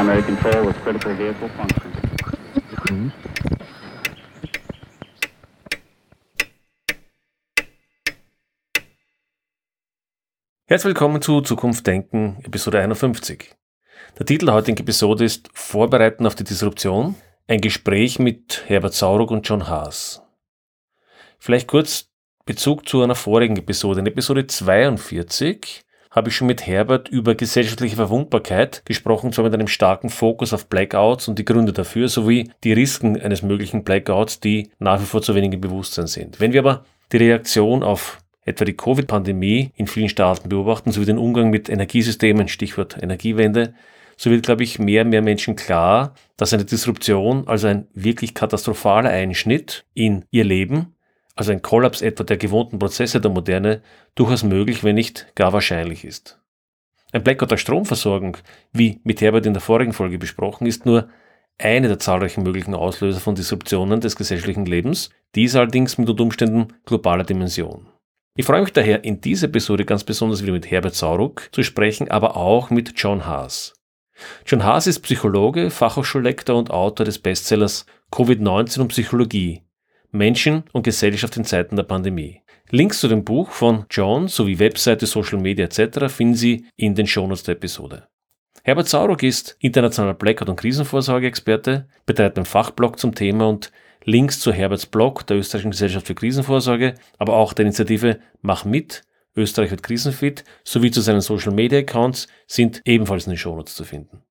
primary 0.00 0.22
control 0.22 0.66
with 0.66 0.76
critical 0.82 1.14
vehicle 1.14 1.48
function. 1.50 3.12
Herzlich 10.64 10.86
willkommen 10.86 11.20
zu 11.20 11.42
Zukunft 11.42 11.86
Denken, 11.86 12.38
Episode 12.44 12.80
51. 12.80 13.54
Der 14.18 14.24
Titel 14.24 14.46
der 14.46 14.54
heutigen 14.54 14.78
Episode 14.78 15.24
ist 15.24 15.50
Vorbereiten 15.52 16.26
auf 16.26 16.34
die 16.34 16.44
Disruption, 16.44 17.16
ein 17.46 17.60
Gespräch 17.60 18.18
mit 18.18 18.64
Herbert 18.68 18.94
Sauruck 18.94 19.30
und 19.30 19.46
John 19.46 19.68
Haas. 19.68 20.22
Vielleicht 21.38 21.68
kurz 21.68 22.08
Bezug 22.46 22.88
zu 22.88 23.02
einer 23.02 23.16
vorigen 23.16 23.58
Episode. 23.58 24.00
In 24.00 24.06
Episode 24.06 24.46
42 24.46 25.84
habe 26.10 26.28
ich 26.28 26.36
schon 26.36 26.48
mit 26.48 26.66
Herbert 26.66 27.08
über 27.08 27.34
gesellschaftliche 27.34 27.96
Verwundbarkeit 27.96 28.82
gesprochen, 28.84 29.32
zwar 29.32 29.44
mit 29.44 29.54
einem 29.54 29.68
starken 29.68 30.10
Fokus 30.10 30.52
auf 30.52 30.66
Blackouts 30.66 31.28
und 31.28 31.38
die 31.38 31.44
Gründe 31.44 31.72
dafür, 31.72 32.08
sowie 32.08 32.50
die 32.64 32.72
Risiken 32.72 33.20
eines 33.20 33.42
möglichen 33.42 33.84
Blackouts, 33.84 34.40
die 34.40 34.70
nach 34.78 35.00
wie 35.00 35.06
vor 35.06 35.22
zu 35.22 35.34
wenig 35.34 35.52
im 35.52 35.60
Bewusstsein 35.60 36.08
sind. 36.08 36.40
Wenn 36.40 36.52
wir 36.52 36.60
aber 36.60 36.84
die 37.12 37.18
Reaktion 37.18 37.82
auf 37.82 38.18
etwa 38.44 38.64
die 38.64 38.76
Covid-Pandemie 38.76 39.70
in 39.76 39.86
vielen 39.86 40.08
Staaten 40.08 40.48
beobachten, 40.48 40.90
sowie 40.90 41.06
den 41.06 41.18
Umgang 41.18 41.50
mit 41.50 41.68
Energiesystemen, 41.68 42.48
Stichwort 42.48 43.00
Energiewende, 43.00 43.74
so 44.16 44.30
wird, 44.30 44.44
glaube 44.44 44.64
ich, 44.64 44.78
mehr 44.78 45.02
und 45.02 45.10
mehr 45.10 45.22
Menschen 45.22 45.56
klar, 45.56 46.14
dass 46.36 46.52
eine 46.52 46.64
Disruption, 46.64 47.46
also 47.46 47.68
ein 47.68 47.86
wirklich 47.94 48.34
katastrophaler 48.34 49.10
Einschnitt 49.10 49.84
in 49.94 50.24
ihr 50.30 50.44
Leben, 50.44 50.94
also 51.34 51.52
ein 51.52 51.62
Kollaps 51.62 52.02
etwa 52.02 52.24
der 52.24 52.36
gewohnten 52.36 52.78
Prozesse 52.78 53.20
der 53.20 53.30
Moderne, 53.30 53.82
durchaus 54.14 54.42
möglich, 54.42 54.84
wenn 54.84 54.96
nicht 54.96 55.32
gar 55.34 55.52
wahrscheinlich 55.52 56.04
ist. 56.04 56.38
Ein 57.12 57.24
Blackout 57.24 57.50
der 57.50 57.56
Stromversorgung, 57.56 58.36
wie 58.72 59.00
mit 59.04 59.20
Herbert 59.20 59.46
in 59.46 59.54
der 59.54 59.62
vorigen 59.62 59.92
Folge 59.92 60.18
besprochen, 60.18 60.66
ist 60.66 60.86
nur 60.86 61.08
eine 61.58 61.88
der 61.88 61.98
zahlreichen 61.98 62.42
möglichen 62.42 62.74
Auslöser 62.74 63.20
von 63.20 63.34
Disruptionen 63.34 64.00
des 64.00 64.16
gesellschaftlichen 64.16 64.66
Lebens, 64.66 65.10
dies 65.34 65.56
allerdings 65.56 65.98
mit 65.98 66.08
unter 66.08 66.22
Umständen 66.22 66.68
globaler 66.86 67.24
Dimension. 67.24 67.86
Ich 68.36 68.46
freue 68.46 68.62
mich 68.62 68.72
daher, 68.72 69.04
in 69.04 69.20
dieser 69.20 69.48
Episode 69.48 69.84
ganz 69.84 70.04
besonders 70.04 70.42
wieder 70.42 70.52
mit 70.52 70.70
Herbert 70.70 70.94
Sauruck 70.94 71.48
zu 71.52 71.62
sprechen, 71.62 72.10
aber 72.10 72.36
auch 72.36 72.70
mit 72.70 72.92
John 72.96 73.26
Haas. 73.26 73.74
John 74.46 74.64
Haas 74.64 74.86
ist 74.86 75.00
Psychologe, 75.00 75.70
Fachhochschullektor 75.70 76.56
und 76.56 76.70
Autor 76.70 77.04
des 77.04 77.18
Bestsellers 77.18 77.86
Covid-19 78.12 78.80
und 78.80 78.88
Psychologie, 78.88 79.62
Menschen 80.12 80.64
und 80.72 80.82
Gesellschaft 80.82 81.36
in 81.36 81.44
Zeiten 81.44 81.76
der 81.76 81.84
Pandemie. 81.84 82.42
Links 82.70 83.00
zu 83.00 83.08
dem 83.08 83.24
Buch 83.24 83.50
von 83.50 83.86
John 83.90 84.28
sowie 84.28 84.58
Webseite, 84.58 85.06
Social 85.06 85.40
Media 85.40 85.64
etc. 85.64 86.12
finden 86.12 86.34
Sie 86.34 86.66
in 86.76 86.94
den 86.94 87.06
Shownotes 87.06 87.42
der 87.42 87.56
Episode. 87.56 88.06
Herbert 88.62 88.88
Sauruck 88.88 89.22
ist 89.22 89.56
internationaler 89.58 90.14
Blackout- 90.14 90.48
und 90.48 90.56
Krisenvorsorgeexperte, 90.56 91.88
betreibt 92.06 92.36
einen 92.38 92.46
Fachblog 92.46 92.98
zum 92.98 93.14
Thema 93.14 93.48
und 93.48 93.72
Links 94.04 94.40
zu 94.40 94.52
Herberts 94.52 94.86
Blog 94.86 95.26
der 95.26 95.36
Österreichischen 95.38 95.72
Gesellschaft 95.72 96.06
für 96.06 96.14
Krisenvorsorge, 96.14 96.94
aber 97.18 97.34
auch 97.34 97.52
der 97.52 97.66
Initiative 97.66 98.20
Mach 98.42 98.64
mit, 98.64 99.02
Österreich 99.36 99.70
wird 99.70 99.82
krisenfit, 99.82 100.44
sowie 100.64 100.90
zu 100.90 101.00
seinen 101.00 101.20
Social 101.20 101.52
Media 101.52 101.78
Accounts 101.78 102.26
sind 102.46 102.82
ebenfalls 102.84 103.26
in 103.26 103.32
den 103.32 103.38
Shownotes 103.38 103.74
zu 103.74 103.84
finden. 103.84 104.22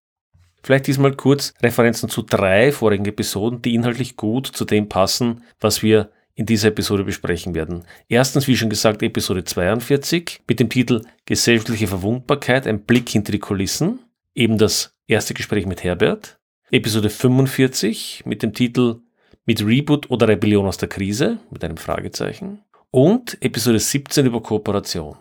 Vielleicht 0.61 0.87
diesmal 0.87 1.13
kurz 1.15 1.53
Referenzen 1.61 2.09
zu 2.09 2.21
drei 2.21 2.71
vorigen 2.71 3.05
Episoden, 3.05 3.61
die 3.61 3.75
inhaltlich 3.75 4.17
gut 4.17 4.47
zu 4.47 4.65
dem 4.65 4.89
passen, 4.89 5.43
was 5.59 5.83
wir 5.83 6.11
in 6.35 6.45
dieser 6.45 6.69
Episode 6.69 7.03
besprechen 7.03 7.53
werden. 7.53 7.83
Erstens, 8.07 8.47
wie 8.47 8.55
schon 8.55 8.69
gesagt, 8.69 9.03
Episode 9.03 9.43
42 9.43 10.41
mit 10.47 10.59
dem 10.59 10.69
Titel 10.69 11.01
Gesellschaftliche 11.25 11.87
Verwundbarkeit, 11.87 12.65
ein 12.65 12.83
Blick 12.83 13.09
hinter 13.09 13.33
die 13.33 13.39
Kulissen, 13.39 13.99
eben 14.35 14.57
das 14.57 14.95
erste 15.07 15.33
Gespräch 15.33 15.65
mit 15.65 15.83
Herbert. 15.83 16.39
Episode 16.71 17.09
45 17.09 18.23
mit 18.25 18.43
dem 18.43 18.53
Titel 18.53 19.01
mit 19.45 19.65
Reboot 19.65 20.11
oder 20.11 20.27
Rebellion 20.27 20.67
aus 20.67 20.77
der 20.77 20.87
Krise 20.87 21.39
mit 21.49 21.63
einem 21.63 21.77
Fragezeichen 21.77 22.63
und 22.91 23.37
Episode 23.41 23.79
17 23.79 24.25
über 24.25 24.41
Kooperation. 24.41 25.17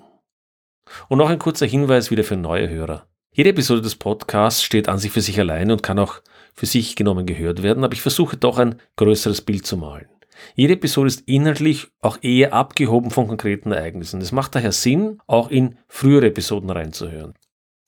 Und 1.09 1.19
noch 1.19 1.31
ein 1.31 1.39
kurzer 1.39 1.67
Hinweis 1.67 2.11
wieder 2.11 2.25
für 2.25 2.37
neue 2.37 2.69
Hörer. 2.69 3.07
Jede 3.39 3.51
Episode 3.51 3.83
des 3.83 3.95
Podcasts 3.95 4.65
steht 4.65 4.89
an 4.89 4.99
sich 4.99 5.13
für 5.13 5.21
sich 5.21 5.39
alleine 5.39 5.73
und 5.73 5.85
kann 5.85 6.01
auch 6.01 6.23
für 6.55 6.67
sich 6.67 6.97
genommen 6.97 7.25
gehört 7.25 7.63
werden, 7.63 7.85
aber 7.85 7.95
ich 7.95 8.03
versuche 8.03 8.37
doch 8.37 8.59
ein 8.59 8.81
größeres 8.97 9.43
Bild 9.43 9.65
zu 9.65 9.77
malen. 9.77 10.09
Jede 10.57 10.73
Episode 10.73 11.07
ist 11.07 11.21
inhaltlich 11.29 11.87
auch 12.01 12.19
eher 12.21 12.53
abgehoben 12.53 13.13
von 13.13 13.29
konkreten 13.29 13.71
Ereignissen. 13.71 14.21
Es 14.21 14.33
macht 14.33 14.57
daher 14.57 14.73
Sinn, 14.73 15.21
auch 15.29 15.53
in 15.53 15.79
frühere 15.87 16.27
Episoden 16.27 16.69
reinzuhören. 16.69 17.35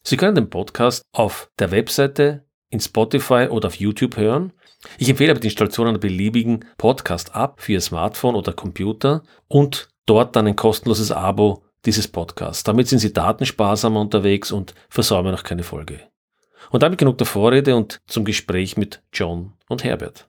Sie 0.04 0.16
können 0.16 0.36
den 0.36 0.50
Podcast 0.50 1.02
auf 1.10 1.50
der 1.58 1.72
Webseite, 1.72 2.44
in 2.68 2.78
Spotify 2.78 3.48
oder 3.50 3.66
auf 3.66 3.74
YouTube 3.74 4.16
hören 4.16 4.52
ich 4.98 5.08
empfehle 5.08 5.32
aber 5.32 5.40
die 5.40 5.48
Installation 5.48 5.88
einer 5.88 5.98
beliebigen 5.98 6.64
Podcast-App 6.78 7.60
für 7.60 7.72
Ihr 7.72 7.80
Smartphone 7.80 8.34
oder 8.34 8.52
Computer 8.52 9.22
und 9.48 9.88
dort 10.06 10.36
dann 10.36 10.46
ein 10.46 10.56
kostenloses 10.56 11.12
Abo 11.12 11.62
dieses 11.86 12.08
Podcasts. 12.08 12.64
Damit 12.64 12.88
sind 12.88 12.98
Sie 12.98 13.12
datensparsamer 13.12 14.00
unterwegs 14.00 14.52
und 14.52 14.74
versäumen 14.88 15.34
auch 15.34 15.42
keine 15.42 15.62
Folge. 15.62 16.00
Und 16.70 16.82
damit 16.82 16.98
genug 16.98 17.18
der 17.18 17.26
Vorrede 17.26 17.74
und 17.76 18.00
zum 18.06 18.24
Gespräch 18.24 18.76
mit 18.76 19.02
John 19.12 19.52
und 19.68 19.84
Herbert. 19.84 20.28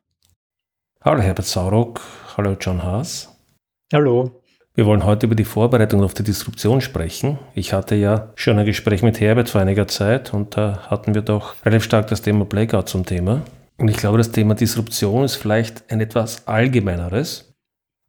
Hallo 1.01 1.21
Herbert 1.21 1.45
Sauruck, 1.45 2.01
hallo 2.37 2.55
John 2.59 2.83
Haas. 2.83 3.35
Hallo. 3.91 4.41
Wir 4.73 4.85
wollen 4.85 5.03
heute 5.03 5.25
über 5.25 5.35
die 5.35 5.43
Vorbereitung 5.43 6.01
auf 6.01 6.13
die 6.13 6.23
Disruption 6.23 6.79
sprechen. 6.79 7.37
Ich 7.55 7.73
hatte 7.73 7.95
ja 7.95 8.31
schon 8.35 8.57
ein 8.57 8.65
Gespräch 8.65 9.03
mit 9.03 9.19
Herbert 9.19 9.49
vor 9.49 9.59
einiger 9.59 9.87
Zeit 9.87 10.33
und 10.33 10.55
da 10.55 10.87
hatten 10.89 11.13
wir 11.13 11.23
doch 11.23 11.55
relativ 11.65 11.83
stark 11.83 12.07
das 12.07 12.21
Thema 12.21 12.45
Blackout 12.45 12.87
zum 12.87 13.05
Thema. 13.05 13.41
Und 13.77 13.89
ich 13.89 13.97
glaube, 13.97 14.17
das 14.17 14.31
Thema 14.31 14.53
Disruption 14.53 15.25
ist 15.25 15.35
vielleicht 15.35 15.91
ein 15.91 15.99
etwas 15.99 16.47
allgemeineres. 16.47 17.50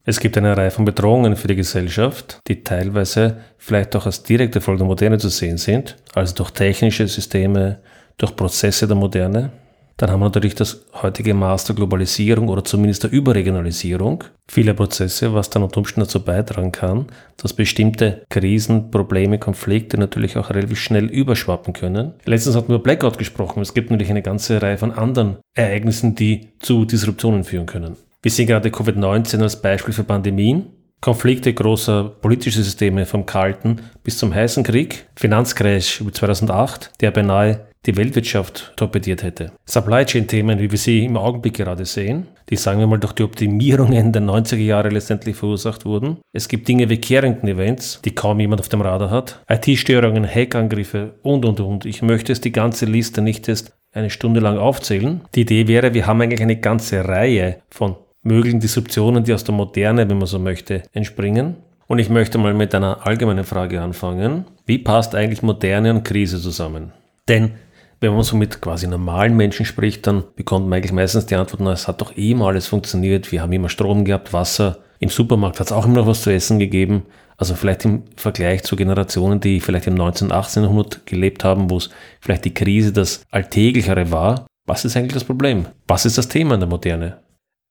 Es 0.04 0.18
gibt 0.18 0.36
eine 0.36 0.56
Reihe 0.56 0.72
von 0.72 0.84
Bedrohungen 0.84 1.36
für 1.36 1.46
die 1.46 1.54
Gesellschaft, 1.54 2.40
die 2.48 2.64
teilweise 2.64 3.36
vielleicht 3.56 3.94
auch 3.94 4.06
als 4.06 4.24
direkte 4.24 4.60
Folge 4.60 4.78
der 4.78 4.88
Moderne 4.88 5.18
zu 5.18 5.28
sehen 5.28 5.58
sind, 5.58 5.96
also 6.14 6.34
durch 6.34 6.50
technische 6.50 7.06
Systeme, 7.06 7.78
durch 8.18 8.34
Prozesse 8.34 8.88
der 8.88 8.96
Moderne. 8.96 9.52
Dann 9.98 10.10
haben 10.10 10.18
wir 10.18 10.24
natürlich 10.24 10.56
das 10.56 10.86
heutige 10.94 11.34
Maß 11.34 11.66
der 11.66 11.76
Globalisierung 11.76 12.48
oder 12.48 12.64
zumindest 12.64 13.04
der 13.04 13.12
Überregionalisierung 13.12 14.24
vieler 14.50 14.74
Prozesse, 14.74 15.32
was 15.34 15.50
dann 15.50 15.62
unter 15.62 15.78
Umständen 15.78 16.08
dazu 16.08 16.24
beitragen 16.24 16.72
kann, 16.72 17.06
dass 17.36 17.52
bestimmte 17.52 18.24
Krisen, 18.28 18.90
Probleme, 18.90 19.38
Konflikte 19.38 19.98
natürlich 19.98 20.36
auch 20.36 20.50
relativ 20.50 20.80
schnell 20.80 21.04
überschwappen 21.04 21.74
können. 21.74 22.14
Letztens 22.24 22.56
hatten 22.56 22.72
wir 22.72 22.80
Blackout 22.80 23.18
gesprochen. 23.18 23.62
Es 23.62 23.74
gibt 23.74 23.92
natürlich 23.92 24.10
eine 24.10 24.22
ganze 24.22 24.60
Reihe 24.60 24.78
von 24.78 24.90
anderen 24.90 25.36
Ereignissen, 25.54 26.16
die 26.16 26.48
zu 26.58 26.84
Disruptionen 26.84 27.44
führen 27.44 27.66
können. 27.66 27.96
Wir 28.22 28.30
sehen 28.30 28.46
gerade 28.46 28.68
Covid-19 28.68 29.42
als 29.42 29.60
Beispiel 29.60 29.92
für 29.92 30.04
Pandemien. 30.04 30.66
Konflikte 31.00 31.52
großer 31.52 32.04
politischer 32.04 32.62
Systeme 32.62 33.04
vom 33.04 33.26
Kalten 33.26 33.80
bis 34.04 34.18
zum 34.18 34.32
heißen 34.32 34.62
Krieg, 34.62 35.06
Finanzcrash 35.16 36.00
über 36.00 36.12
2008, 36.12 36.92
der 37.00 37.10
beinahe 37.10 37.66
die 37.84 37.96
Weltwirtschaft 37.96 38.74
torpediert 38.76 39.24
hätte. 39.24 39.50
Supply 39.64 40.04
Chain 40.04 40.28
Themen, 40.28 40.60
wie 40.60 40.70
wir 40.70 40.78
sie 40.78 41.04
im 41.04 41.16
Augenblick 41.16 41.54
gerade 41.54 41.84
sehen, 41.84 42.28
die 42.48 42.54
sagen 42.54 42.78
wir 42.78 42.86
mal 42.86 42.98
durch 42.98 43.14
die 43.14 43.24
Optimierungen 43.24 44.12
der 44.12 44.22
90er 44.22 44.56
Jahre 44.58 44.90
letztendlich 44.90 45.34
verursacht 45.34 45.84
wurden. 45.84 46.18
Es 46.32 46.46
gibt 46.46 46.68
Dinge 46.68 46.88
wie 46.88 47.00
Carrington 47.00 47.48
Events, 47.48 48.00
die 48.04 48.14
kaum 48.14 48.38
jemand 48.38 48.60
auf 48.60 48.68
dem 48.68 48.82
Radar 48.82 49.10
hat, 49.10 49.42
IT-Störungen, 49.48 50.24
Hackangriffe 50.24 51.14
und 51.22 51.44
und 51.44 51.58
und. 51.58 51.84
Ich 51.84 52.02
möchte 52.02 52.30
es 52.30 52.40
die 52.40 52.52
ganze 52.52 52.86
Liste 52.86 53.20
nicht 53.20 53.48
erst 53.48 53.72
eine 53.92 54.10
Stunde 54.10 54.38
lang 54.38 54.58
aufzählen. 54.58 55.22
Die 55.34 55.40
Idee 55.40 55.66
wäre, 55.66 55.92
wir 55.94 56.06
haben 56.06 56.20
eigentlich 56.20 56.40
eine 56.40 56.60
ganze 56.60 57.04
Reihe 57.04 57.56
von 57.68 57.96
möglichen 58.22 58.60
Disruptionen, 58.60 59.24
die 59.24 59.34
aus 59.34 59.44
der 59.44 59.54
Moderne, 59.54 60.08
wenn 60.08 60.18
man 60.18 60.26
so 60.26 60.38
möchte, 60.38 60.82
entspringen. 60.92 61.56
Und 61.86 61.98
ich 61.98 62.08
möchte 62.08 62.38
mal 62.38 62.54
mit 62.54 62.74
einer 62.74 63.06
allgemeinen 63.06 63.44
Frage 63.44 63.80
anfangen. 63.80 64.46
Wie 64.64 64.78
passt 64.78 65.14
eigentlich 65.14 65.42
Moderne 65.42 65.90
und 65.90 66.04
Krise 66.04 66.40
zusammen? 66.40 66.92
Denn 67.28 67.52
wenn 68.00 68.14
man 68.14 68.22
so 68.22 68.36
mit 68.36 68.60
quasi 68.60 68.88
normalen 68.88 69.36
Menschen 69.36 69.64
spricht, 69.64 70.06
dann 70.06 70.24
bekommt 70.34 70.66
man 70.66 70.78
eigentlich 70.78 70.92
meistens 70.92 71.26
die 71.26 71.36
Antwort, 71.36 71.60
na, 71.60 71.72
es 71.72 71.86
hat 71.86 72.00
doch 72.00 72.16
eh 72.16 72.34
mal 72.34 72.48
alles 72.48 72.66
funktioniert, 72.66 73.30
wir 73.30 73.42
haben 73.42 73.52
immer 73.52 73.68
Strom 73.68 74.04
gehabt, 74.04 74.32
Wasser, 74.32 74.78
im 74.98 75.08
Supermarkt 75.08 75.60
hat 75.60 75.66
es 75.66 75.72
auch 75.72 75.84
immer 75.84 75.96
noch 75.96 76.06
was 76.06 76.22
zu 76.22 76.32
essen 76.32 76.58
gegeben. 76.58 77.02
Also 77.36 77.56
vielleicht 77.56 77.84
im 77.84 78.04
Vergleich 78.16 78.62
zu 78.62 78.76
Generationen, 78.76 79.40
die 79.40 79.60
vielleicht 79.60 79.88
im 79.88 79.94
19. 79.94 80.30
18. 80.30 80.62
Jahrhundert 80.62 81.06
gelebt 81.06 81.42
haben, 81.42 81.70
wo 81.70 81.78
es 81.78 81.90
vielleicht 82.20 82.44
die 82.44 82.54
Krise 82.54 82.92
das 82.92 83.24
Alltäglichere 83.30 84.12
war. 84.12 84.46
Was 84.64 84.84
ist 84.84 84.96
eigentlich 84.96 85.14
das 85.14 85.24
Problem? 85.24 85.66
Was 85.88 86.06
ist 86.06 86.18
das 86.18 86.28
Thema 86.28 86.54
in 86.54 86.60
der 86.60 86.68
Moderne? 86.68 87.21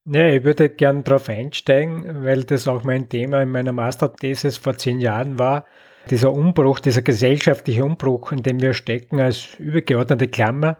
Ja, 0.04 0.28
ich 0.28 0.42
würde 0.42 0.68
gerne 0.68 1.02
darauf 1.02 1.28
einsteigen, 1.28 2.24
weil 2.24 2.42
das 2.42 2.66
auch 2.66 2.82
mein 2.82 3.08
Thema 3.08 3.40
in 3.42 3.50
meiner 3.50 3.72
Masterthesis 3.72 4.56
vor 4.56 4.76
zehn 4.76 4.98
Jahren 4.98 5.38
war. 5.38 5.64
Dieser 6.10 6.32
Umbruch, 6.32 6.80
dieser 6.80 7.02
gesellschaftliche 7.02 7.84
Umbruch, 7.84 8.32
in 8.32 8.42
dem 8.42 8.60
wir 8.60 8.74
stecken, 8.74 9.20
als 9.20 9.54
übergeordnete 9.60 10.26
Klammer, 10.26 10.76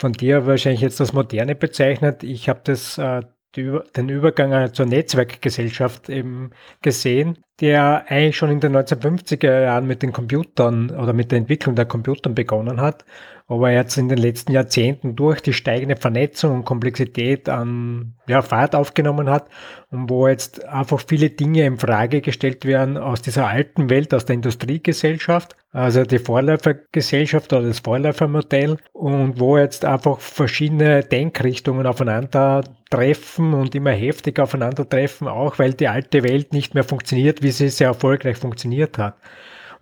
von 0.00 0.12
dir 0.12 0.46
wahrscheinlich 0.46 0.80
jetzt 0.80 0.98
das 0.98 1.12
Moderne 1.12 1.54
bezeichnet. 1.54 2.24
Ich 2.24 2.48
habe 2.48 2.62
das 2.64 2.98
äh, 2.98 3.22
den 3.56 4.08
Übergang 4.08 4.72
zur 4.72 4.86
Netzwerkgesellschaft 4.86 6.08
eben 6.08 6.50
gesehen. 6.82 7.38
der 7.60 8.06
eigentlich 8.08 8.36
schon 8.36 8.50
in 8.50 8.58
den 8.58 8.76
1950er 8.76 9.62
Jahren 9.62 9.86
mit 9.86 10.02
den 10.02 10.12
Computern 10.12 10.90
oder 10.90 11.12
mit 11.12 11.30
der 11.30 11.38
Entwicklung 11.38 11.76
der 11.76 11.84
Computern 11.86 12.34
begonnen 12.34 12.80
hat, 12.80 13.04
aber 13.46 13.70
jetzt 13.70 13.98
in 13.98 14.08
den 14.08 14.16
letzten 14.16 14.52
Jahrzehnten 14.52 15.16
durch 15.16 15.42
die 15.42 15.52
steigende 15.52 15.96
Vernetzung 15.96 16.54
und 16.54 16.64
Komplexität 16.64 17.48
an 17.50 18.14
ja, 18.26 18.40
Fahrt 18.40 18.74
aufgenommen 18.74 19.28
hat 19.28 19.48
und 19.90 20.08
wo 20.08 20.26
jetzt 20.26 20.64
einfach 20.64 21.00
viele 21.06 21.28
Dinge 21.28 21.66
in 21.66 21.78
Frage 21.78 22.22
gestellt 22.22 22.64
werden 22.64 22.96
aus 22.96 23.20
dieser 23.20 23.46
alten 23.46 23.90
Welt, 23.90 24.14
aus 24.14 24.24
der 24.24 24.36
Industriegesellschaft, 24.36 25.56
also 25.72 26.04
die 26.04 26.18
Vorläufergesellschaft 26.18 27.52
oder 27.52 27.66
das 27.66 27.80
Vorläufermodell 27.80 28.78
und 28.92 29.38
wo 29.38 29.58
jetzt 29.58 29.84
einfach 29.84 30.20
verschiedene 30.20 31.02
Denkrichtungen 31.02 31.86
aufeinandertreffen 31.86 33.52
und 33.52 33.74
immer 33.74 33.92
heftiger 33.92 34.44
aufeinandertreffen, 34.44 35.28
auch 35.28 35.58
weil 35.58 35.74
die 35.74 35.88
alte 35.88 36.22
Welt 36.22 36.54
nicht 36.54 36.72
mehr 36.72 36.84
funktioniert, 36.84 37.42
wie 37.42 37.50
sie 37.50 37.68
sehr 37.68 37.88
erfolgreich 37.88 38.38
funktioniert 38.38 38.96
hat. 38.96 39.16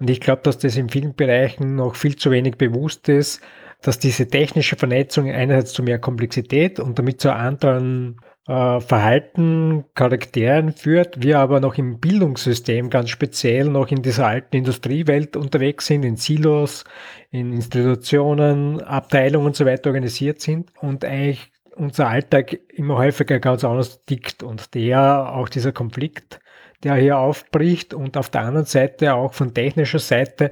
Und 0.02 0.10
ich 0.10 0.20
glaube, 0.20 0.42
dass 0.42 0.58
das 0.58 0.76
in 0.76 0.88
vielen 0.88 1.14
Bereichen 1.14 1.76
noch 1.76 1.94
viel 1.94 2.16
zu 2.16 2.32
wenig 2.32 2.56
bewusst 2.56 3.08
ist, 3.08 3.40
dass 3.82 4.00
diese 4.00 4.26
technische 4.26 4.74
Vernetzung 4.74 5.30
einerseits 5.30 5.74
zu 5.74 5.84
mehr 5.84 6.00
Komplexität 6.00 6.80
und 6.80 6.98
damit 6.98 7.20
zu 7.20 7.32
anderen 7.32 8.16
äh, 8.48 8.80
Verhalten, 8.80 9.84
Charakteren 9.94 10.72
führt, 10.72 11.22
wir 11.22 11.38
aber 11.38 11.60
noch 11.60 11.78
im 11.78 12.00
Bildungssystem 12.00 12.90
ganz 12.90 13.10
speziell 13.10 13.66
noch 13.66 13.92
in 13.92 14.02
dieser 14.02 14.26
alten 14.26 14.56
Industriewelt 14.56 15.36
unterwegs 15.36 15.86
sind, 15.86 16.04
in 16.04 16.16
Silos, 16.16 16.82
in 17.30 17.52
Institutionen, 17.52 18.80
Abteilungen 18.80 19.46
und 19.46 19.54
so 19.54 19.64
weiter 19.66 19.90
organisiert 19.90 20.40
sind 20.40 20.72
und 20.80 21.04
eigentlich 21.04 21.52
unser 21.76 22.08
Alltag 22.08 22.58
immer 22.74 22.98
häufiger 22.98 23.38
ganz 23.38 23.62
anders 23.62 24.04
tickt 24.04 24.42
und 24.42 24.74
der, 24.74 25.32
auch 25.32 25.48
dieser 25.48 25.70
Konflikt, 25.70 26.40
der 26.84 26.96
hier 26.96 27.18
aufbricht 27.18 27.94
und 27.94 28.16
auf 28.16 28.30
der 28.30 28.42
anderen 28.42 28.66
Seite 28.66 29.14
auch 29.14 29.34
von 29.34 29.54
technischer 29.54 29.98
Seite 29.98 30.50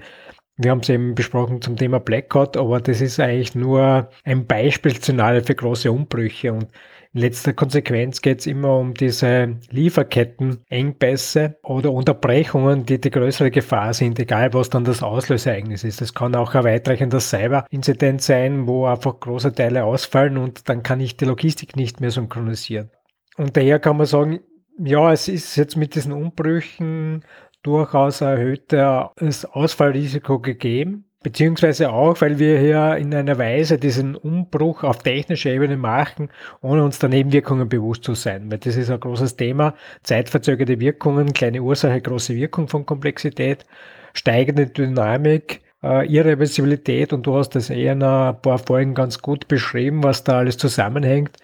wir 0.62 0.72
haben 0.72 0.80
es 0.80 0.90
eben 0.90 1.14
besprochen 1.14 1.62
zum 1.62 1.76
Thema 1.76 2.00
Blackout, 2.00 2.58
aber 2.58 2.82
das 2.82 3.00
ist 3.00 3.18
eigentlich 3.18 3.54
nur 3.54 4.10
ein 4.24 4.46
Beispielszenario 4.46 5.42
für 5.42 5.54
große 5.54 5.90
Umbrüche. 5.90 6.52
Und 6.52 6.66
in 7.14 7.22
letzter 7.22 7.54
Konsequenz 7.54 8.20
geht 8.20 8.40
es 8.40 8.46
immer 8.46 8.76
um 8.76 8.92
diese 8.92 9.56
Lieferkettenengpässe 9.70 11.56
oder 11.62 11.90
Unterbrechungen, 11.92 12.84
die 12.84 13.00
die 13.00 13.10
größere 13.10 13.50
Gefahr 13.50 13.94
sind, 13.94 14.18
egal 14.18 14.52
was 14.52 14.68
dann 14.68 14.84
das 14.84 15.02
Auslösereignis 15.02 15.82
ist. 15.82 16.02
Das 16.02 16.12
kann 16.12 16.34
auch 16.34 16.54
ein 16.54 16.64
weitreichender 16.64 17.20
Cyber-Inzident 17.20 18.20
sein, 18.20 18.66
wo 18.66 18.84
einfach 18.84 19.18
große 19.18 19.54
Teile 19.54 19.84
ausfallen 19.84 20.36
und 20.36 20.68
dann 20.68 20.82
kann 20.82 21.00
ich 21.00 21.16
die 21.16 21.24
Logistik 21.24 21.74
nicht 21.74 22.02
mehr 22.02 22.10
synchronisieren. 22.10 22.90
Und 23.38 23.56
daher 23.56 23.78
kann 23.78 23.96
man 23.96 24.04
sagen, 24.04 24.40
ja, 24.84 25.12
es 25.12 25.28
ist 25.28 25.56
jetzt 25.56 25.76
mit 25.76 25.94
diesen 25.94 26.12
Umbrüchen 26.12 27.24
durchaus 27.62 28.20
erhöhtes 28.20 29.44
Ausfallrisiko 29.44 30.38
gegeben. 30.38 31.04
Beziehungsweise 31.22 31.92
auch, 31.92 32.18
weil 32.22 32.38
wir 32.38 32.58
hier 32.58 32.96
in 32.96 33.14
einer 33.14 33.36
Weise 33.36 33.76
diesen 33.76 34.16
Umbruch 34.16 34.84
auf 34.84 35.02
technischer 35.02 35.50
Ebene 35.50 35.76
machen, 35.76 36.30
ohne 36.62 36.82
uns 36.82 36.98
der 36.98 37.10
Nebenwirkungen 37.10 37.68
bewusst 37.68 38.04
zu 38.04 38.14
sein. 38.14 38.50
Weil 38.50 38.56
das 38.56 38.76
ist 38.76 38.90
ein 38.90 39.00
großes 39.00 39.36
Thema. 39.36 39.74
Zeitverzögerte 40.02 40.80
Wirkungen, 40.80 41.34
kleine 41.34 41.60
Ursache, 41.62 42.00
große 42.00 42.34
Wirkung 42.34 42.68
von 42.68 42.86
Komplexität, 42.86 43.66
steigende 44.14 44.66
Dynamik, 44.68 45.60
äh, 45.82 46.06
Irreversibilität 46.06 47.12
und 47.12 47.26
du 47.26 47.36
hast 47.36 47.50
das 47.50 47.68
eher 47.68 47.92
in 47.92 48.02
ein 48.02 48.40
paar 48.40 48.58
Folgen 48.58 48.94
ganz 48.94 49.20
gut 49.20 49.46
beschrieben, 49.46 50.02
was 50.02 50.24
da 50.24 50.38
alles 50.38 50.56
zusammenhängt. 50.56 51.36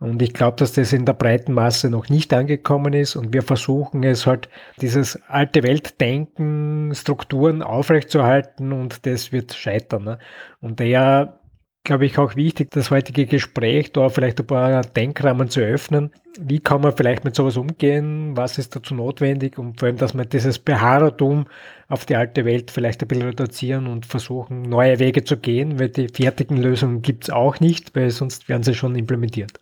Und 0.00 0.22
ich 0.22 0.32
glaube, 0.32 0.56
dass 0.56 0.72
das 0.72 0.94
in 0.94 1.04
der 1.04 1.12
breiten 1.12 1.52
Masse 1.52 1.90
noch 1.90 2.08
nicht 2.08 2.32
angekommen 2.32 2.94
ist. 2.94 3.16
Und 3.16 3.34
wir 3.34 3.42
versuchen 3.42 4.02
es 4.02 4.26
halt, 4.26 4.48
dieses 4.80 5.20
alte 5.28 5.62
Weltdenken, 5.62 6.94
Strukturen 6.94 7.62
aufrechtzuerhalten 7.62 8.72
und 8.72 9.04
das 9.04 9.30
wird 9.30 9.52
scheitern. 9.52 10.04
Ne? 10.04 10.18
Und 10.62 10.80
daher 10.80 11.40
glaube 11.84 12.06
ich 12.06 12.16
auch 12.18 12.34
wichtig, 12.34 12.70
das 12.70 12.90
heutige 12.90 13.26
Gespräch 13.26 13.92
da 13.92 14.08
vielleicht 14.08 14.40
ein 14.40 14.46
paar 14.46 14.80
Denkrahmen 14.82 15.48
zu 15.48 15.60
öffnen. 15.60 16.12
Wie 16.38 16.60
kann 16.60 16.80
man 16.80 16.96
vielleicht 16.96 17.24
mit 17.24 17.34
sowas 17.34 17.58
umgehen? 17.58 18.36
Was 18.36 18.56
ist 18.56 18.74
dazu 18.76 18.94
notwendig? 18.94 19.58
Und 19.58 19.80
vor 19.80 19.88
allem, 19.88 19.98
dass 19.98 20.14
man 20.14 20.28
dieses 20.28 20.58
Beharrertum 20.58 21.46
auf 21.88 22.06
die 22.06 22.16
alte 22.16 22.46
Welt 22.46 22.70
vielleicht 22.70 23.02
ein 23.02 23.08
bisschen 23.08 23.26
reduzieren 23.26 23.86
und 23.86 24.06
versuchen, 24.06 24.62
neue 24.62 24.98
Wege 24.98 25.24
zu 25.24 25.36
gehen, 25.36 25.78
weil 25.78 25.90
die 25.90 26.08
fertigen 26.08 26.56
Lösungen 26.56 27.02
gibt 27.02 27.24
es 27.24 27.30
auch 27.30 27.60
nicht, 27.60 27.94
weil 27.94 28.10
sonst 28.10 28.48
werden 28.48 28.62
sie 28.62 28.74
schon 28.74 28.96
implementiert. 28.96 29.60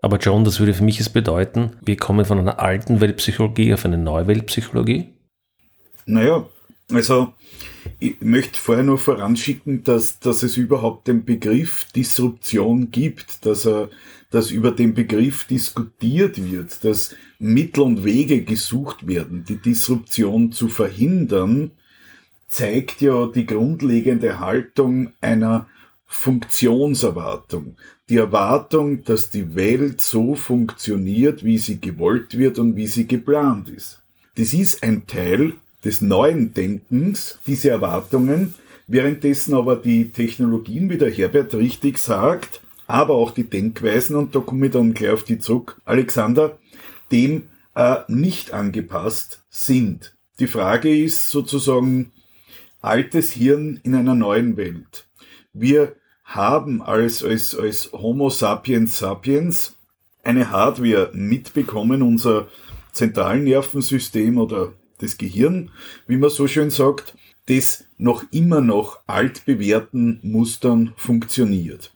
Aber 0.00 0.18
John, 0.18 0.44
das 0.44 0.60
würde 0.60 0.74
für 0.74 0.84
mich 0.84 0.98
jetzt 0.98 1.12
bedeuten, 1.12 1.72
wir 1.84 1.96
kommen 1.96 2.24
von 2.24 2.38
einer 2.38 2.60
alten 2.60 3.00
Weltpsychologie 3.00 3.74
auf 3.74 3.84
eine 3.84 3.98
neue 3.98 4.26
Weltpsychologie? 4.26 5.14
Naja, 6.06 6.46
also 6.92 7.32
ich 7.98 8.20
möchte 8.20 8.58
vorher 8.58 8.84
nur 8.84 8.98
voranschicken, 8.98 9.82
dass, 9.82 10.20
dass 10.20 10.42
es 10.42 10.56
überhaupt 10.56 11.08
den 11.08 11.24
Begriff 11.24 11.86
Disruption 11.94 12.90
gibt, 12.90 13.44
dass, 13.44 13.66
er, 13.66 13.90
dass 14.30 14.50
über 14.52 14.70
den 14.70 14.94
Begriff 14.94 15.44
diskutiert 15.44 16.42
wird, 16.42 16.84
dass 16.84 17.14
Mittel 17.40 17.82
und 17.82 18.04
Wege 18.04 18.42
gesucht 18.42 19.06
werden, 19.06 19.44
die 19.44 19.56
Disruption 19.56 20.52
zu 20.52 20.68
verhindern, 20.68 21.72
zeigt 22.46 23.00
ja 23.00 23.26
die 23.26 23.46
grundlegende 23.46 24.38
Haltung 24.38 25.12
einer 25.20 25.66
Funktionserwartung. 26.08 27.76
Die 28.08 28.16
Erwartung, 28.16 29.04
dass 29.04 29.30
die 29.30 29.54
Welt 29.54 30.00
so 30.00 30.34
funktioniert, 30.34 31.44
wie 31.44 31.58
sie 31.58 31.80
gewollt 31.80 32.36
wird 32.36 32.58
und 32.58 32.74
wie 32.74 32.86
sie 32.86 33.06
geplant 33.06 33.68
ist. 33.68 34.00
Das 34.34 34.54
ist 34.54 34.82
ein 34.82 35.06
Teil 35.06 35.52
des 35.84 36.00
neuen 36.00 36.54
Denkens, 36.54 37.38
diese 37.46 37.70
Erwartungen, 37.70 38.54
währenddessen 38.86 39.54
aber 39.54 39.76
die 39.76 40.10
Technologien, 40.10 40.90
wie 40.90 40.98
der 40.98 41.10
Herbert 41.10 41.54
richtig 41.54 41.98
sagt, 41.98 42.62
aber 42.86 43.14
auch 43.14 43.30
die 43.30 43.44
Denkweisen, 43.44 44.16
und 44.16 44.34
da 44.34 44.40
komme 44.40 44.66
ich 44.66 44.72
dann 44.72 44.94
gleich 44.94 45.10
auf 45.10 45.24
die 45.24 45.38
zurück, 45.38 45.80
Alexander, 45.84 46.58
dem 47.12 47.44
äh, 47.74 47.98
nicht 48.08 48.52
angepasst 48.52 49.44
sind. 49.50 50.16
Die 50.40 50.46
Frage 50.46 50.96
ist 50.96 51.30
sozusagen 51.30 52.12
altes 52.80 53.32
Hirn 53.32 53.78
in 53.82 53.94
einer 53.94 54.14
neuen 54.14 54.56
Welt. 54.56 55.06
Wir 55.52 55.96
haben 56.28 56.82
als, 56.82 57.24
als, 57.24 57.56
als 57.56 57.90
Homo 57.92 58.28
sapiens 58.28 58.98
sapiens 58.98 59.76
eine 60.22 60.50
Hardware 60.50 61.10
mitbekommen, 61.14 62.02
unser 62.02 62.48
Zentralnervensystem 62.92 64.36
oder 64.36 64.72
das 64.98 65.16
Gehirn, 65.16 65.70
wie 66.06 66.18
man 66.18 66.28
so 66.28 66.46
schön 66.46 66.70
sagt, 66.70 67.16
das 67.46 67.84
noch 67.96 68.24
immer 68.30 68.60
noch 68.60 69.00
altbewährten 69.06 70.20
Mustern 70.22 70.92
funktioniert. 70.96 71.92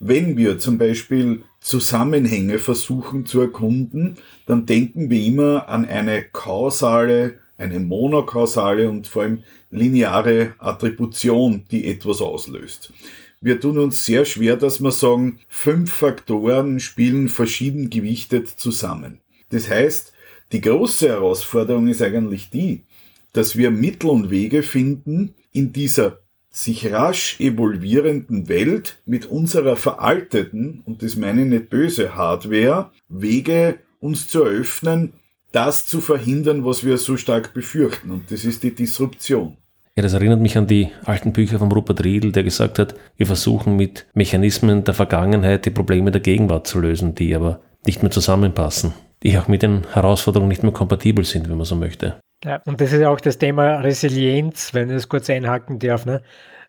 Wenn 0.00 0.36
wir 0.36 0.58
zum 0.58 0.78
Beispiel 0.78 1.44
Zusammenhänge 1.60 2.58
versuchen 2.58 3.24
zu 3.24 3.40
erkunden, 3.40 4.16
dann 4.46 4.66
denken 4.66 5.10
wir 5.10 5.22
immer 5.24 5.68
an 5.68 5.84
eine 5.84 6.24
kausale, 6.24 7.38
eine 7.56 7.78
monokausale 7.78 8.90
und 8.90 9.06
vor 9.06 9.22
allem 9.22 9.42
lineare 9.70 10.54
Attribution, 10.58 11.64
die 11.70 11.86
etwas 11.86 12.20
auslöst. 12.20 12.92
Wir 13.40 13.60
tun 13.60 13.78
uns 13.78 14.04
sehr 14.04 14.24
schwer, 14.24 14.56
dass 14.56 14.80
wir 14.80 14.90
sagen, 14.90 15.40
fünf 15.48 15.92
Faktoren 15.92 16.80
spielen 16.80 17.28
verschieden 17.28 17.90
gewichtet 17.90 18.48
zusammen. 18.48 19.20
Das 19.50 19.68
heißt, 19.68 20.12
die 20.52 20.60
große 20.60 21.08
Herausforderung 21.08 21.88
ist 21.88 22.02
eigentlich 22.02 22.50
die, 22.50 22.84
dass 23.32 23.56
wir 23.56 23.70
Mittel 23.70 24.10
und 24.10 24.30
Wege 24.30 24.62
finden, 24.62 25.34
in 25.52 25.72
dieser 25.72 26.20
sich 26.50 26.90
rasch 26.90 27.38
evolvierenden 27.38 28.48
Welt 28.48 29.02
mit 29.04 29.26
unserer 29.26 29.76
veralteten, 29.76 30.82
und 30.86 31.02
das 31.02 31.16
meine 31.16 31.42
ich 31.42 31.48
nicht 31.48 31.68
böse, 31.68 32.14
Hardware, 32.14 32.90
Wege 33.08 33.78
uns 34.00 34.28
zu 34.28 34.42
eröffnen, 34.42 35.12
das 35.52 35.86
zu 35.86 36.00
verhindern, 36.00 36.64
was 36.64 36.84
wir 36.84 36.96
so 36.96 37.18
stark 37.18 37.52
befürchten. 37.52 38.10
Und 38.10 38.30
das 38.30 38.44
ist 38.46 38.62
die 38.62 38.74
Disruption. 38.74 39.58
Ja, 39.96 40.02
das 40.02 40.12
erinnert 40.12 40.40
mich 40.40 40.58
an 40.58 40.66
die 40.66 40.90
alten 41.06 41.32
Bücher 41.32 41.58
von 41.58 41.72
Rupert 41.72 42.04
Riedel, 42.04 42.30
der 42.30 42.42
gesagt 42.42 42.78
hat, 42.78 42.94
wir 43.16 43.24
versuchen 43.24 43.76
mit 43.76 44.04
Mechanismen 44.12 44.84
der 44.84 44.92
Vergangenheit 44.92 45.64
die 45.64 45.70
Probleme 45.70 46.10
der 46.10 46.20
Gegenwart 46.20 46.66
zu 46.66 46.80
lösen, 46.80 47.14
die 47.14 47.34
aber 47.34 47.60
nicht 47.86 48.02
mehr 48.02 48.10
zusammenpassen, 48.10 48.92
die 49.22 49.38
auch 49.38 49.48
mit 49.48 49.62
den 49.62 49.86
Herausforderungen 49.94 50.50
nicht 50.50 50.62
mehr 50.62 50.72
kompatibel 50.72 51.24
sind, 51.24 51.48
wenn 51.48 51.56
man 51.56 51.64
so 51.64 51.76
möchte. 51.76 52.20
Ja, 52.44 52.60
und 52.66 52.78
das 52.82 52.92
ist 52.92 53.00
ja 53.00 53.08
auch 53.08 53.22
das 53.22 53.38
Thema 53.38 53.76
Resilienz, 53.76 54.74
wenn 54.74 54.90
ich 54.90 54.96
das 54.96 55.08
kurz 55.08 55.30
einhaken 55.30 55.78
darf. 55.78 56.04
Ne? 56.04 56.20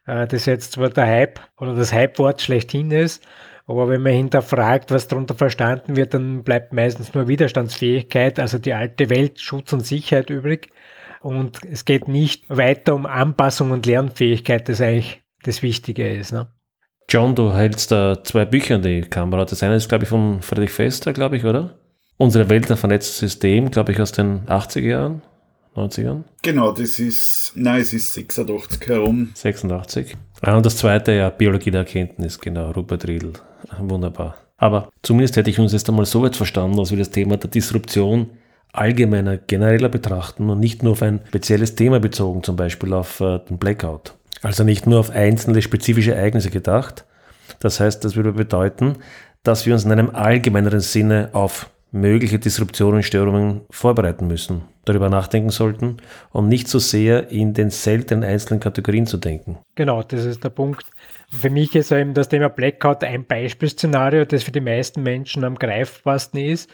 Äh, 0.05 0.25
das 0.25 0.45
jetzt 0.45 0.71
zwar 0.71 0.89
der 0.89 1.07
Hype 1.07 1.41
oder 1.57 1.75
das 1.75 1.91
Hype-Wort 1.91 2.41
schlechthin 2.41 2.91
ist, 2.91 3.21
aber 3.65 3.89
wenn 3.89 4.03
man 4.03 4.13
hinterfragt, 4.13 4.89
was 4.89 5.09
darunter 5.09 5.35
verstanden 5.35 5.97
wird, 5.97 6.13
dann 6.13 6.43
bleibt 6.43 6.71
meistens 6.71 7.13
nur 7.13 7.27
Widerstandsfähigkeit, 7.27 8.39
also 8.39 8.57
die 8.57 8.73
alte 8.73 9.09
Welt, 9.09 9.41
Schutz 9.41 9.73
und 9.73 9.85
Sicherheit 9.85 10.29
übrig. 10.29 10.69
Und 11.21 11.59
es 11.65 11.85
geht 11.85 12.07
nicht 12.07 12.49
weiter 12.49 12.95
um 12.95 13.05
Anpassung 13.05 13.71
und 13.71 13.85
Lernfähigkeit, 13.85 14.69
das 14.69 14.81
eigentlich 14.81 15.21
das 15.43 15.63
Wichtige 15.63 16.09
ist. 16.09 16.31
Ne? 16.31 16.47
John, 17.09 17.35
du 17.35 17.53
hältst 17.53 17.91
da 17.91 18.23
zwei 18.23 18.45
Bücher 18.45 18.75
in 18.75 18.81
die 18.81 19.01
Kamera. 19.01 19.45
Das 19.45 19.63
eine 19.63 19.75
ist, 19.75 19.87
glaube 19.89 20.03
ich, 20.03 20.09
von 20.09 20.41
Friedrich 20.41 20.71
Fester, 20.71 21.13
glaube 21.13 21.37
ich, 21.37 21.45
oder? 21.45 21.79
Unsere 22.17 22.49
Welt 22.49 22.69
ein 22.69 22.77
vernetztes 22.77 23.19
System, 23.19 23.71
glaube 23.71 23.91
ich, 23.91 24.01
aus 24.01 24.11
den 24.11 24.45
80er 24.47 24.81
Jahren. 24.81 25.21
90ern? 25.77 26.23
Genau, 26.41 26.71
das 26.71 26.99
ist, 26.99 27.53
nein, 27.55 27.81
es 27.81 27.93
ist 27.93 28.13
86 28.13 28.87
herum. 28.87 29.29
86. 29.33 30.17
Ah, 30.41 30.57
und 30.57 30.65
das 30.65 30.77
zweite, 30.77 31.13
ja, 31.13 31.29
Biologie 31.29 31.71
der 31.71 31.81
Erkenntnis, 31.81 32.39
genau, 32.39 32.71
Rupert 32.71 33.07
Riedl. 33.07 33.33
Wunderbar. 33.79 34.37
Aber 34.57 34.89
zumindest 35.03 35.37
hätte 35.37 35.51
ich 35.51 35.59
uns 35.59 35.73
jetzt 35.73 35.87
einmal 35.87 36.05
so 36.05 36.23
weit 36.23 36.35
verstanden, 36.35 36.77
dass 36.77 36.89
wir 36.89 36.97
das 36.97 37.11
Thema 37.11 37.37
der 37.37 37.49
Disruption 37.49 38.31
allgemeiner, 38.77 39.37
genereller 39.37 39.89
betrachten 39.89 40.49
und 40.49 40.59
nicht 40.59 40.83
nur 40.83 40.93
auf 40.93 41.01
ein 41.01 41.21
spezielles 41.27 41.75
Thema 41.75 41.99
bezogen, 41.99 42.43
zum 42.43 42.55
Beispiel 42.55 42.93
auf 42.93 43.19
äh, 43.19 43.39
den 43.39 43.57
Blackout. 43.57 44.13
Also 44.41 44.63
nicht 44.63 44.87
nur 44.87 44.99
auf 44.99 45.09
einzelne 45.09 45.61
spezifische 45.61 46.13
Ereignisse 46.13 46.49
gedacht. 46.49 47.05
Das 47.59 47.79
heißt, 47.79 48.03
das 48.03 48.15
würde 48.15 48.33
bedeuten, 48.33 48.97
dass 49.43 49.65
wir 49.65 49.73
uns 49.73 49.85
in 49.85 49.91
einem 49.91 50.11
allgemeineren 50.11 50.81
Sinne 50.81 51.29
auf 51.33 51.69
mögliche 51.91 52.37
Disruptionen 52.37 52.97
und 52.97 53.03
Störungen 53.03 53.61
vorbereiten 53.69 54.27
müssen, 54.27 54.63
darüber 54.85 55.09
nachdenken 55.09 55.49
sollten 55.49 55.97
und 56.31 56.49
nicht 56.49 56.67
so 56.67 56.79
sehr 56.79 57.31
in 57.31 57.53
den 57.53 57.69
seltenen 57.69 58.23
einzelnen 58.23 58.59
Kategorien 58.59 59.07
zu 59.07 59.17
denken. 59.17 59.57
Genau, 59.75 60.03
das 60.03 60.25
ist 60.25 60.43
der 60.43 60.49
Punkt. 60.49 60.85
Für 61.29 61.49
mich 61.49 61.75
ist 61.75 61.91
eben 61.91 62.13
das 62.13 62.29
Thema 62.29 62.49
Blackout 62.49 63.03
ein 63.03 63.25
Beispielszenario, 63.25 64.25
das 64.25 64.43
für 64.43 64.51
die 64.51 64.61
meisten 64.61 65.01
Menschen 65.01 65.43
am 65.43 65.55
greifbarsten 65.55 66.39
ist, 66.39 66.69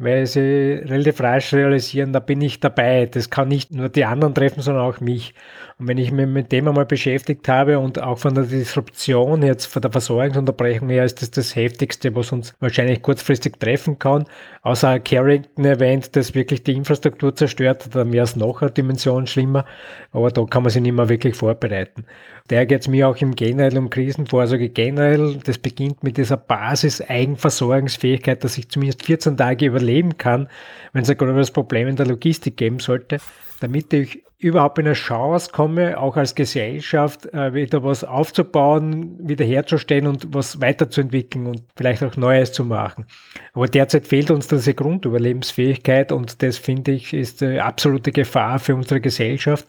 weil 0.00 0.26
sie 0.26 0.80
relativ 0.82 1.20
rasch 1.20 1.52
realisieren, 1.52 2.12
da 2.12 2.20
bin 2.20 2.40
ich 2.40 2.58
dabei. 2.58 3.04
Das 3.06 3.28
kann 3.28 3.48
nicht 3.48 3.70
nur 3.70 3.90
die 3.90 4.06
anderen 4.06 4.34
treffen, 4.34 4.62
sondern 4.62 4.84
auch 4.84 5.00
mich. 5.00 5.34
Und 5.80 5.88
wenn 5.88 5.96
ich 5.96 6.12
mich 6.12 6.26
mit 6.26 6.52
dem 6.52 6.68
einmal 6.68 6.84
beschäftigt 6.84 7.48
habe 7.48 7.78
und 7.78 8.02
auch 8.02 8.18
von 8.18 8.34
der 8.34 8.44
Disruption 8.44 9.42
jetzt, 9.42 9.64
von 9.64 9.80
der 9.80 9.90
Versorgungsunterbrechung 9.90 10.90
her, 10.90 11.06
ist 11.06 11.22
das 11.22 11.30
das 11.30 11.56
Heftigste, 11.56 12.14
was 12.14 12.32
uns 12.32 12.54
wahrscheinlich 12.60 13.00
kurzfristig 13.00 13.58
treffen 13.58 13.98
kann. 13.98 14.26
Außer 14.60 15.00
Carrington 15.00 15.64
erwähnt, 15.64 16.14
dass 16.16 16.34
wirklich 16.34 16.64
die 16.64 16.74
Infrastruktur 16.74 17.34
zerstört, 17.34 17.88
dann 17.94 18.12
wäre 18.12 18.24
es 18.24 18.36
noch 18.36 18.60
eine 18.60 18.70
Dimension 18.70 19.26
schlimmer. 19.26 19.64
Aber 20.12 20.30
da 20.30 20.44
kann 20.44 20.64
man 20.64 20.70
sich 20.70 20.82
nicht 20.82 20.92
mehr 20.92 21.08
wirklich 21.08 21.34
vorbereiten. 21.34 22.04
Der 22.50 22.66
geht 22.66 22.82
es 22.82 22.88
mir 22.88 23.08
auch 23.08 23.16
im 23.16 23.34
generell 23.34 23.78
um 23.78 23.88
Krisenvorsorge 23.88 24.68
generell. 24.68 25.38
Das 25.44 25.56
beginnt 25.56 26.04
mit 26.04 26.18
dieser 26.18 26.36
Basis 26.36 27.00
Eigenversorgungsfähigkeit, 27.00 28.44
dass 28.44 28.58
ich 28.58 28.68
zumindest 28.68 29.06
14 29.06 29.38
Tage 29.38 29.64
überleben 29.64 30.18
kann, 30.18 30.50
wenn 30.92 31.04
es 31.04 31.10
ein 31.10 31.16
größeres 31.16 31.52
Problem 31.52 31.88
in 31.88 31.96
der 31.96 32.06
Logistik 32.06 32.58
geben 32.58 32.80
sollte, 32.80 33.16
damit 33.60 33.94
ich 33.94 34.22
überhaupt 34.40 34.78
in 34.78 34.86
eine 34.86 34.94
Chance 34.94 35.50
komme, 35.52 35.98
auch 35.98 36.16
als 36.16 36.34
Gesellschaft 36.34 37.26
äh, 37.34 37.52
wieder 37.52 37.84
was 37.84 38.04
aufzubauen, 38.04 39.16
wiederherzustellen 39.20 40.06
und 40.06 40.34
was 40.34 40.60
weiterzuentwickeln 40.60 41.46
und 41.46 41.62
vielleicht 41.76 42.02
auch 42.02 42.16
Neues 42.16 42.52
zu 42.52 42.64
machen. 42.64 43.04
Aber 43.52 43.66
derzeit 43.66 44.06
fehlt 44.06 44.30
uns 44.30 44.48
diese 44.48 44.74
Grundüberlebensfähigkeit 44.74 46.10
und 46.10 46.42
das 46.42 46.56
finde 46.56 46.92
ich 46.92 47.12
ist 47.12 47.42
eine 47.42 47.62
absolute 47.62 48.12
Gefahr 48.12 48.58
für 48.58 48.74
unsere 48.74 49.00
Gesellschaft. 49.00 49.66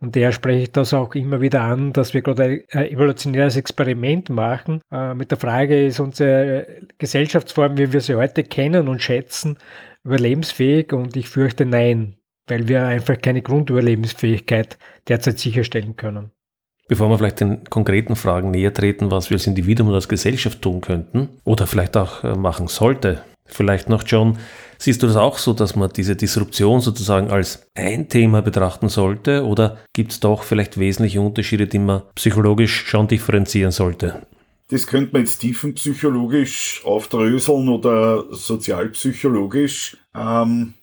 Und 0.00 0.16
daher 0.16 0.32
spreche 0.32 0.62
ich 0.62 0.72
das 0.72 0.94
auch 0.94 1.14
immer 1.14 1.40
wieder 1.40 1.60
an, 1.60 1.92
dass 1.92 2.14
wir 2.14 2.22
gerade 2.22 2.64
ein 2.72 2.86
evolutionäres 2.86 3.56
Experiment 3.56 4.30
machen. 4.30 4.80
Äh, 4.90 5.14
mit 5.14 5.30
der 5.30 5.38
Frage, 5.38 5.86
ist 5.86 6.00
unsere 6.00 6.66
Gesellschaftsform, 6.98 7.76
wie 7.76 7.92
wir 7.92 8.00
sie 8.00 8.14
heute 8.16 8.42
kennen 8.42 8.88
und 8.88 9.02
schätzen, 9.02 9.58
überlebensfähig? 10.02 10.92
Und 10.94 11.16
ich 11.16 11.28
fürchte 11.28 11.66
nein 11.66 12.16
weil 12.50 12.68
wir 12.68 12.84
einfach 12.84 13.20
keine 13.20 13.42
Grundüberlebensfähigkeit 13.42 14.78
derzeit 15.08 15.38
sicherstellen 15.38 15.96
können. 15.96 16.30
Bevor 16.88 17.08
wir 17.08 17.18
vielleicht 17.18 17.40
den 17.40 17.62
konkreten 17.70 18.16
Fragen 18.16 18.50
näher 18.50 18.74
treten, 18.74 19.12
was 19.12 19.30
wir 19.30 19.36
als 19.36 19.46
Individuum 19.46 19.88
oder 19.88 19.96
als 19.96 20.08
Gesellschaft 20.08 20.60
tun 20.60 20.80
könnten 20.80 21.28
oder 21.44 21.68
vielleicht 21.68 21.96
auch 21.96 22.24
äh, 22.24 22.34
machen 22.34 22.66
sollte, 22.66 23.22
vielleicht 23.44 23.88
noch, 23.88 24.02
John, 24.04 24.38
siehst 24.76 25.02
du 25.02 25.06
das 25.06 25.14
auch 25.14 25.38
so, 25.38 25.52
dass 25.52 25.76
man 25.76 25.90
diese 25.94 26.16
Disruption 26.16 26.80
sozusagen 26.80 27.30
als 27.30 27.64
ein 27.76 28.08
Thema 28.08 28.42
betrachten 28.42 28.88
sollte 28.88 29.44
oder 29.44 29.78
gibt 29.92 30.10
es 30.10 30.18
doch 30.18 30.42
vielleicht 30.42 30.80
wesentliche 30.80 31.20
Unterschiede, 31.20 31.68
die 31.68 31.78
man 31.78 32.02
psychologisch 32.16 32.86
schon 32.86 33.06
differenzieren 33.06 33.70
sollte? 33.70 34.22
Das 34.70 34.86
könnte 34.86 35.12
man 35.12 35.22
jetzt 35.22 35.38
tiefenpsychologisch 35.38 36.82
aufdröseln 36.84 37.68
oder 37.68 38.24
sozialpsychologisch. 38.30 39.96
Ähm, 40.14 40.74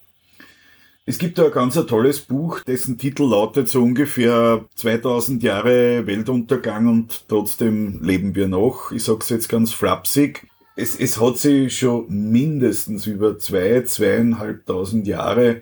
es 1.09 1.19
gibt 1.19 1.37
da 1.37 1.45
ein 1.45 1.51
ganz 1.51 1.75
tolles 1.75 2.19
Buch, 2.19 2.59
dessen 2.59 2.97
Titel 2.97 3.23
lautet 3.29 3.69
so 3.69 3.81
ungefähr 3.81 4.65
2000 4.75 5.41
Jahre 5.41 6.05
Weltuntergang 6.05 6.87
und 6.87 7.29
trotzdem 7.29 8.03
leben 8.03 8.35
wir 8.35 8.49
noch. 8.49 8.91
Ich 8.91 9.05
sag's 9.05 9.29
jetzt 9.29 9.47
ganz 9.47 9.71
flapsig. 9.71 10.45
Es, 10.75 10.99
es 10.99 11.21
hat 11.21 11.37
sich 11.37 11.79
schon 11.79 12.07
mindestens 12.09 13.07
über 13.07 13.39
zwei, 13.39 13.83
zweieinhalbtausend 13.83 15.07
Jahre 15.07 15.61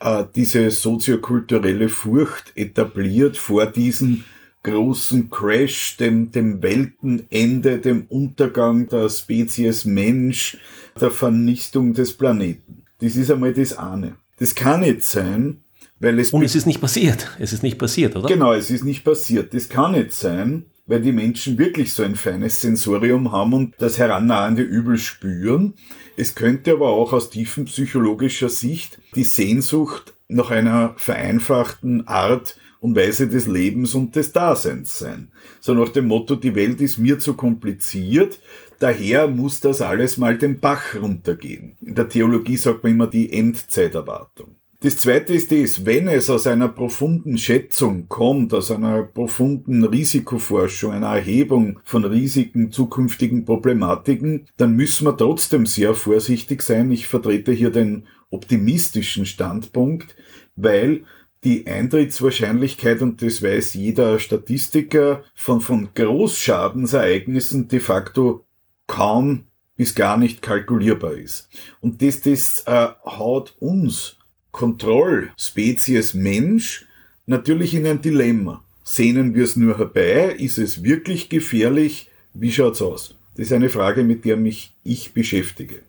äh, 0.00 0.24
diese 0.34 0.70
soziokulturelle 0.70 1.90
Furcht 1.90 2.52
etabliert 2.56 3.36
vor 3.36 3.66
diesem 3.66 4.24
großen 4.62 5.28
Crash, 5.28 5.98
dem, 5.98 6.32
dem 6.32 6.62
Weltenende, 6.62 7.76
dem 7.76 8.06
Untergang 8.08 8.88
der 8.88 9.10
Spezies 9.10 9.84
Mensch, 9.84 10.56
der 10.98 11.10
Vernichtung 11.10 11.92
des 11.92 12.14
Planeten. 12.14 12.84
Das 13.00 13.16
ist 13.16 13.30
einmal 13.30 13.52
das 13.52 13.76
eine. 13.76 14.16
Das 14.38 14.54
kann 14.54 14.80
nicht 14.80 15.02
sein, 15.02 15.62
weil 16.00 16.18
es. 16.18 16.30
Und 16.30 16.42
es 16.42 16.54
ist 16.54 16.66
nicht 16.66 16.80
passiert. 16.80 17.36
Es 17.38 17.52
ist 17.52 17.62
nicht 17.62 17.78
passiert, 17.78 18.16
oder? 18.16 18.28
Genau, 18.28 18.52
es 18.52 18.70
ist 18.70 18.84
nicht 18.84 19.04
passiert. 19.04 19.52
Das 19.54 19.68
kann 19.68 19.92
nicht 19.92 20.12
sein, 20.12 20.66
weil 20.86 21.02
die 21.02 21.12
Menschen 21.12 21.58
wirklich 21.58 21.92
so 21.92 22.02
ein 22.02 22.16
feines 22.16 22.60
Sensorium 22.60 23.32
haben 23.32 23.52
und 23.52 23.74
das 23.78 23.98
herannahende 23.98 24.62
Übel 24.62 24.98
spüren. 24.98 25.74
Es 26.16 26.34
könnte 26.34 26.72
aber 26.72 26.88
auch 26.88 27.12
aus 27.12 27.30
tiefen 27.30 27.66
psychologischer 27.66 28.48
Sicht 28.48 28.98
die 29.14 29.24
Sehnsucht 29.24 30.14
nach 30.28 30.50
einer 30.50 30.94
vereinfachten 30.96 32.06
Art 32.06 32.56
und 32.80 32.96
Weise 32.96 33.28
des 33.28 33.46
Lebens 33.46 33.94
und 33.94 34.14
des 34.14 34.32
Daseins 34.32 34.98
sein. 34.98 35.32
So 35.60 35.74
nach 35.74 35.88
dem 35.88 36.06
Motto, 36.06 36.36
die 36.36 36.54
Welt 36.54 36.80
ist 36.80 36.98
mir 36.98 37.18
zu 37.18 37.34
kompliziert, 37.34 38.38
Daher 38.78 39.26
muss 39.26 39.60
das 39.60 39.80
alles 39.80 40.18
mal 40.18 40.38
den 40.38 40.60
Bach 40.60 40.94
runtergehen. 40.94 41.76
In 41.80 41.94
der 41.94 42.08
Theologie 42.08 42.56
sagt 42.56 42.84
man 42.84 42.92
immer 42.92 43.06
die 43.08 43.32
Endzeiterwartung. 43.32 44.56
Das 44.80 44.96
zweite 44.96 45.34
ist 45.34 45.50
das, 45.50 45.84
wenn 45.86 46.06
es 46.06 46.30
aus 46.30 46.46
einer 46.46 46.68
profunden 46.68 47.36
Schätzung 47.36 48.06
kommt, 48.08 48.54
aus 48.54 48.70
einer 48.70 49.02
profunden 49.02 49.82
Risikoforschung, 49.82 50.92
einer 50.92 51.16
Erhebung 51.16 51.80
von 51.82 52.04
Risiken, 52.04 52.70
zukünftigen 52.70 53.44
Problematiken, 53.44 54.46
dann 54.56 54.76
müssen 54.76 55.04
wir 55.08 55.16
trotzdem 55.16 55.66
sehr 55.66 55.94
vorsichtig 55.94 56.62
sein. 56.62 56.92
Ich 56.92 57.08
vertrete 57.08 57.50
hier 57.50 57.70
den 57.70 58.06
optimistischen 58.30 59.26
Standpunkt, 59.26 60.14
weil 60.54 61.02
die 61.42 61.66
Eintrittswahrscheinlichkeit, 61.66 63.02
und 63.02 63.20
das 63.20 63.42
weiß 63.42 63.74
jeder 63.74 64.20
Statistiker, 64.20 65.24
von, 65.34 65.60
von 65.60 65.88
Großschadensereignissen 65.92 67.66
de 67.66 67.80
facto 67.80 68.44
kaum 68.88 69.44
bis 69.76 69.94
gar 69.94 70.16
nicht 70.16 70.42
kalkulierbar 70.42 71.12
ist. 71.12 71.48
Und 71.80 72.02
das, 72.02 72.20
das 72.22 72.64
äh, 72.66 72.88
haut 73.04 73.54
uns 73.60 74.16
Kontrollspezies 74.50 76.14
Mensch 76.14 76.86
natürlich 77.26 77.74
in 77.74 77.86
ein 77.86 78.02
Dilemma. 78.02 78.64
Sehnen 78.82 79.34
wir 79.34 79.44
es 79.44 79.54
nur 79.54 79.78
herbei? 79.78 80.34
Ist 80.36 80.58
es 80.58 80.82
wirklich 80.82 81.28
gefährlich? 81.28 82.10
Wie 82.34 82.50
schaut's 82.50 82.82
aus? 82.82 83.14
Das 83.36 83.46
ist 83.46 83.52
eine 83.52 83.68
Frage, 83.68 84.02
mit 84.02 84.24
der 84.24 84.36
mich 84.36 84.72
ich 84.82 85.14
beschäftige. 85.14 85.82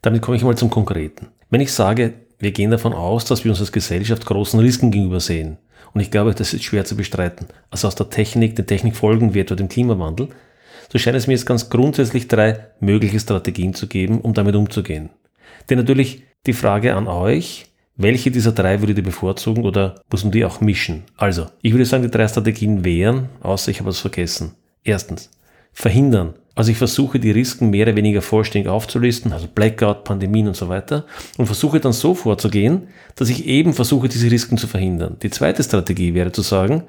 Damit 0.00 0.22
komme 0.22 0.38
ich 0.38 0.44
mal 0.44 0.56
zum 0.56 0.70
Konkreten. 0.70 1.26
Wenn 1.50 1.60
ich 1.60 1.72
sage, 1.72 2.14
wir 2.38 2.52
gehen 2.52 2.70
davon 2.70 2.94
aus, 2.94 3.26
dass 3.26 3.44
wir 3.44 3.50
uns 3.50 3.60
als 3.60 3.72
Gesellschaft 3.72 4.24
großen 4.24 4.58
Risiken 4.58 4.90
gegenüber 4.90 5.20
sehen, 5.20 5.58
und 5.92 6.00
ich 6.00 6.10
glaube, 6.10 6.34
das 6.34 6.54
ist 6.54 6.64
schwer 6.64 6.84
zu 6.84 6.96
bestreiten, 6.96 7.48
also 7.70 7.88
aus 7.88 7.94
der 7.94 8.10
Technik, 8.10 8.56
der 8.56 8.66
Technik 8.66 8.96
folgen 8.96 9.34
wir 9.34 9.42
etwa 9.42 9.54
dem 9.54 9.68
Klimawandel, 9.68 10.28
so 10.90 10.98
scheint 10.98 11.16
es 11.16 11.26
mir 11.26 11.34
jetzt 11.34 11.46
ganz 11.46 11.70
grundsätzlich 11.70 12.28
drei 12.28 12.66
mögliche 12.80 13.20
Strategien 13.20 13.74
zu 13.74 13.86
geben, 13.86 14.20
um 14.20 14.34
damit 14.34 14.54
umzugehen. 14.54 15.10
Denn 15.68 15.78
natürlich 15.78 16.22
die 16.46 16.52
Frage 16.52 16.94
an 16.94 17.06
euch, 17.06 17.66
welche 17.96 18.30
dieser 18.30 18.52
drei 18.52 18.80
würdet 18.80 18.98
ihr 18.98 19.04
bevorzugen 19.04 19.64
oder 19.64 20.02
muss 20.10 20.22
man 20.22 20.30
die 20.30 20.44
auch 20.44 20.60
mischen? 20.60 21.02
Also, 21.16 21.46
ich 21.62 21.72
würde 21.72 21.84
sagen, 21.84 22.04
die 22.04 22.10
drei 22.10 22.28
Strategien 22.28 22.84
wären, 22.84 23.28
außer 23.40 23.70
ich 23.70 23.80
habe 23.80 23.90
es 23.90 23.98
vergessen. 23.98 24.52
Erstens, 24.84 25.30
verhindern. 25.72 26.34
Also 26.54 26.72
ich 26.72 26.78
versuche 26.78 27.20
die 27.20 27.30
Risiken 27.30 27.70
mehr 27.70 27.86
oder 27.86 27.96
weniger 27.96 28.22
vollständig 28.22 28.68
aufzulisten, 28.68 29.32
also 29.32 29.46
Blackout, 29.46 30.04
Pandemien 30.04 30.48
und 30.48 30.56
so 30.56 30.68
weiter, 30.68 31.06
und 31.36 31.46
versuche 31.46 31.78
dann 31.78 31.92
so 31.92 32.14
vorzugehen, 32.14 32.88
dass 33.14 33.28
ich 33.28 33.46
eben 33.46 33.74
versuche, 33.74 34.08
diese 34.08 34.30
Risiken 34.30 34.58
zu 34.58 34.66
verhindern. 34.66 35.16
Die 35.22 35.30
zweite 35.30 35.62
Strategie 35.62 36.14
wäre 36.14 36.32
zu 36.32 36.42
sagen, 36.42 36.82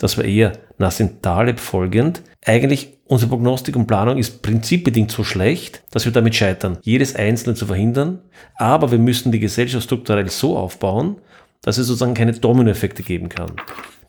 dass 0.00 0.16
wir 0.16 0.24
eher 0.24 0.52
Nassim 0.78 1.22
Taleb 1.22 1.60
folgend 1.60 2.22
eigentlich 2.44 2.98
unsere 3.04 3.28
Prognostik 3.28 3.76
und 3.76 3.86
Planung 3.86 4.16
ist 4.16 4.40
prinzipbedingt 4.42 5.10
so 5.10 5.24
schlecht, 5.24 5.82
dass 5.90 6.06
wir 6.06 6.12
damit 6.12 6.34
scheitern, 6.34 6.78
jedes 6.82 7.14
Einzelne 7.14 7.54
zu 7.54 7.66
verhindern, 7.66 8.20
aber 8.56 8.90
wir 8.90 8.98
müssen 8.98 9.30
die 9.30 9.40
Gesellschaft 9.40 9.84
strukturell 9.84 10.30
so 10.30 10.56
aufbauen, 10.56 11.16
dass 11.60 11.76
es 11.76 11.86
sozusagen 11.86 12.14
keine 12.14 12.32
Dominoeffekte 12.32 13.02
geben 13.02 13.28
kann. 13.28 13.52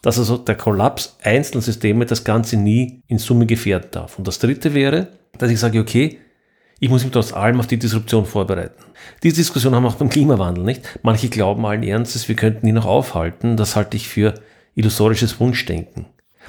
Dass 0.01 0.17
also 0.17 0.37
der 0.37 0.55
Kollaps 0.55 1.17
einzelner 1.23 1.61
Systeme 1.61 2.05
das 2.05 2.23
Ganze 2.23 2.57
nie 2.57 3.03
in 3.07 3.17
Summe 3.17 3.45
gefährden 3.45 3.89
darf. 3.91 4.17
Und 4.17 4.27
das 4.27 4.39
dritte 4.39 4.73
wäre, 4.73 5.09
dass 5.37 5.51
ich 5.51 5.59
sage, 5.59 5.79
okay, 5.79 6.19
Ich 6.83 6.89
muss 6.89 7.03
mich 7.03 7.13
trotz 7.13 7.31
allem 7.31 7.59
auf 7.59 7.67
die 7.67 7.77
Disruption 7.77 8.25
vorbereiten. 8.25 8.83
Diese 9.21 9.35
Diskussion 9.35 9.75
haben 9.75 9.83
wir 9.83 9.89
auch 9.89 9.95
beim 9.95 10.09
Klimawandel, 10.09 10.63
nicht? 10.63 10.81
Manche 11.03 11.29
glauben 11.29 11.63
allen 11.63 11.83
Ernstes, 11.83 12.27
wir 12.27 12.35
könnten 12.35 12.65
ihn 12.65 12.73
noch 12.73 12.87
aufhalten. 12.87 13.55
Das 13.55 13.75
halte 13.75 13.97
ich 13.97 14.09
für 14.09 14.33
illusorisches 14.75 15.39
Wunschdenken. 15.39 16.05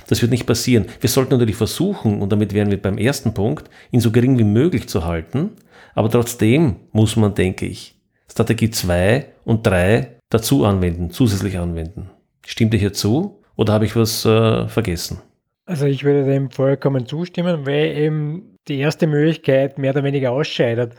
Das 0.09 0.23
wird 0.23 0.31
nicht 0.31 0.47
passieren. 0.47 0.87
Wir 1.00 1.09
sollten 1.09 1.33
natürlich 1.33 1.57
versuchen, 1.57 2.21
und 2.21 2.33
damit 2.33 2.55
wären 2.55 2.71
wir 2.71 2.81
beim 2.81 2.99
ersten 2.99 3.35
Punkt, 3.35 3.69
ihn 3.91 4.00
so 4.00 4.11
gering 4.11 4.38
wie 4.38 4.45
möglich 4.45 4.88
zu 4.88 5.05
halten. 5.05 5.50
Aber 5.95 6.11
trotzdem 6.11 6.76
muss 6.93 7.17
man, 7.17 7.35
denke 7.35 7.67
ich, 7.67 8.00
Strategie 8.31 8.71
2 8.71 9.26
und 9.45 9.67
3 9.67 10.09
dazu 10.31 10.64
anwenden, 10.64 11.11
zusätzlich 11.11 11.59
anwenden. 11.59 12.11
Stimmt 12.47 12.73
ihr 12.75 12.81
hier 12.81 12.93
zu 12.93 13.43
oder 13.57 13.75
habe 13.75 13.85
ich 13.85 13.95
was 13.95 14.25
äh, 14.25 14.67
vergessen? 14.69 15.21
Also 15.67 15.87
ich 15.87 16.05
würde 16.05 16.25
dem 16.25 16.50
vollkommen 16.50 17.07
zustimmen, 17.07 17.67
weil 17.67 17.97
eben 17.97 18.57
die 18.69 18.79
erste 18.79 19.07
Möglichkeit 19.07 19.79
mehr 19.79 19.93
oder 19.93 20.02
weniger 20.05 20.33
ausscheidet, 20.33 20.95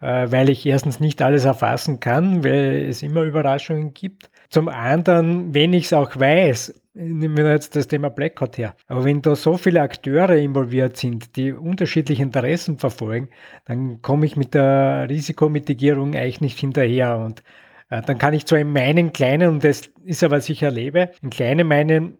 äh, 0.00 0.30
weil 0.30 0.48
ich 0.48 0.64
erstens 0.64 1.00
nicht 1.00 1.20
alles 1.22 1.44
erfassen 1.44 2.00
kann, 2.00 2.44
weil 2.44 2.86
es 2.88 3.02
immer 3.02 3.22
Überraschungen 3.22 3.92
gibt. 3.92 4.29
Zum 4.50 4.68
anderen, 4.68 5.54
wenn 5.54 5.72
ich 5.72 5.84
es 5.84 5.92
auch 5.92 6.18
weiß, 6.18 6.74
nehmen 6.94 7.36
wir 7.36 7.50
jetzt 7.50 7.76
das 7.76 7.86
Thema 7.86 8.10
Blackout 8.10 8.58
her, 8.58 8.74
aber 8.88 9.04
wenn 9.04 9.22
da 9.22 9.36
so 9.36 9.56
viele 9.56 9.80
Akteure 9.80 10.36
involviert 10.36 10.96
sind, 10.96 11.36
die 11.36 11.52
unterschiedliche 11.52 12.22
Interessen 12.22 12.78
verfolgen, 12.78 13.28
dann 13.64 14.02
komme 14.02 14.26
ich 14.26 14.36
mit 14.36 14.54
der 14.54 15.06
Risikomitigierung 15.08 16.16
eigentlich 16.16 16.40
nicht 16.40 16.58
hinterher 16.58 17.18
und 17.18 17.44
äh, 17.90 18.02
dann 18.02 18.18
kann 18.18 18.34
ich 18.34 18.44
zwar 18.44 18.58
in 18.58 18.72
meinen 18.72 19.12
kleinen, 19.12 19.50
und 19.50 19.64
das 19.64 19.90
ist 20.04 20.22
ja, 20.22 20.30
was 20.32 20.48
ich 20.48 20.62
erlebe, 20.62 21.10
in 21.22 21.30
kleinen 21.30 21.68
meinen 21.68 22.18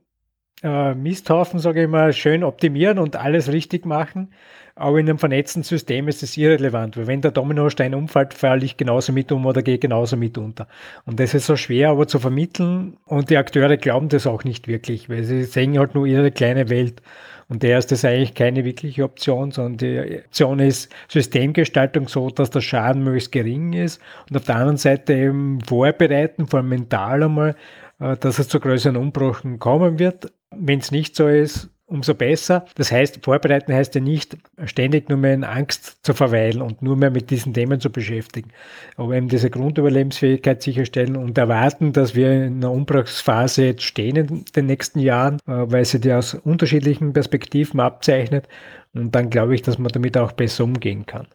äh, 0.62 0.94
Misthaufen, 0.94 1.58
sage 1.58 1.82
ich 1.82 1.88
mal, 1.88 2.12
schön 2.12 2.44
optimieren 2.44 2.98
und 2.98 3.16
alles 3.16 3.50
richtig 3.50 3.86
machen. 3.86 4.32
Aber 4.80 4.98
in 4.98 5.10
einem 5.10 5.18
vernetzten 5.18 5.62
System 5.62 6.08
ist 6.08 6.22
es 6.22 6.38
irrelevant, 6.38 6.96
weil 6.96 7.06
wenn 7.06 7.20
der 7.20 7.32
Dominostein 7.32 7.94
umfällt, 7.94 8.32
falle 8.32 8.64
ich 8.64 8.78
genauso 8.78 9.12
mit 9.12 9.30
um 9.30 9.44
oder 9.44 9.60
gehe 9.60 9.76
genauso 9.76 10.16
mit 10.16 10.38
unter. 10.38 10.68
Und 11.04 11.20
das 11.20 11.34
ist 11.34 11.44
so 11.44 11.56
schwer 11.56 11.90
aber 11.90 12.08
zu 12.08 12.18
vermitteln 12.18 12.96
und 13.04 13.28
die 13.28 13.36
Akteure 13.36 13.76
glauben 13.76 14.08
das 14.08 14.26
auch 14.26 14.42
nicht 14.42 14.68
wirklich, 14.68 15.10
weil 15.10 15.24
sie 15.24 15.44
sehen 15.44 15.78
halt 15.78 15.94
nur 15.94 16.06
ihre 16.06 16.30
kleine 16.30 16.70
Welt. 16.70 17.02
Und 17.50 17.62
der 17.62 17.76
ist 17.76 17.92
das 17.92 18.06
eigentlich 18.06 18.32
keine 18.32 18.64
wirkliche 18.64 19.04
Option, 19.04 19.50
sondern 19.50 19.76
die 19.76 20.20
Option 20.24 20.60
ist 20.60 20.90
Systemgestaltung 21.08 22.08
so, 22.08 22.30
dass 22.30 22.48
der 22.48 22.62
Schaden 22.62 23.04
möglichst 23.04 23.32
gering 23.32 23.74
ist 23.74 24.00
und 24.30 24.36
auf 24.38 24.44
der 24.44 24.56
anderen 24.56 24.78
Seite 24.78 25.12
eben 25.12 25.60
vorbereiten, 25.60 26.46
vor 26.46 26.60
allem 26.60 26.70
mental 26.70 27.22
einmal, 27.24 27.54
äh, 27.98 28.16
dass 28.16 28.38
es 28.38 28.48
zu 28.48 28.60
größeren 28.60 28.96
Umbruchen 28.96 29.58
kommen 29.58 29.98
wird. 29.98 30.32
Wenn 30.56 30.78
es 30.78 30.90
nicht 30.90 31.16
so 31.16 31.28
ist, 31.28 31.68
umso 31.90 32.14
besser. 32.14 32.66
Das 32.76 32.92
heißt, 32.92 33.20
vorbereiten 33.24 33.72
heißt 33.72 33.94
ja 33.94 34.00
nicht, 34.00 34.36
ständig 34.64 35.08
nur 35.08 35.18
mehr 35.18 35.34
in 35.34 35.44
Angst 35.44 35.98
zu 36.02 36.14
verweilen 36.14 36.62
und 36.62 36.82
nur 36.82 36.96
mehr 36.96 37.10
mit 37.10 37.30
diesen 37.30 37.52
Themen 37.52 37.80
zu 37.80 37.90
beschäftigen. 37.90 38.50
Aber 38.96 39.14
eben 39.14 39.28
diese 39.28 39.50
Grundüberlebensfähigkeit 39.50 40.62
sicherstellen 40.62 41.16
und 41.16 41.36
erwarten, 41.36 41.92
dass 41.92 42.14
wir 42.14 42.32
in 42.32 42.56
einer 42.56 42.70
Umbruchsphase 42.70 43.64
jetzt 43.64 43.82
stehen 43.82 44.16
in 44.16 44.44
den 44.56 44.66
nächsten 44.66 45.00
Jahren, 45.00 45.36
äh, 45.46 45.70
weil 45.70 45.84
sie 45.84 46.00
die 46.00 46.12
aus 46.12 46.34
unterschiedlichen 46.34 47.12
Perspektiven 47.12 47.80
abzeichnet. 47.80 48.48
Und 48.92 49.14
dann 49.14 49.30
glaube 49.30 49.54
ich, 49.54 49.62
dass 49.62 49.78
man 49.78 49.92
damit 49.92 50.16
auch 50.16 50.32
besser 50.32 50.64
umgehen 50.64 51.06
kann. 51.06 51.26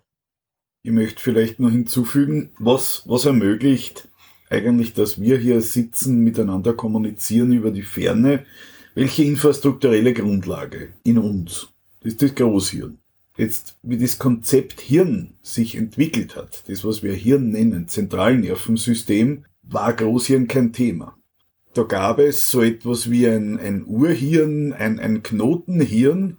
Ich 0.84 0.92
möchte 0.92 1.22
vielleicht 1.22 1.60
noch 1.60 1.72
hinzufügen, 1.72 2.52
was, 2.60 3.04
was 3.08 3.26
ermöglicht 3.26 4.08
eigentlich, 4.50 4.94
dass 4.94 5.20
wir 5.20 5.38
hier 5.38 5.62
sitzen, 5.62 6.20
miteinander 6.20 6.74
kommunizieren 6.74 7.52
über 7.52 7.72
die 7.72 7.82
Ferne, 7.82 8.46
welche 8.96 9.24
infrastrukturelle 9.24 10.14
Grundlage 10.14 10.94
in 11.04 11.18
uns? 11.18 11.68
Das 12.00 12.14
ist 12.14 12.22
das 12.22 12.36
Großhirn. 12.36 12.98
Jetzt, 13.38 13.78
wie 13.84 13.98
das 13.98 14.18
Konzept 14.18 14.80
Hirn 14.80 15.34
sich 15.42 15.76
entwickelt 15.76 16.38
hat, 16.38 16.64
das, 16.70 16.86
was 16.86 17.04
wir 17.04 17.14
Hirn 17.14 17.50
nennen, 17.50 17.90
Zentralnervensystem, 17.90 19.44
war 19.64 19.94
Großhirn 19.94 20.48
kein 20.48 20.72
Thema. 20.72 21.18
Da 21.74 21.84
gab 21.84 22.20
es 22.20 22.50
so 22.50 22.62
etwas 22.62 23.12
wie 23.12 23.28
ein, 23.28 23.60
ein 23.60 23.86
Urhirn, 23.86 24.72
ein, 24.72 25.00
ein 25.00 25.22
Knotenhirn, 25.22 26.38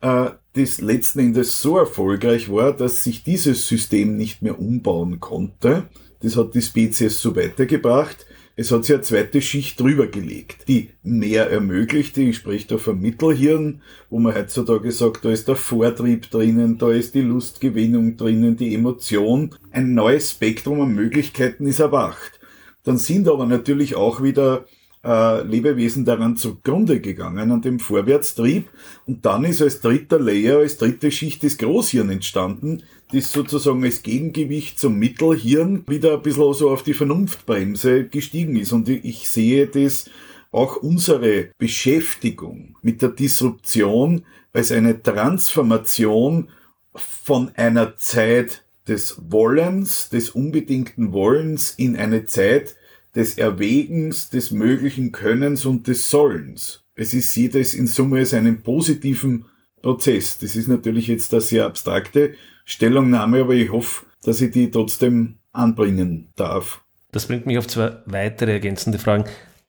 äh, 0.00 0.30
das 0.54 0.80
letzten 0.80 1.20
Endes 1.20 1.62
so 1.62 1.78
erfolgreich 1.78 2.50
war, 2.50 2.72
dass 2.72 3.04
sich 3.04 3.22
dieses 3.22 3.68
System 3.68 4.16
nicht 4.16 4.42
mehr 4.42 4.58
umbauen 4.58 5.20
konnte. 5.20 5.88
Das 6.20 6.36
hat 6.36 6.54
die 6.54 6.62
Spezies 6.62 7.20
so 7.20 7.36
weitergebracht. 7.36 8.26
Es 8.56 8.70
hat 8.70 8.84
sich 8.84 8.94
eine 8.94 9.02
zweite 9.02 9.42
Schicht 9.42 9.80
drüber 9.80 10.06
gelegt, 10.06 10.68
die 10.68 10.90
mehr 11.02 11.50
ermöglichte. 11.50 12.22
Ich 12.22 12.36
spreche 12.36 12.68
da 12.68 12.78
vom 12.78 13.00
Mittelhirn, 13.00 13.82
wo 14.10 14.20
man 14.20 14.34
heutzutage 14.34 14.92
sagt, 14.92 15.24
da 15.24 15.30
ist 15.30 15.48
der 15.48 15.56
Vortrieb 15.56 16.30
drinnen, 16.30 16.78
da 16.78 16.92
ist 16.92 17.16
die 17.16 17.22
Lustgewinnung 17.22 18.16
drinnen, 18.16 18.56
die 18.56 18.72
Emotion. 18.74 19.52
Ein 19.72 19.94
neues 19.94 20.30
Spektrum 20.30 20.80
an 20.82 20.94
Möglichkeiten 20.94 21.66
ist 21.66 21.80
erwacht. 21.80 22.38
Dann 22.84 22.96
sind 22.96 23.26
aber 23.26 23.46
natürlich 23.46 23.96
auch 23.96 24.22
wieder 24.22 24.66
äh, 25.04 25.42
Lebewesen 25.42 26.04
daran 26.04 26.36
zugrunde 26.36 27.00
gegangen, 27.00 27.50
an 27.50 27.60
dem 27.60 27.80
Vorwärtstrieb. 27.80 28.68
Und 29.04 29.26
dann 29.26 29.44
ist 29.44 29.62
als 29.62 29.80
dritter 29.80 30.20
Layer, 30.20 30.58
als 30.58 30.76
dritte 30.76 31.10
Schicht 31.10 31.42
das 31.42 31.58
Großhirn 31.58 32.08
entstanden, 32.08 32.84
das 33.14 33.32
sozusagen 33.32 33.84
als 33.84 34.02
Gegengewicht 34.02 34.78
zum 34.78 34.98
Mittelhirn 34.98 35.84
wieder 35.86 36.14
ein 36.14 36.22
bisschen 36.22 36.52
so 36.54 36.70
auf 36.70 36.82
die 36.82 36.94
Vernunftbremse 36.94 38.04
gestiegen 38.04 38.56
ist. 38.56 38.72
Und 38.72 38.88
ich 38.88 39.28
sehe 39.28 39.66
das 39.66 40.10
auch 40.50 40.76
unsere 40.76 41.50
Beschäftigung 41.58 42.76
mit 42.82 43.02
der 43.02 43.10
Disruption 43.10 44.24
als 44.52 44.70
eine 44.70 45.02
Transformation 45.02 46.48
von 46.94 47.50
einer 47.56 47.96
Zeit 47.96 48.64
des 48.86 49.16
Wollens, 49.30 50.10
des 50.10 50.30
unbedingten 50.30 51.12
Wollens 51.12 51.74
in 51.76 51.96
eine 51.96 52.26
Zeit 52.26 52.76
des 53.14 53.38
Erwägens, 53.38 54.30
des 54.30 54.50
möglichen 54.50 55.12
Könnens 55.12 55.64
und 55.66 55.86
des 55.88 56.10
Sollens. 56.10 56.84
Es 56.94 57.14
ist, 57.14 57.32
sieht 57.32 57.54
es 57.54 57.74
in 57.74 57.86
Summe 57.86 58.18
als 58.18 58.34
einen 58.34 58.62
positiven 58.62 59.46
Prozess. 59.82 60.38
Das 60.38 60.56
ist 60.56 60.68
natürlich 60.68 61.08
jetzt 61.08 61.32
eine 61.32 61.40
sehr 61.40 61.66
abstrakte 61.66 62.34
Stellungnahme, 62.64 63.40
aber 63.40 63.54
ich 63.54 63.70
hoffe, 63.70 64.06
dass 64.24 64.40
ich 64.40 64.50
die 64.50 64.70
trotzdem 64.70 65.36
anbringen 65.52 66.28
darf. 66.36 66.82
Das 67.12 67.26
bringt 67.26 67.46
mich 67.46 67.58
auf 67.58 67.68
zwei 67.68 67.92
weitere 68.06 68.52
ergänzende 68.52 68.98
Fragen. 68.98 69.24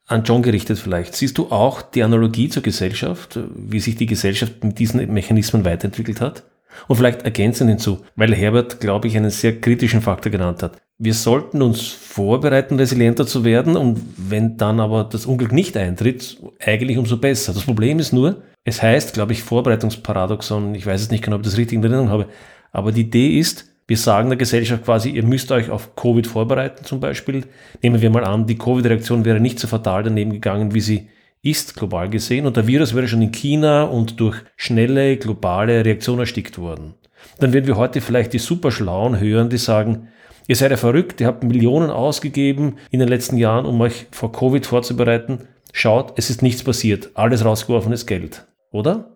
An 0.08 0.23
John 0.23 0.43
gerichtet 0.43 0.77
vielleicht. 0.77 1.15
Siehst 1.15 1.38
du 1.38 1.51
auch 1.51 1.81
die 1.81 2.03
Analogie 2.03 2.49
zur 2.49 2.63
Gesellschaft, 2.63 3.39
wie 3.55 3.79
sich 3.79 3.95
die 3.95 4.05
Gesellschaft 4.05 4.63
mit 4.63 4.77
diesen 4.79 5.12
Mechanismen 5.12 5.65
weiterentwickelt 5.65 6.21
hat? 6.21 6.43
Und 6.88 6.97
vielleicht 6.97 7.23
ergänzend 7.23 7.69
hinzu, 7.69 7.99
weil 8.15 8.36
Herbert, 8.36 8.79
glaube 8.81 9.08
ich, 9.08 9.15
einen 9.15 9.31
sehr 9.31 9.60
kritischen 9.62 10.01
Faktor 10.01 10.31
genannt 10.31 10.62
hat. 10.62 10.77
Wir 10.97 11.13
sollten 11.13 11.62
uns 11.62 11.88
vorbereiten, 11.88 12.77
resilienter 12.77 13.25
zu 13.25 13.43
werden 13.43 13.75
und 13.75 14.01
wenn 14.17 14.58
dann 14.58 14.79
aber 14.79 15.03
das 15.03 15.25
Unglück 15.25 15.51
nicht 15.51 15.75
eintritt, 15.77 16.38
eigentlich 16.60 16.97
umso 16.97 17.17
besser. 17.17 17.53
Das 17.53 17.63
Problem 17.63 17.99
ist 17.99 18.13
nur, 18.13 18.43
es 18.63 18.81
heißt, 18.81 19.13
glaube 19.13 19.34
ich, 19.34 19.43
Vorbereitungsparadoxon, 19.43 20.75
ich 20.75 20.86
weiß 20.86 21.01
es 21.01 21.12
nicht 21.12 21.23
genau, 21.23 21.38
ob 21.38 21.41
ich 21.41 21.49
das 21.49 21.58
richtig 21.58 21.77
in 21.77 21.84
Erinnerung 21.84 22.10
habe, 22.10 22.27
aber 22.75 22.91
die 22.91 23.01
Idee 23.01 23.39
ist, 23.39 23.71
wir 23.88 23.97
sagen 23.97 24.29
der 24.29 24.38
Gesellschaft 24.38 24.83
quasi, 24.83 25.09
ihr 25.11 25.23
müsst 25.23 25.51
euch 25.51 25.69
auf 25.69 25.95
Covid 25.95 26.27
vorbereiten 26.27 26.83
zum 26.83 26.99
Beispiel. 26.99 27.45
Nehmen 27.81 28.01
wir 28.01 28.09
mal 28.09 28.25
an, 28.25 28.47
die 28.47 28.57
Covid-Reaktion 28.57 29.23
wäre 29.23 29.39
nicht 29.39 29.59
so 29.59 29.67
fatal 29.67 30.03
daneben 30.03 30.31
gegangen, 30.31 30.73
wie 30.73 30.81
sie 30.81 31.07
ist, 31.41 31.75
global 31.75 32.09
gesehen, 32.09 32.45
und 32.45 32.57
der 32.57 32.67
Virus 32.67 32.95
wäre 32.95 33.07
schon 33.07 33.21
in 33.21 33.31
China 33.31 33.83
und 33.83 34.19
durch 34.19 34.38
schnelle 34.57 35.15
globale 35.17 35.85
Reaktion 35.85 36.19
erstickt 36.19 36.57
worden. 36.57 36.95
Dann 37.39 37.53
werden 37.53 37.67
wir 37.67 37.77
heute 37.77 38.01
vielleicht 38.01 38.33
die 38.33 38.39
Superschlauen 38.39 39.19
hören, 39.19 39.49
die 39.49 39.57
sagen, 39.57 40.09
Ihr 40.47 40.55
seid 40.55 40.69
ja 40.69 40.77
verrückt, 40.77 41.21
ihr 41.21 41.27
habt 41.27 41.43
Millionen 41.43 41.89
ausgegeben 41.89 42.75
in 42.91 42.99
den 42.99 43.09
letzten 43.09 43.38
Jahren, 43.38 43.65
um 43.65 43.81
euch 43.81 44.05
vor 44.11 44.31
Covid 44.31 44.63
vorzubereiten. 44.63 45.47
Schaut, 45.73 46.13
es 46.17 46.29
ist 46.29 46.43
nichts 46.43 46.63
passiert. 46.63 47.09
Alles 47.15 47.43
rausgeworfenes 47.43 48.05
Geld, 48.05 48.45
oder? 48.71 49.14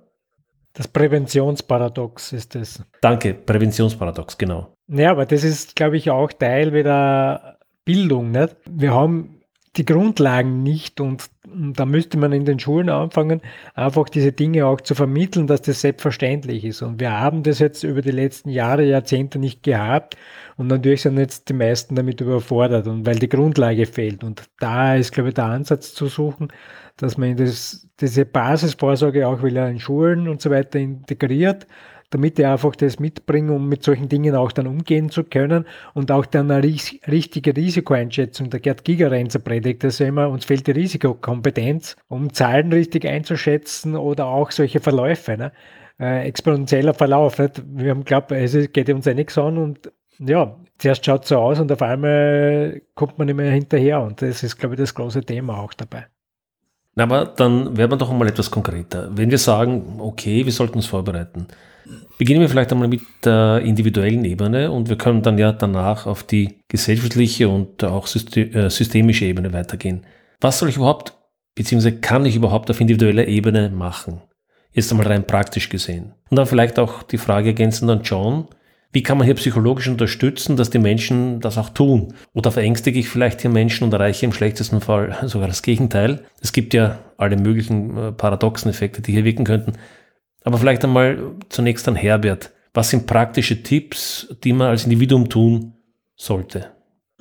Das 0.80 0.88
Präventionsparadox 0.88 2.32
ist 2.32 2.56
es. 2.56 2.82
Danke, 3.02 3.34
Präventionsparadox, 3.34 4.38
genau. 4.38 4.78
Ja, 4.88 5.12
aber 5.12 5.26
das 5.26 5.44
ist, 5.44 5.76
glaube 5.76 5.98
ich, 5.98 6.10
auch 6.10 6.32
Teil 6.32 6.74
wieder 6.74 7.58
Bildung. 7.84 8.32
Nicht? 8.32 8.56
Wir 8.66 8.94
haben 8.94 9.42
die 9.76 9.84
Grundlagen 9.84 10.64
nicht 10.64 11.02
und, 11.02 11.30
da 11.52 11.86
müsste 11.86 12.18
man 12.18 12.32
in 12.32 12.46
den 12.46 12.60
Schulen 12.60 12.90
anfangen, 12.90 13.42
einfach 13.74 14.08
diese 14.08 14.32
Dinge 14.32 14.68
auch 14.68 14.80
zu 14.80 14.96
vermitteln, 14.96 15.48
dass 15.48 15.64
das 15.64 15.82
selbstverständlich 15.82 16.64
ist. 16.64 16.82
Und 16.82 17.02
wir 17.02 17.12
haben 17.12 17.44
das 17.44 17.60
jetzt 17.60 17.84
über 17.84 18.02
die 18.02 18.12
letzten 18.12 18.50
Jahre, 18.50 18.86
Jahrzehnte 18.86 19.38
nicht 19.38 19.64
gehabt 19.64 20.16
und 20.56 20.68
natürlich 20.68 21.02
sind 21.02 21.18
jetzt 21.18 21.50
die 21.50 21.54
meisten 21.54 21.96
damit 21.96 22.22
überfordert 22.22 22.88
und 22.88 23.06
weil 23.06 23.20
die 23.20 23.28
Grundlage 23.28 23.86
fehlt. 23.86 24.24
Und 24.24 24.44
da 24.60 24.96
ist, 24.96 25.12
glaube 25.12 25.30
ich, 25.30 25.36
der 25.36 25.46
Ansatz 25.46 25.94
zu 25.94 26.08
suchen, 26.08 26.54
dass 27.00 27.18
man 27.18 27.36
das, 27.36 27.88
diese 28.00 28.26
Basisvorsorge 28.26 29.28
auch 29.28 29.44
wieder 29.44 29.70
in 29.70 29.80
Schulen 29.80 30.28
und 30.28 30.42
so 30.42 30.50
weiter 30.50 30.80
integriert 30.80 31.68
damit 32.12 32.40
ich 32.40 32.46
einfach 32.48 32.76
das 32.76 33.00
mitbringe, 33.00 33.54
um 33.54 33.70
mit 33.70 33.84
solchen 33.84 34.10
Dingen 34.10 34.34
auch 34.34 34.52
dann 34.52 34.66
umgehen 34.66 35.12
zu 35.12 35.24
können 35.24 35.66
und 35.94 36.12
auch 36.12 36.26
dann 36.26 36.50
eine 36.50 36.64
richtige 36.64 37.56
Risikoeinschätzung. 37.56 38.50
Der 38.50 38.60
Gerd 38.60 38.84
Gigerenzer 38.84 39.38
predigt 39.38 39.84
das 39.84 40.00
immer, 40.00 40.28
uns 40.28 40.46
fehlt 40.46 40.66
die 40.66 40.72
Risikokompetenz, 40.72 41.98
um 42.08 42.34
Zahlen 42.34 42.74
richtig 42.74 43.06
einzuschätzen 43.06 43.96
oder 43.96 44.26
auch 44.26 44.50
solche 44.50 44.80
Verläufe. 44.80 45.38
Ne? 45.38 45.52
äh, 46.00 46.28
exponentieller 46.28 46.94
Verlauf. 46.94 47.38
Nicht? 47.40 47.62
Wir 47.68 47.92
haben 47.92 48.04
geglaubt, 48.04 48.32
es 48.32 48.72
geht 48.72 48.90
uns 48.90 49.06
eh 49.06 49.14
nichts 49.14 49.38
an 49.38 49.58
und 49.58 49.92
ja, 50.20 50.58
zuerst 50.78 51.06
schaut 51.06 51.24
es 51.24 51.30
so 51.30 51.38
aus 51.38 51.60
und 51.60 51.72
auf 51.72 51.82
einmal 51.82 52.82
kommt 52.96 53.18
man 53.18 53.34
mehr 53.36 53.52
hinterher 53.52 54.02
und 54.02 54.22
das 54.22 54.44
ist, 54.44 54.58
glaube 54.58 54.76
ich, 54.76 54.80
das 54.80 54.94
große 54.94 55.24
Thema 55.24 55.60
auch 55.60 55.74
dabei. 55.74 56.08
Aber 56.96 57.26
dann 57.26 57.78
werden 57.78 57.92
wir 57.92 57.98
doch 57.98 58.12
mal 58.12 58.28
etwas 58.28 58.52
konkreter. 58.52 59.10
Wenn 59.16 59.32
wir 59.32 59.38
sagen, 59.38 60.00
okay, 60.00 60.46
wir 60.46 60.52
sollten 60.52 60.76
uns 60.76 60.88
vorbereiten, 60.88 61.48
beginnen 62.18 62.42
wir 62.42 62.50
vielleicht 62.50 62.72
einmal 62.72 62.88
mit 62.88 63.02
der 63.24 63.62
individuellen 63.64 64.26
Ebene 64.26 64.72
und 64.72 64.90
wir 64.90 64.98
können 64.98 65.22
dann 65.22 65.38
ja 65.38 65.52
danach 65.52 66.06
auf 66.06 66.24
die 66.24 66.60
gesellschaftliche 66.68 67.48
und 67.48 67.84
auch 67.84 68.08
äh, 68.08 68.70
systemische 68.70 69.26
Ebene 69.26 69.54
weitergehen. 69.54 70.06
Was 70.42 70.60
soll 70.60 70.70
ich 70.70 70.78
überhaupt, 70.78 71.14
beziehungsweise 71.56 71.98
kann 71.98 72.26
ich 72.26 72.36
überhaupt 72.36 72.70
auf 72.70 72.82
individueller 72.82 73.28
Ebene 73.28 73.70
machen? 73.70 74.22
Jetzt 74.72 74.92
einmal 74.92 75.08
rein 75.08 75.26
praktisch 75.26 75.70
gesehen. 75.70 76.14
Und 76.30 76.38
dann 76.38 76.46
vielleicht 76.46 76.78
auch 76.78 77.04
die 77.04 77.18
Frage 77.18 77.50
ergänzend 77.50 77.90
an 77.90 78.02
John. 78.04 78.48
Wie 78.92 79.04
kann 79.04 79.20
man 79.20 79.26
hier 79.26 79.36
psychologisch 79.36 79.88
unterstützen, 79.88 80.58
dass 80.58 80.72
die 80.72 80.80
Menschen 80.80 81.42
das 81.42 81.60
auch 81.60 81.70
tun? 81.70 82.16
Oder 82.34 82.52
verängstige 82.52 83.00
ich 83.00 83.08
vielleicht 83.08 83.42
hier 83.42 83.52
Menschen 83.52 83.84
und 83.84 83.94
erreiche 83.94 84.26
im 84.26 84.34
schlechtesten 84.34 84.82
Fall 84.82 85.16
sogar 85.26 85.48
das 85.48 85.62
Gegenteil? 85.62 86.24
Es 86.42 86.54
gibt 86.54 86.74
ja 86.74 87.00
alle 87.18 87.38
möglichen 87.38 87.98
äh, 87.98 88.12
paradoxen 88.12 88.70
Effekte, 88.70 89.02
die 89.02 89.12
hier 89.12 89.26
wirken 89.26 89.44
könnten. 89.44 89.74
Aber 90.44 90.58
vielleicht 90.58 90.84
einmal 90.84 91.36
zunächst 91.50 91.88
an 91.88 91.96
Herbert. 91.96 92.52
Was 92.74 92.90
sind 92.90 93.06
praktische 93.06 93.62
Tipps, 93.62 94.36
die 94.44 94.54
man 94.54 94.70
als 94.70 94.86
Individuum 94.86 95.30
tun 95.30 95.74
sollte? 96.16 96.72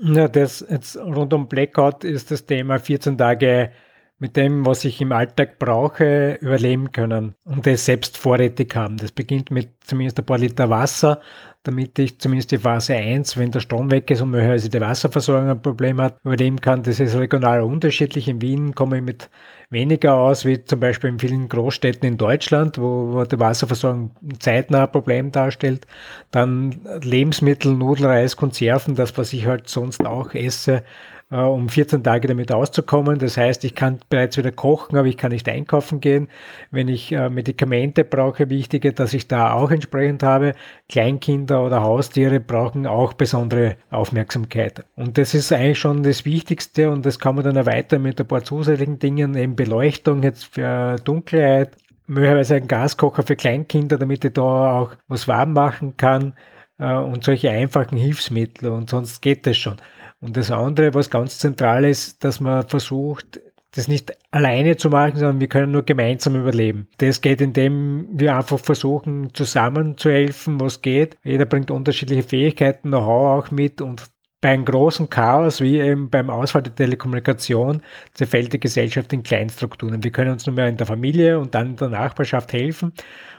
Ja, 0.01 0.29
das 0.29 0.65
jetzt 0.69 0.97
rund 0.97 1.35
um 1.35 1.49
Blackout 1.49 2.05
ist 2.05 2.31
das 2.31 2.47
Thema 2.47 2.79
14 2.79 3.19
Tage 3.19 3.73
mit 4.19 4.37
dem, 4.37 4.67
was 4.67 4.85
ich 4.85 5.01
im 5.01 5.13
Alltag 5.13 5.59
brauche, 5.59 6.39
überleben 6.41 6.93
können 6.93 7.35
und 7.45 7.67
das 7.67 7.85
selbst 7.85 8.17
vorrätig 8.17 8.75
haben. 8.75 8.97
Das 8.97 9.13
beginnt 9.13 9.51
mit 9.51 9.71
zumindest 9.85 10.19
ein 10.19 10.27
paar 10.27 10.39
Liter 10.39 10.71
Wasser, 10.71 11.21
damit 11.65 11.99
ich 11.99 12.19
zumindest 12.19 12.53
die 12.53 12.59
Phase 12.59 12.95
1, 12.95 13.37
wenn 13.37 13.51
der 13.51 13.61
Strom 13.61 13.91
weg 13.91 14.11
ist 14.11 14.21
und 14.21 14.31
möglicherweise 14.31 14.71
die 14.71 14.81
Wasserversorgung 14.81 15.51
ein 15.51 15.61
Problem 15.61 16.01
hat, 16.01 16.19
überleben 16.25 16.61
kann. 16.61 16.83
Das 16.83 17.01
ist 17.01 17.17
regional 17.17 17.63
unterschiedlich. 17.63 18.29
In 18.29 18.41
Wien 18.41 18.75
komme 18.75 18.99
ich 18.99 19.03
mit 19.03 19.29
weniger 19.71 20.15
aus, 20.15 20.45
wie 20.45 20.65
zum 20.65 20.81
Beispiel 20.81 21.11
in 21.11 21.19
vielen 21.19 21.49
Großstädten 21.49 22.09
in 22.09 22.17
Deutschland, 22.17 22.79
wo, 22.79 23.13
wo 23.13 23.25
die 23.25 23.39
Wasserversorgung 23.39 24.13
zeitnah 24.39 24.85
ein 24.85 24.93
Problem 24.93 25.31
darstellt. 25.33 25.87
Dann 26.31 26.81
Lebensmittel, 27.03 27.75
Nudelreis, 27.75 28.37
Konserven, 28.37 28.95
das, 28.95 29.17
was 29.19 29.33
ich 29.33 29.47
halt 29.47 29.69
sonst 29.69 30.07
auch 30.07 30.33
esse, 30.35 30.85
äh, 31.31 31.37
um 31.37 31.69
14 31.69 32.03
Tage 32.03 32.29
damit 32.29 32.53
auszukommen. 32.53 33.19
Das 33.19 33.37
heißt, 33.37 33.65
ich 33.65 33.75
kann 33.75 33.99
bereits 34.09 34.37
wieder 34.37 34.53
kochen, 34.53 34.97
aber 34.97 35.09
ich 35.09 35.17
kann 35.17 35.33
nicht 35.33 35.49
einkaufen 35.49 36.01
gehen. 36.01 36.29
Wenn 36.71 36.89
ich 36.89 37.13
äh, 37.13 37.29
Medikamente 37.29 38.05
brauche, 38.05 38.51
wichtige, 38.51 38.93
dass 38.93 39.15
ich 39.15 39.29
da 39.29 39.53
auch 39.53 39.71
entsprechend 39.71 40.23
habe. 40.23 40.55
Kleinkinder 40.89 41.65
oder 41.65 41.83
Haustiere 41.83 42.41
brauchen 42.41 42.87
auch 42.87 43.13
besondere 43.13 43.77
Aufmerksamkeit. 43.91 44.85
Und 44.97 45.19
das 45.19 45.35
ist 45.35 45.53
eigentlich 45.53 45.79
schon 45.79 46.03
das 46.03 46.25
Wichtigste 46.25 46.91
und 46.91 47.05
das 47.05 47.19
kann 47.19 47.35
man 47.35 47.45
dann 47.45 47.57
erweitern 47.57 48.03
mit 48.03 48.21
ein 48.21 48.27
paar 48.27 48.45
zusätzlichen 48.45 48.99
Dingen, 48.99 49.35
eben 49.35 49.57
Beleuchtung 49.57 50.23
jetzt 50.23 50.45
für 50.47 50.97
Dunkelheit, 51.05 51.77
möglicherweise 52.07 52.57
ein 52.57 52.69
Gaskocher 52.69 53.23
für 53.23 53.37
Kleinkinder, 53.37 53.99
damit 53.99 54.25
ich 54.25 54.33
da 54.33 54.81
auch 54.81 54.93
was 55.09 55.29
warm 55.29 55.53
machen 55.53 55.97
kann 55.97 56.35
äh, 56.79 56.95
und 56.95 57.25
solche 57.25 57.51
einfachen 57.51 57.99
Hilfsmittel 57.99 58.71
und 58.71 58.91
sonst 58.91 59.21
geht 59.21 59.47
das 59.47 59.57
schon. 59.57 59.77
Und 60.21 60.37
das 60.37 60.51
andere, 60.51 60.95
was 60.95 61.11
ganz 61.11 61.39
zentral 61.39 61.85
ist, 61.85 62.25
dass 62.25 62.41
man 62.41 62.67
versucht, 62.67 63.41
das 63.73 63.87
nicht 63.87 64.13
alleine 64.31 64.77
zu 64.77 64.89
machen, 64.89 65.17
sondern 65.17 65.41
wir 65.41 65.49
können 65.49 65.73
nur 65.73 65.85
gemeinsam 65.85 66.35
überleben. 66.35 66.89
Das 66.99 67.21
geht, 67.21 67.41
indem 67.41 68.09
wir 68.11 68.37
einfach 68.37 68.59
versuchen, 68.59 69.33
zusammenzuhelfen, 69.35 70.59
was 70.61 70.83
geht. 70.83 71.17
Jeder 71.23 71.45
bringt 71.45 71.71
unterschiedliche 71.71 72.23
Fähigkeiten, 72.23 72.89
Know-how 72.89 73.45
auch 73.45 73.51
mit 73.51 73.81
und 73.81 74.11
bei 74.41 74.51
einem 74.51 74.65
großen 74.65 75.11
Chaos, 75.11 75.61
wie 75.61 75.81
eben 75.81 76.11
beim 76.11 76.31
Ausfall 76.31 76.63
der 76.63 76.75
Telekommunikation, 76.75 77.83
zerfällt 78.15 78.53
die 78.53 78.61
Gesellschaft 78.61 79.13
in 79.13 79.25
Kleinstrukturen. 79.25 80.05
Wir 80.05 80.13
können 80.13 80.31
uns 80.31 80.47
nur 80.47 80.55
mehr 80.55 80.69
in 80.69 80.77
der 80.77 80.87
Familie 80.87 81.39
und 81.41 81.55
dann 81.55 81.71
in 81.71 81.77
der 81.77 81.89
Nachbarschaft 81.89 82.53
helfen. 82.53 82.93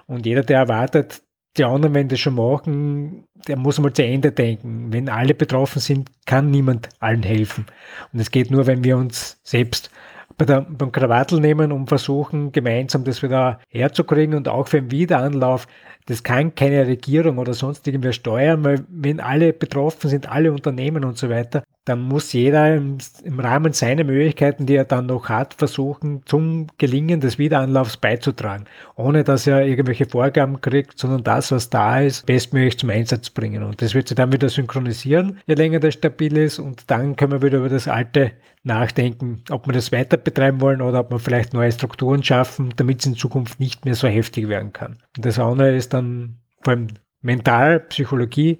Und 0.07 0.25
jeder, 0.25 0.43
der 0.43 0.59
erwartet, 0.59 1.21
die 1.57 1.63
anderen, 1.63 1.93
wenn 1.93 2.07
das 2.07 2.19
schon 2.19 2.35
machen, 2.35 3.25
der 3.47 3.57
muss 3.57 3.79
mal 3.79 3.93
zu 3.93 4.03
Ende 4.03 4.31
denken. 4.31 4.91
Wenn 4.91 5.09
alle 5.09 5.33
betroffen 5.33 5.79
sind, 5.79 6.09
kann 6.25 6.51
niemand 6.51 6.89
allen 6.99 7.23
helfen. 7.23 7.65
Und 8.13 8.19
es 8.19 8.31
geht 8.31 8.51
nur, 8.51 8.67
wenn 8.67 8.83
wir 8.83 8.97
uns 8.97 9.39
selbst 9.43 9.89
bei 10.38 10.45
der, 10.45 10.62
beim 10.62 10.91
Krawattel 10.91 11.39
nehmen 11.39 11.71
und 11.71 11.88
versuchen, 11.88 12.51
gemeinsam 12.51 13.03
das 13.03 13.21
wieder 13.21 13.59
herzukriegen 13.69 14.35
und 14.35 14.47
auch 14.47 14.67
für 14.67 14.81
den 14.81 14.91
Wiederanlauf. 14.91 15.67
Das 16.05 16.23
kann 16.23 16.55
keine 16.55 16.88
Regierung 16.88 17.38
oder 17.38 17.53
sonst 17.53 17.85
irgendwer 17.85 18.13
steuern, 18.13 18.63
weil 18.63 18.85
wenn 18.89 19.19
alle 19.19 19.53
betroffen 19.53 20.09
sind, 20.09 20.31
alle 20.31 20.51
Unternehmen 20.51 21.03
und 21.03 21.17
so 21.17 21.29
weiter, 21.29 21.63
dann 21.89 22.02
muss 22.02 22.32
jeder 22.34 22.75
im, 22.75 22.99
im, 23.23 23.39
Rahmen 23.39 23.73
seiner 23.73 24.04
Möglichkeiten, 24.04 24.67
die 24.67 24.75
er 24.75 24.86
dann 24.86 25.08
noch 25.08 25.28
hat, 25.28 25.56
versuchen, 25.56 26.21
zum 26.25 26.67
Gelingen 26.78 27.19
des 27.19 27.39
Wiederanlaufs 27.39 27.97
beizutragen, 27.97 28.65
ohne 28.95 29.23
dass 29.23 29.47
er 29.47 29.65
irgendwelche 29.65 30.06
Vorgaben 30.06 30.62
kriegt, 30.62 30.99
sondern 30.99 31.23
das, 31.23 31.52
was 31.52 31.69
da 31.69 31.99
ist, 31.99 32.28
bestmöglich 32.28 32.78
zum 32.78 32.91
Einsatz 32.91 33.32
bringen. 33.32 33.63
Und 33.63 33.82
das 33.82 33.95
wird 33.95 34.08
sich 34.08 34.15
dann 34.15 34.32
wieder 34.32 34.49
synchronisieren, 34.49 35.39
je 35.47 35.56
länger 35.56 35.80
das 35.80 35.95
stabil 35.95 36.38
ist. 36.38 36.60
Und 36.60 36.91
dann 36.91 37.15
können 37.15 37.32
wir 37.32 37.41
wieder 37.41 37.58
über 37.58 37.69
das 37.69 37.88
Alte 37.88 38.34
nachdenken, 38.62 39.43
ob 39.49 39.67
wir 39.67 39.73
das 39.73 39.91
weiter 39.91 40.17
betreiben 40.17 40.62
wollen 40.62 40.82
oder 40.82 40.99
ob 40.99 41.12
wir 41.12 41.19
vielleicht 41.19 41.54
neue 41.54 41.71
Strukturen 41.71 42.23
schaffen, 42.23 42.71
damit 42.75 42.99
es 42.99 43.08
in 43.08 43.15
Zukunft 43.15 43.60
nicht 43.60 43.86
mehr 43.86 43.95
so 43.95 44.08
heftig 44.08 44.47
werden 44.47 44.73
kann. 44.73 44.99
Und 45.17 45.25
das 45.25 45.39
andere 45.39 45.75
ist 45.75 45.93
dann 45.93 46.38
vor 46.62 46.73
allem 46.73 46.88
Mental, 47.21 47.80
Psychologie 47.80 48.60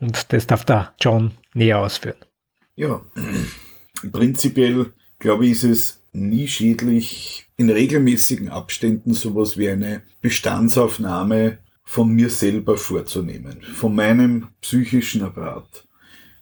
und 0.00 0.32
das 0.32 0.46
darf 0.46 0.64
da 0.64 0.94
John 0.98 1.32
näher 1.52 1.78
ausführen. 1.78 2.16
Ja, 2.80 3.02
prinzipiell 4.10 4.94
glaube 5.18 5.44
ich, 5.44 5.50
ist 5.50 5.64
es 5.64 6.02
nie 6.14 6.48
schädlich, 6.48 7.46
in 7.58 7.68
regelmäßigen 7.68 8.48
Abständen 8.48 9.12
sowas 9.12 9.58
wie 9.58 9.68
eine 9.68 10.00
Bestandsaufnahme 10.22 11.58
von 11.84 12.08
mir 12.10 12.30
selber 12.30 12.78
vorzunehmen, 12.78 13.60
von 13.74 13.94
meinem 13.94 14.48
psychischen 14.62 15.20
Apparat. 15.20 15.86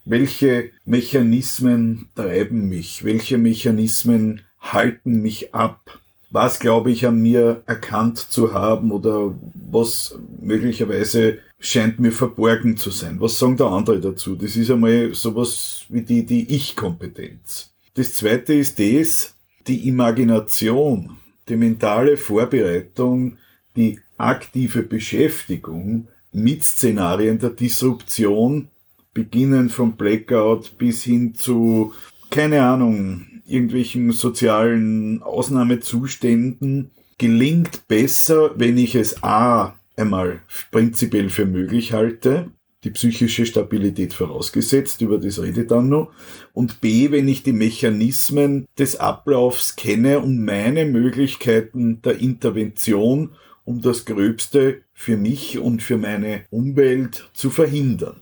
Welche 0.04 0.70
Mechanismen 0.84 2.08
treiben 2.14 2.68
mich? 2.68 3.02
Welche 3.02 3.36
Mechanismen 3.36 4.42
halten 4.60 5.20
mich 5.20 5.56
ab? 5.56 5.98
Was 6.30 6.60
glaube 6.60 6.92
ich 6.92 7.04
an 7.04 7.20
mir 7.20 7.64
erkannt 7.66 8.18
zu 8.18 8.54
haben 8.54 8.92
oder 8.92 9.34
was 9.54 10.16
möglicherweise 10.40 11.40
scheint 11.58 11.98
mir 11.98 12.12
verborgen 12.12 12.76
zu 12.76 12.90
sein. 12.90 13.20
Was 13.20 13.38
sagen 13.38 13.56
da 13.56 13.68
andere 13.68 14.00
dazu? 14.00 14.36
Das 14.36 14.56
ist 14.56 14.70
einmal 14.70 15.14
sowas 15.14 15.84
wie 15.88 16.02
die, 16.02 16.24
die 16.24 16.54
Ich-Kompetenz. 16.54 17.70
Das 17.94 18.14
zweite 18.14 18.54
ist 18.54 18.78
das, 18.78 19.34
die 19.66 19.88
Imagination, 19.88 21.16
die 21.48 21.56
mentale 21.56 22.16
Vorbereitung, 22.16 23.36
die 23.76 23.98
aktive 24.16 24.82
Beschäftigung 24.82 26.08
mit 26.32 26.64
Szenarien 26.64 27.38
der 27.38 27.50
Disruption, 27.50 28.68
beginnen 29.14 29.68
vom 29.68 29.96
Blackout 29.96 30.78
bis 30.78 31.02
hin 31.02 31.34
zu, 31.34 31.92
keine 32.30 32.62
Ahnung, 32.62 33.26
irgendwelchen 33.46 34.12
sozialen 34.12 35.22
Ausnahmezuständen, 35.22 36.90
gelingt 37.16 37.88
besser, 37.88 38.52
wenn 38.56 38.78
ich 38.78 38.94
es 38.94 39.22
A 39.24 39.77
einmal 39.98 40.40
prinzipiell 40.70 41.28
für 41.30 41.46
möglich 41.46 41.92
halte, 41.92 42.50
die 42.84 42.90
psychische 42.90 43.44
Stabilität 43.44 44.14
vorausgesetzt, 44.14 45.00
über 45.00 45.18
das 45.18 45.42
rede 45.42 45.62
ich 45.62 45.66
dann 45.66 45.88
noch, 45.88 46.12
und 46.52 46.80
B, 46.80 47.10
wenn 47.10 47.26
ich 47.26 47.42
die 47.42 47.52
Mechanismen 47.52 48.66
des 48.78 48.96
Ablaufs 48.96 49.74
kenne 49.74 50.20
und 50.20 50.44
meine 50.44 50.84
Möglichkeiten 50.84 52.00
der 52.02 52.18
Intervention, 52.18 53.30
um 53.64 53.82
das 53.82 54.04
Gröbste 54.04 54.82
für 54.94 55.16
mich 55.16 55.58
und 55.58 55.82
für 55.82 55.98
meine 55.98 56.44
Umwelt 56.50 57.28
zu 57.34 57.50
verhindern. 57.50 58.20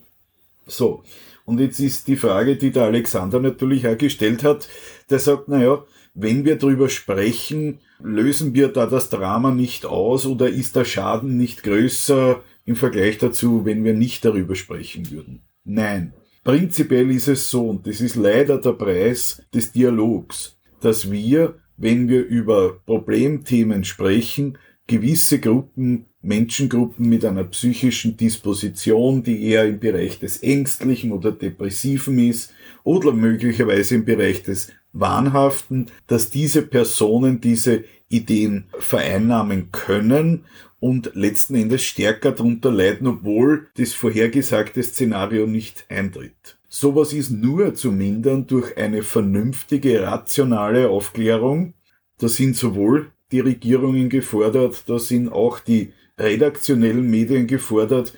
So. 0.66 1.02
Und 1.44 1.60
jetzt 1.60 1.78
ist 1.78 2.08
die 2.08 2.16
Frage, 2.16 2.56
die 2.56 2.72
der 2.72 2.84
Alexander 2.84 3.38
natürlich 3.38 3.86
auch 3.86 3.96
gestellt 3.96 4.42
hat, 4.42 4.68
der 5.10 5.20
sagt, 5.20 5.48
naja, 5.48 5.84
wenn 6.14 6.44
wir 6.44 6.56
darüber 6.56 6.88
sprechen, 6.88 7.78
lösen 8.00 8.54
wir 8.54 8.68
da 8.68 8.86
das 8.86 9.10
Drama 9.10 9.50
nicht 9.50 9.86
aus 9.86 10.26
oder 10.26 10.48
ist 10.48 10.76
der 10.76 10.84
Schaden 10.84 11.36
nicht 11.36 11.62
größer 11.62 12.42
im 12.64 12.76
Vergleich 12.76 13.18
dazu, 13.18 13.64
wenn 13.64 13.84
wir 13.84 13.94
nicht 13.94 14.24
darüber 14.24 14.54
sprechen 14.54 15.10
würden? 15.10 15.42
Nein. 15.64 16.12
Prinzipiell 16.44 17.10
ist 17.10 17.26
es 17.26 17.50
so, 17.50 17.70
und 17.70 17.86
das 17.86 18.00
ist 18.00 18.14
leider 18.14 18.58
der 18.58 18.72
Preis 18.72 19.42
des 19.52 19.72
Dialogs, 19.72 20.56
dass 20.80 21.10
wir, 21.10 21.58
wenn 21.76 22.08
wir 22.08 22.24
über 22.24 22.80
Problemthemen 22.86 23.82
sprechen, 23.82 24.56
gewisse 24.86 25.40
Gruppen, 25.40 26.06
Menschengruppen 26.22 27.08
mit 27.08 27.24
einer 27.24 27.44
psychischen 27.44 28.16
Disposition, 28.16 29.22
die 29.22 29.44
eher 29.44 29.64
im 29.64 29.80
Bereich 29.80 30.18
des 30.18 30.42
Ängstlichen 30.42 31.12
oder 31.12 31.32
Depressiven 31.32 32.18
ist 32.18 32.52
oder 32.84 33.12
möglicherweise 33.12 33.96
im 33.96 34.04
Bereich 34.04 34.42
des 34.42 34.72
Wahnhaften, 34.98 35.90
dass 36.06 36.30
diese 36.30 36.62
Personen 36.62 37.40
diese 37.40 37.84
Ideen 38.08 38.66
vereinnahmen 38.78 39.70
können 39.72 40.44
und 40.80 41.10
letzten 41.14 41.54
Endes 41.54 41.82
stärker 41.82 42.32
darunter 42.32 42.70
leiden, 42.70 43.06
obwohl 43.06 43.68
das 43.76 43.92
vorhergesagte 43.92 44.82
Szenario 44.82 45.46
nicht 45.46 45.86
eintritt. 45.88 46.58
Sowas 46.68 47.12
ist 47.12 47.30
nur 47.30 47.74
zu 47.74 47.90
mindern 47.90 48.46
durch 48.46 48.76
eine 48.76 49.02
vernünftige, 49.02 50.02
rationale 50.02 50.88
Aufklärung. 50.88 51.74
Da 52.18 52.28
sind 52.28 52.56
sowohl 52.56 53.12
die 53.32 53.40
Regierungen 53.40 54.08
gefordert, 54.08 54.84
da 54.86 54.98
sind 54.98 55.30
auch 55.30 55.58
die 55.58 55.92
redaktionellen 56.18 57.08
Medien 57.08 57.46
gefordert. 57.46 58.14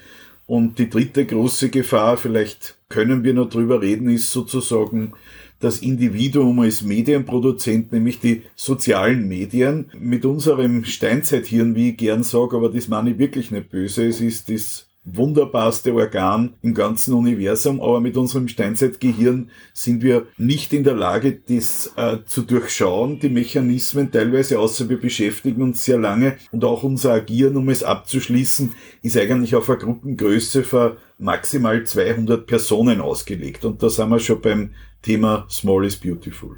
Und 0.47 0.79
die 0.79 0.89
dritte 0.89 1.27
große 1.27 1.69
Gefahr, 1.69 2.17
vielleicht 2.17 2.79
können 2.89 3.23
wir 3.23 3.35
noch 3.35 3.51
drüber 3.51 3.83
reden, 3.83 4.09
ist 4.09 4.33
sozusagen 4.33 5.13
das 5.61 5.81
Individuum 5.81 6.61
als 6.61 6.83
Medienproduzent, 6.83 7.93
nämlich 7.93 8.21
die 8.21 8.43
sozialen 8.55 9.27
Medien. 9.27 9.87
Mit 9.99 10.25
unserem 10.25 10.85
Steinzeithirn, 10.85 11.75
wie 11.75 11.91
ich 11.91 11.97
gern 11.97 12.23
sage, 12.23 12.57
aber 12.57 12.69
das 12.69 12.89
meine 12.89 13.11
ich 13.11 13.19
wirklich 13.19 13.51
nicht 13.51 13.71
böse, 13.71 14.07
es 14.07 14.21
ist 14.21 14.49
das 14.51 14.88
wunderbarste 15.17 15.95
Organ 15.95 16.55
im 16.63 16.75
ganzen 16.75 17.15
Universum, 17.15 17.81
aber 17.81 18.01
mit 18.01 18.17
unserem 18.17 18.49
Steinzeitgehirn 18.49 19.51
sind 19.73 20.03
wir 20.03 20.27
nicht 20.37 20.73
in 20.73 20.85
der 20.85 20.95
Lage, 20.95 21.41
das 21.49 21.93
äh, 21.97 22.19
zu 22.27 22.43
durchschauen, 22.43 23.21
die 23.21 23.29
Mechanismen 23.29 24.11
teilweise, 24.11 24.59
außer 24.59 24.89
wir 24.89 25.01
beschäftigen 25.01 25.63
uns 25.63 25.85
sehr 25.85 25.99
lange 25.99 26.37
und 26.53 26.65
auch 26.65 26.83
unser 26.83 27.13
Agieren, 27.13 27.57
um 27.57 27.69
es 27.69 27.83
abzuschließen, 27.83 28.73
ist 29.03 29.17
eigentlich 29.17 29.55
auf 29.55 29.69
eine 29.69 29.79
Gruppengröße 29.79 30.65
von 30.65 30.93
maximal 31.19 31.85
200 31.85 32.47
Personen 32.47 33.01
ausgelegt 33.01 33.65
und 33.65 33.83
da 33.83 33.89
sind 33.89 34.09
wir 34.11 34.21
schon 34.21 34.41
beim 34.41 34.71
Thema 35.03 35.47
Small 35.49 35.85
is 35.85 35.97
Beautiful. 35.97 36.57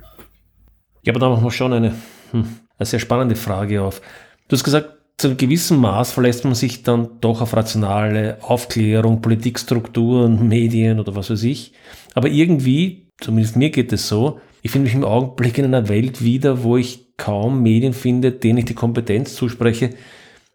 Ja, 1.02 1.12
aber 1.12 1.20
da 1.20 1.28
machen 1.30 1.44
wir 1.44 1.50
schon 1.50 1.72
eine, 1.72 1.94
hm, 2.32 2.44
eine 2.78 2.86
sehr 2.86 2.98
spannende 2.98 3.36
Frage 3.36 3.82
auf. 3.82 4.00
Du 4.48 4.56
hast 4.56 4.64
gesagt, 4.64 4.99
zu 5.20 5.28
einem 5.28 5.36
gewissen 5.36 5.78
Maß 5.78 6.12
verlässt 6.12 6.44
man 6.44 6.54
sich 6.54 6.82
dann 6.82 7.20
doch 7.20 7.42
auf 7.42 7.54
rationale 7.54 8.38
Aufklärung, 8.40 9.20
Politikstrukturen, 9.20 10.48
Medien 10.48 10.98
oder 10.98 11.14
was 11.14 11.28
weiß 11.28 11.42
ich. 11.42 11.74
Aber 12.14 12.28
irgendwie, 12.28 13.08
zumindest 13.20 13.54
mir 13.54 13.68
geht 13.68 13.92
es 13.92 14.08
so, 14.08 14.40
ich 14.62 14.70
finde 14.70 14.86
mich 14.86 14.94
im 14.94 15.04
Augenblick 15.04 15.58
in 15.58 15.66
einer 15.66 15.90
Welt 15.90 16.22
wieder, 16.24 16.62
wo 16.62 16.78
ich 16.78 17.16
kaum 17.18 17.62
Medien 17.62 17.92
finde, 17.92 18.32
denen 18.32 18.60
ich 18.60 18.64
die 18.64 18.74
Kompetenz 18.74 19.34
zuspreche, 19.34 19.90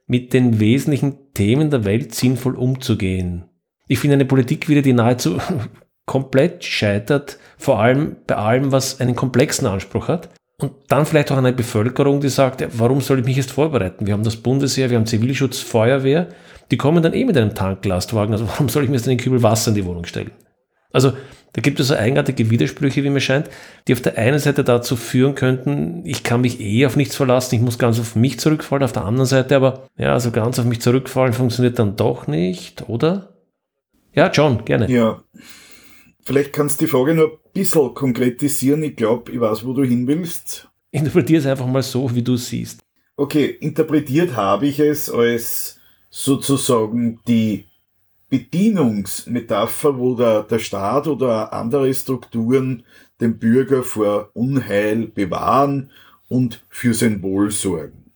mit 0.07 0.33
den 0.33 0.59
wesentlichen 0.59 1.31
Themen 1.35 1.69
der 1.69 1.85
Welt 1.85 2.15
sinnvoll 2.15 2.55
umzugehen. 2.55 3.45
Ich 3.87 3.99
finde 3.99 4.15
eine 4.15 4.25
Politik 4.25 4.67
wieder, 4.67 4.81
die 4.81 4.93
nahezu 4.93 5.37
komplett 6.07 6.63
scheitert, 6.63 7.37
vor 7.57 7.79
allem 7.79 8.15
bei 8.25 8.35
allem, 8.35 8.71
was 8.71 8.99
einen 8.99 9.15
komplexen 9.15 9.67
Anspruch 9.67 10.07
hat. 10.07 10.29
Und 10.57 10.71
dann 10.87 11.05
vielleicht 11.05 11.31
auch 11.31 11.37
eine 11.37 11.51
Bevölkerung, 11.51 12.21
die 12.21 12.29
sagt, 12.29 12.61
ja, 12.61 12.67
warum 12.71 13.01
soll 13.01 13.19
ich 13.19 13.25
mich 13.25 13.35
jetzt 13.35 13.51
vorbereiten? 13.51 14.07
Wir 14.07 14.13
haben 14.13 14.23
das 14.23 14.37
Bundesheer, 14.37 14.89
wir 14.89 14.97
haben 14.97 15.05
Zivilschutz, 15.05 15.59
Feuerwehr, 15.59 16.29
die 16.71 16.77
kommen 16.77 17.03
dann 17.03 17.13
eh 17.13 17.25
mit 17.25 17.37
einem 17.37 17.53
Tanklastwagen. 17.53 18.33
Also 18.33 18.47
warum 18.49 18.69
soll 18.69 18.83
ich 18.83 18.89
mir 18.89 18.95
jetzt 18.95 19.07
einen 19.07 19.17
Kübel 19.17 19.43
Wasser 19.43 19.69
in 19.69 19.75
die 19.75 19.85
Wohnung 19.85 20.05
stellen? 20.05 20.31
Also 20.91 21.11
da 21.55 21.61
gibt 21.61 21.79
es 21.79 21.87
so 21.87 21.95
eigenartige 21.95 22.49
Widersprüche, 22.49 23.03
wie 23.03 23.09
mir 23.09 23.21
scheint, 23.21 23.49
die 23.87 23.93
auf 23.93 24.01
der 24.01 24.17
einen 24.17 24.39
Seite 24.39 24.65
dazu 24.65 24.97
führen 24.97 25.35
könnten, 25.35 26.01
ich 26.05 26.23
kann 26.23 26.41
mich 26.41 26.59
eh 26.59 26.85
auf 26.85 26.97
nichts 26.97 27.15
verlassen, 27.15 27.55
ich 27.55 27.61
muss 27.61 27.79
ganz 27.79 27.97
auf 27.97 28.15
mich 28.17 28.41
zurückfallen, 28.41 28.83
auf 28.83 28.91
der 28.91 29.05
anderen 29.05 29.25
Seite 29.25 29.55
aber, 29.55 29.87
ja, 29.97 30.11
also 30.11 30.31
ganz 30.31 30.59
auf 30.59 30.65
mich 30.65 30.81
zurückfallen 30.81 31.31
funktioniert 31.31 31.79
dann 31.79 31.95
doch 31.95 32.27
nicht, 32.27 32.89
oder? 32.89 33.35
Ja, 34.13 34.29
John, 34.31 34.65
gerne. 34.65 34.91
Ja, 34.91 35.21
Vielleicht 36.25 36.53
kannst 36.53 36.81
du 36.81 36.85
die 36.85 36.91
Frage 36.91 37.13
nur 37.13 37.33
ein 37.33 37.37
bisschen 37.53 37.93
konkretisieren. 37.93 38.81
Ich 38.81 38.95
glaube, 38.95 39.31
ich 39.31 39.39
weiß, 39.39 39.63
wo 39.63 39.73
du 39.73 39.83
hin 39.83 40.07
willst. 40.07 40.67
Interpretier 40.89 41.39
es 41.39 41.45
einfach 41.45 41.67
mal 41.67 41.83
so, 41.83 42.13
wie 42.15 42.23
du 42.23 42.33
es 42.33 42.47
siehst. 42.47 42.83
Okay, 43.15 43.45
interpretiert 43.45 44.35
habe 44.35 44.65
ich 44.67 44.79
es 44.79 45.09
als 45.09 45.79
sozusagen 46.09 47.19
die 47.27 47.65
Bedienungsmetapher, 48.29 49.97
wo 49.99 50.15
der, 50.15 50.43
der 50.43 50.59
Staat 50.59 51.07
oder 51.07 51.53
andere 51.53 51.93
Strukturen 51.93 52.83
den 53.21 53.37
Bürger 53.37 53.83
vor 53.83 54.31
Unheil 54.33 55.07
bewahren 55.07 55.91
und 56.27 56.65
für 56.69 56.95
sein 56.95 57.21
Wohl 57.21 57.51
sorgen. 57.51 58.11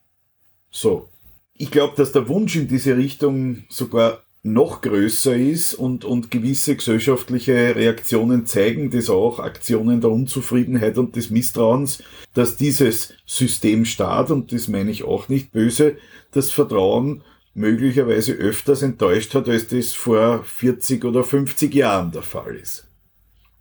So. 0.70 1.08
Ich 1.54 1.70
glaube, 1.70 1.94
dass 1.96 2.12
der 2.12 2.28
Wunsch 2.28 2.56
in 2.56 2.66
diese 2.66 2.96
Richtung 2.96 3.64
sogar 3.68 4.22
noch 4.42 4.80
größer 4.80 5.36
ist 5.36 5.74
und, 5.74 6.04
und 6.04 6.30
gewisse 6.30 6.74
gesellschaftliche 6.74 7.76
Reaktionen 7.76 8.46
zeigen 8.46 8.90
das 8.90 9.10
auch, 9.10 9.38
Aktionen 9.38 10.00
der 10.00 10.10
Unzufriedenheit 10.10 10.96
und 10.96 11.14
des 11.14 11.28
Misstrauens, 11.30 12.02
dass 12.32 12.56
dieses 12.56 13.12
System 13.26 13.84
Staat, 13.84 14.30
und 14.30 14.52
das 14.52 14.68
meine 14.68 14.90
ich 14.90 15.04
auch 15.04 15.28
nicht 15.28 15.52
böse, 15.52 15.96
das 16.32 16.50
Vertrauen 16.50 17.22
möglicherweise 17.52 18.32
öfters 18.32 18.80
enttäuscht 18.82 19.34
hat, 19.34 19.48
als 19.48 19.68
das 19.68 19.92
vor 19.92 20.42
40 20.44 21.04
oder 21.04 21.22
50 21.22 21.74
Jahren 21.74 22.12
der 22.12 22.22
Fall 22.22 22.56
ist. 22.56 22.86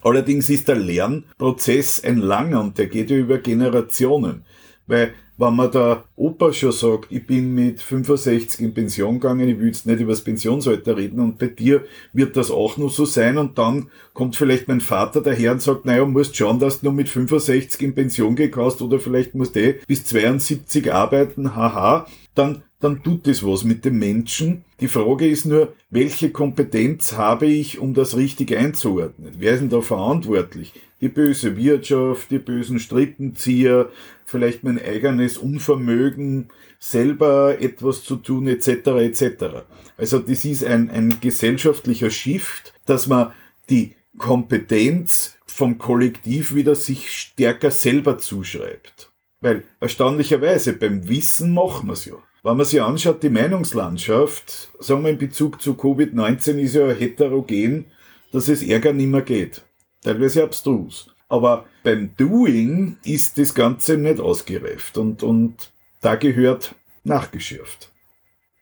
Allerdings 0.01 0.49
ist 0.49 0.69
der 0.69 0.77
Lernprozess 0.77 2.03
ein 2.05 2.19
langer 2.19 2.61
und 2.61 2.77
der 2.77 2.87
geht 2.87 3.09
über 3.09 3.39
Generationen, 3.39 4.45
weil 4.87 5.13
wenn 5.39 5.55
man 5.55 5.71
der 5.71 6.03
Opa 6.17 6.51
schon 6.51 6.73
sagt, 6.73 7.11
ich 7.11 7.25
bin 7.25 7.55
mit 7.55 7.81
65 7.81 8.59
in 8.59 8.73
Pension 8.73 9.21
gegangen, 9.21 9.47
ich 9.47 9.57
will 9.57 9.67
jetzt 9.67 9.85
nicht 9.85 10.01
über 10.01 10.11
das 10.11 10.23
Pensionsalter 10.23 10.97
reden 10.97 11.21
und 11.21 11.39
bei 11.39 11.47
dir 11.47 11.85
wird 12.11 12.35
das 12.35 12.51
auch 12.51 12.75
nur 12.75 12.89
so 12.89 13.05
sein 13.05 13.37
und 13.37 13.57
dann 13.57 13.87
kommt 14.13 14.35
vielleicht 14.35 14.67
mein 14.67 14.81
Vater 14.81 15.21
daher 15.21 15.53
und 15.53 15.61
sagt, 15.61 15.85
naja, 15.85 16.03
musst 16.03 16.35
schauen, 16.35 16.59
dass 16.59 16.81
du 16.81 16.87
nur 16.87 16.93
mit 16.93 17.07
65 17.07 17.81
in 17.81 17.95
Pension 17.95 18.35
gekaust 18.35 18.81
oder 18.81 18.99
vielleicht 18.99 19.33
musst 19.33 19.55
du 19.55 19.61
eh 19.61 19.79
bis 19.87 20.03
72 20.03 20.93
arbeiten, 20.93 21.55
haha, 21.55 22.05
dann 22.35 22.63
dann 22.79 23.03
tut 23.03 23.27
es 23.27 23.45
was 23.45 23.65
mit 23.65 23.83
dem 23.83 23.99
Menschen. 23.99 24.63
Die 24.79 24.87
Frage 24.87 25.27
ist 25.27 25.45
nur, 25.45 25.73
welche 25.89 26.31
Kompetenz 26.31 27.13
habe 27.13 27.45
ich, 27.45 27.79
um 27.79 27.93
das 27.93 28.15
richtig 28.15 28.55
einzuordnen? 28.55 29.33
Wer 29.37 29.53
ist 29.53 29.59
denn 29.59 29.69
da 29.69 29.81
verantwortlich? 29.81 30.73
Die 31.01 31.09
böse 31.09 31.57
Wirtschaft, 31.57 32.31
die 32.31 32.39
bösen 32.39 32.79
Strippenzieher, 32.79 33.89
vielleicht 34.25 34.63
mein 34.63 34.81
eigenes 34.81 35.37
Unvermögen, 35.37 36.49
selber 36.79 37.59
etwas 37.59 38.03
zu 38.03 38.15
tun, 38.15 38.47
etc. 38.47 38.67
etc. 38.67 39.65
Also 39.97 40.19
das 40.19 40.45
ist 40.45 40.63
ein, 40.63 40.89
ein 40.89 41.19
gesellschaftlicher 41.19 42.09
Shift, 42.09 42.73
dass 42.85 43.07
man 43.07 43.33
die 43.69 43.95
Kompetenz 44.17 45.37
vom 45.45 45.77
Kollektiv 45.77 46.55
wieder 46.55 46.75
sich 46.75 47.11
stärker 47.11 47.71
selber 47.71 48.17
zuschreibt. 48.17 49.11
Weil 49.41 49.63
erstaunlicherweise 49.81 50.73
beim 50.73 51.07
Wissen 51.09 51.53
machen 51.53 51.87
wir 51.87 51.93
es 51.93 52.05
ja. 52.05 52.15
Wenn 52.41 52.55
man 52.55 52.65
sich 52.65 52.81
anschaut, 52.81 53.21
die 53.21 53.29
Meinungslandschaft, 53.29 54.69
sagen 54.79 55.03
wir 55.03 55.09
in 55.09 55.17
Bezug 55.17 55.61
zu 55.61 55.73
Covid-19 55.73 56.57
ist 56.59 56.75
ja 56.75 56.89
heterogen, 56.89 57.85
dass 58.31 58.47
es 58.47 58.63
Ärger 58.63 58.93
nimmer 58.93 59.21
geht. 59.21 59.61
Teilweise 60.03 60.43
abstrus. 60.43 61.13
Aber 61.27 61.65
beim 61.83 62.15
Doing 62.15 62.97
ist 63.03 63.37
das 63.37 63.53
Ganze 63.53 63.97
nicht 63.97 64.19
ausgereift 64.19 64.97
und, 64.97 65.21
und 65.21 65.71
da 66.01 66.15
gehört 66.15 66.75
nachgeschärft. 67.03 67.91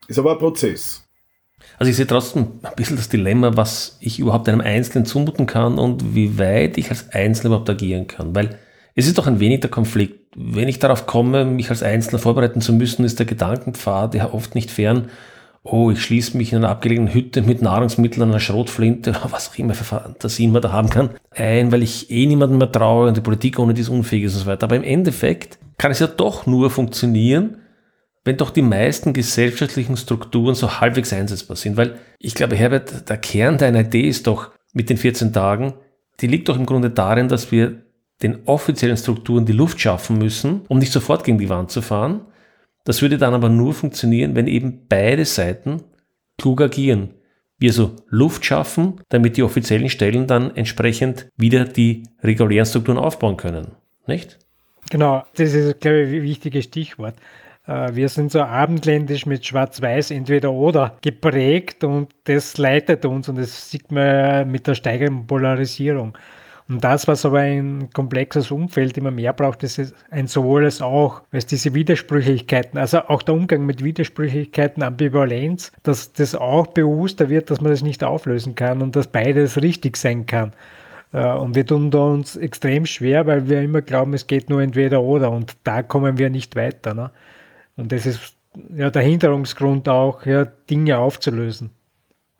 Ist 0.08 0.18
aber 0.18 0.32
ein 0.32 0.38
Prozess. 0.38 1.04
Also 1.78 1.90
ich 1.90 1.96
sehe 1.96 2.06
trotzdem 2.06 2.60
ein 2.62 2.74
bisschen 2.74 2.96
das 2.96 3.08
Dilemma, 3.08 3.56
was 3.56 3.96
ich 4.00 4.18
überhaupt 4.18 4.48
einem 4.48 4.60
Einzelnen 4.60 5.06
zumuten 5.06 5.46
kann 5.46 5.78
und 5.78 6.14
wie 6.14 6.38
weit 6.38 6.78
ich 6.78 6.90
als 6.90 7.10
Einzelner 7.10 7.50
überhaupt 7.50 7.70
agieren 7.70 8.06
kann. 8.06 8.34
Weil 8.34 8.58
es 8.94 9.06
ist 9.06 9.18
doch 9.18 9.26
ein 9.26 9.38
wenig 9.38 9.60
der 9.60 9.70
Konflikt. 9.70 10.17
Wenn 10.40 10.68
ich 10.68 10.78
darauf 10.78 11.06
komme, 11.06 11.44
mich 11.44 11.68
als 11.68 11.82
Einzelner 11.82 12.20
vorbereiten 12.20 12.60
zu 12.60 12.72
müssen, 12.72 13.04
ist 13.04 13.18
der 13.18 13.26
Gedankenpfad 13.26 14.14
ja 14.14 14.32
oft 14.32 14.54
nicht 14.54 14.70
fern. 14.70 15.08
Oh, 15.64 15.90
ich 15.90 16.00
schließe 16.00 16.36
mich 16.36 16.52
in 16.52 16.58
einer 16.58 16.68
abgelegenen 16.68 17.12
Hütte 17.12 17.42
mit 17.42 17.60
Nahrungsmitteln, 17.60 18.22
einer 18.22 18.38
Schrotflinte, 18.38 19.16
was 19.30 19.50
auch 19.50 19.58
immer 19.58 19.74
für 19.74 19.82
Fantasien 19.82 20.52
man 20.52 20.62
da 20.62 20.70
haben 20.70 20.90
kann, 20.90 21.10
ein, 21.32 21.72
weil 21.72 21.82
ich 21.82 22.12
eh 22.12 22.24
niemandem 22.26 22.58
mehr 22.58 22.70
traue 22.70 23.08
und 23.08 23.16
die 23.16 23.20
Politik 23.20 23.58
ohne 23.58 23.74
dies 23.74 23.88
unfähig 23.88 24.24
ist 24.24 24.34
und 24.34 24.40
so 24.42 24.46
weiter. 24.46 24.64
Aber 24.64 24.76
im 24.76 24.84
Endeffekt 24.84 25.58
kann 25.76 25.90
es 25.90 25.98
ja 25.98 26.06
doch 26.06 26.46
nur 26.46 26.70
funktionieren, 26.70 27.56
wenn 28.24 28.36
doch 28.36 28.50
die 28.50 28.62
meisten 28.62 29.12
gesellschaftlichen 29.12 29.96
Strukturen 29.96 30.54
so 30.54 30.80
halbwegs 30.80 31.12
einsetzbar 31.12 31.56
sind. 31.56 31.76
Weil 31.76 31.96
ich 32.20 32.36
glaube, 32.36 32.54
Herbert, 32.54 33.10
der 33.10 33.16
Kern 33.16 33.58
deiner 33.58 33.80
Idee 33.80 34.08
ist 34.08 34.28
doch 34.28 34.52
mit 34.72 34.88
den 34.88 34.98
14 34.98 35.32
Tagen, 35.32 35.74
die 36.20 36.28
liegt 36.28 36.48
doch 36.48 36.56
im 36.56 36.66
Grunde 36.66 36.90
darin, 36.90 37.26
dass 37.26 37.50
wir 37.50 37.87
den 38.22 38.46
offiziellen 38.46 38.96
Strukturen 38.96 39.46
die 39.46 39.52
Luft 39.52 39.80
schaffen 39.80 40.18
müssen, 40.18 40.62
um 40.68 40.78
nicht 40.78 40.92
sofort 40.92 41.24
gegen 41.24 41.38
die 41.38 41.48
Wand 41.48 41.70
zu 41.70 41.82
fahren. 41.82 42.22
Das 42.84 43.02
würde 43.02 43.18
dann 43.18 43.34
aber 43.34 43.48
nur 43.48 43.74
funktionieren, 43.74 44.34
wenn 44.34 44.46
eben 44.46 44.86
beide 44.88 45.24
Seiten 45.24 45.82
klug 46.38 46.60
agieren. 46.60 47.14
Wir 47.58 47.72
so 47.72 47.96
Luft 48.08 48.44
schaffen, 48.44 49.00
damit 49.08 49.36
die 49.36 49.42
offiziellen 49.42 49.90
Stellen 49.90 50.26
dann 50.26 50.54
entsprechend 50.54 51.28
wieder 51.36 51.64
die 51.64 52.04
regulären 52.22 52.66
Strukturen 52.66 52.98
aufbauen 52.98 53.36
können. 53.36 53.72
Nicht? 54.06 54.38
Genau, 54.90 55.24
das 55.34 55.52
ist, 55.52 55.80
glaube 55.80 56.02
ich, 56.02 56.14
ein 56.16 56.22
wichtiges 56.22 56.64
Stichwort. 56.64 57.16
Äh, 57.66 57.94
wir 57.94 58.08
sind 58.08 58.32
so 58.32 58.40
abendländisch 58.40 59.26
mit 59.26 59.44
Schwarz-Weiß 59.44 60.10
entweder 60.10 60.52
oder 60.52 60.96
geprägt 61.02 61.84
und 61.84 62.14
das 62.24 62.56
leitet 62.58 63.04
uns 63.04 63.28
und 63.28 63.36
das 63.36 63.70
sieht 63.70 63.92
man 63.92 64.50
mit 64.50 64.66
der 64.66 64.74
steigenden 64.74 65.26
Polarisierung. 65.26 66.16
Und 66.68 66.84
das, 66.84 67.08
was 67.08 67.24
aber 67.24 67.38
ein 67.38 67.88
komplexes 67.94 68.50
Umfeld 68.50 68.98
immer 68.98 69.10
mehr 69.10 69.32
braucht, 69.32 69.62
ist 69.62 69.94
ein 70.10 70.26
sowohl 70.26 70.64
als 70.64 70.82
auch, 70.82 71.22
weil 71.30 71.38
es 71.38 71.46
diese 71.46 71.72
Widersprüchlichkeiten, 71.72 72.78
also 72.78 72.98
auch 73.08 73.22
der 73.22 73.34
Umgang 73.34 73.64
mit 73.64 73.82
Widersprüchlichkeiten, 73.82 74.82
Ambivalenz, 74.82 75.72
dass 75.82 76.12
das 76.12 76.34
auch 76.34 76.66
bewusster 76.66 77.30
wird, 77.30 77.50
dass 77.50 77.62
man 77.62 77.70
das 77.70 77.82
nicht 77.82 78.04
auflösen 78.04 78.54
kann 78.54 78.82
und 78.82 78.96
dass 78.96 79.06
beides 79.06 79.62
richtig 79.62 79.96
sein 79.96 80.26
kann. 80.26 80.52
Äh, 81.14 81.32
und 81.32 81.54
wir 81.54 81.64
tun 81.64 81.90
da 81.90 82.00
uns 82.00 82.36
extrem 82.36 82.84
schwer, 82.84 83.26
weil 83.26 83.48
wir 83.48 83.62
immer 83.62 83.80
glauben, 83.80 84.12
es 84.12 84.26
geht 84.26 84.50
nur 84.50 84.60
entweder 84.60 85.00
oder 85.00 85.30
und 85.30 85.56
da 85.64 85.82
kommen 85.82 86.18
wir 86.18 86.28
nicht 86.28 86.54
weiter. 86.54 86.92
Ne? 86.92 87.10
Und 87.76 87.92
das 87.92 88.04
ist 88.04 88.34
ja 88.74 88.90
der 88.90 89.02
Hinderungsgrund 89.02 89.88
auch, 89.88 90.26
ja, 90.26 90.44
Dinge 90.44 90.98
aufzulösen. 90.98 91.70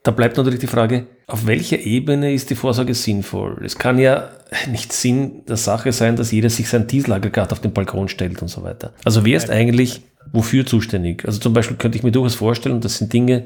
Da 0.02 0.10
bleibt 0.10 0.36
natürlich 0.36 0.60
die 0.60 0.66
Frage, 0.66 1.06
auf 1.28 1.46
welcher 1.46 1.78
Ebene 1.78 2.32
ist 2.32 2.48
die 2.48 2.54
Vorsorge 2.54 2.94
sinnvoll? 2.94 3.62
Es 3.62 3.78
kann 3.78 3.98
ja 3.98 4.30
nicht 4.70 4.94
Sinn 4.94 5.44
der 5.46 5.58
Sache 5.58 5.92
sein, 5.92 6.16
dass 6.16 6.32
jeder 6.32 6.48
sich 6.48 6.68
sein 6.70 6.86
Dieselaggregat 6.86 7.52
auf 7.52 7.60
den 7.60 7.74
Balkon 7.74 8.08
stellt 8.08 8.40
und 8.40 8.48
so 8.48 8.62
weiter. 8.62 8.94
Also 9.04 9.26
wer 9.26 9.36
ist 9.36 9.50
eigentlich 9.50 10.00
wofür 10.32 10.64
zuständig? 10.64 11.26
Also 11.26 11.38
zum 11.38 11.52
Beispiel 11.52 11.76
könnte 11.76 11.98
ich 11.98 12.02
mir 12.02 12.12
durchaus 12.12 12.34
vorstellen, 12.34 12.80
das 12.80 12.96
sind 12.96 13.12
Dinge, 13.12 13.44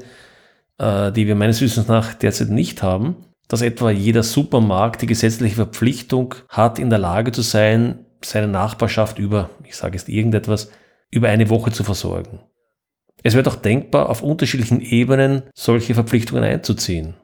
äh, 0.77 1.11
die 1.11 1.27
wir 1.27 1.35
meines 1.35 1.59
Wissens 1.59 1.89
nach 1.89 2.13
derzeit 2.13 2.49
nicht 2.49 2.81
haben, 2.81 3.17
dass 3.49 3.61
etwa 3.61 3.91
jeder 3.91 4.23
Supermarkt 4.23 5.01
die 5.01 5.07
gesetzliche 5.07 5.55
Verpflichtung 5.55 6.35
hat, 6.47 6.79
in 6.79 6.89
der 6.89 6.99
Lage 6.99 7.33
zu 7.33 7.41
sein, 7.41 8.05
seine 8.23 8.47
Nachbarschaft 8.47 9.19
über, 9.19 9.49
ich 9.65 9.75
sage 9.75 9.97
jetzt 9.97 10.07
irgendetwas, 10.07 10.71
über 11.11 11.27
eine 11.27 11.49
Woche 11.49 11.71
zu 11.71 11.83
versorgen. 11.83 12.39
Es 13.23 13.33
wäre 13.33 13.43
doch 13.43 13.57
denkbar, 13.57 14.07
auf 14.09 14.23
unterschiedlichen 14.23 14.79
Ebenen 14.79 15.43
solche 15.53 15.93
Verpflichtungen 15.93 16.45
einzuziehen. 16.45 17.15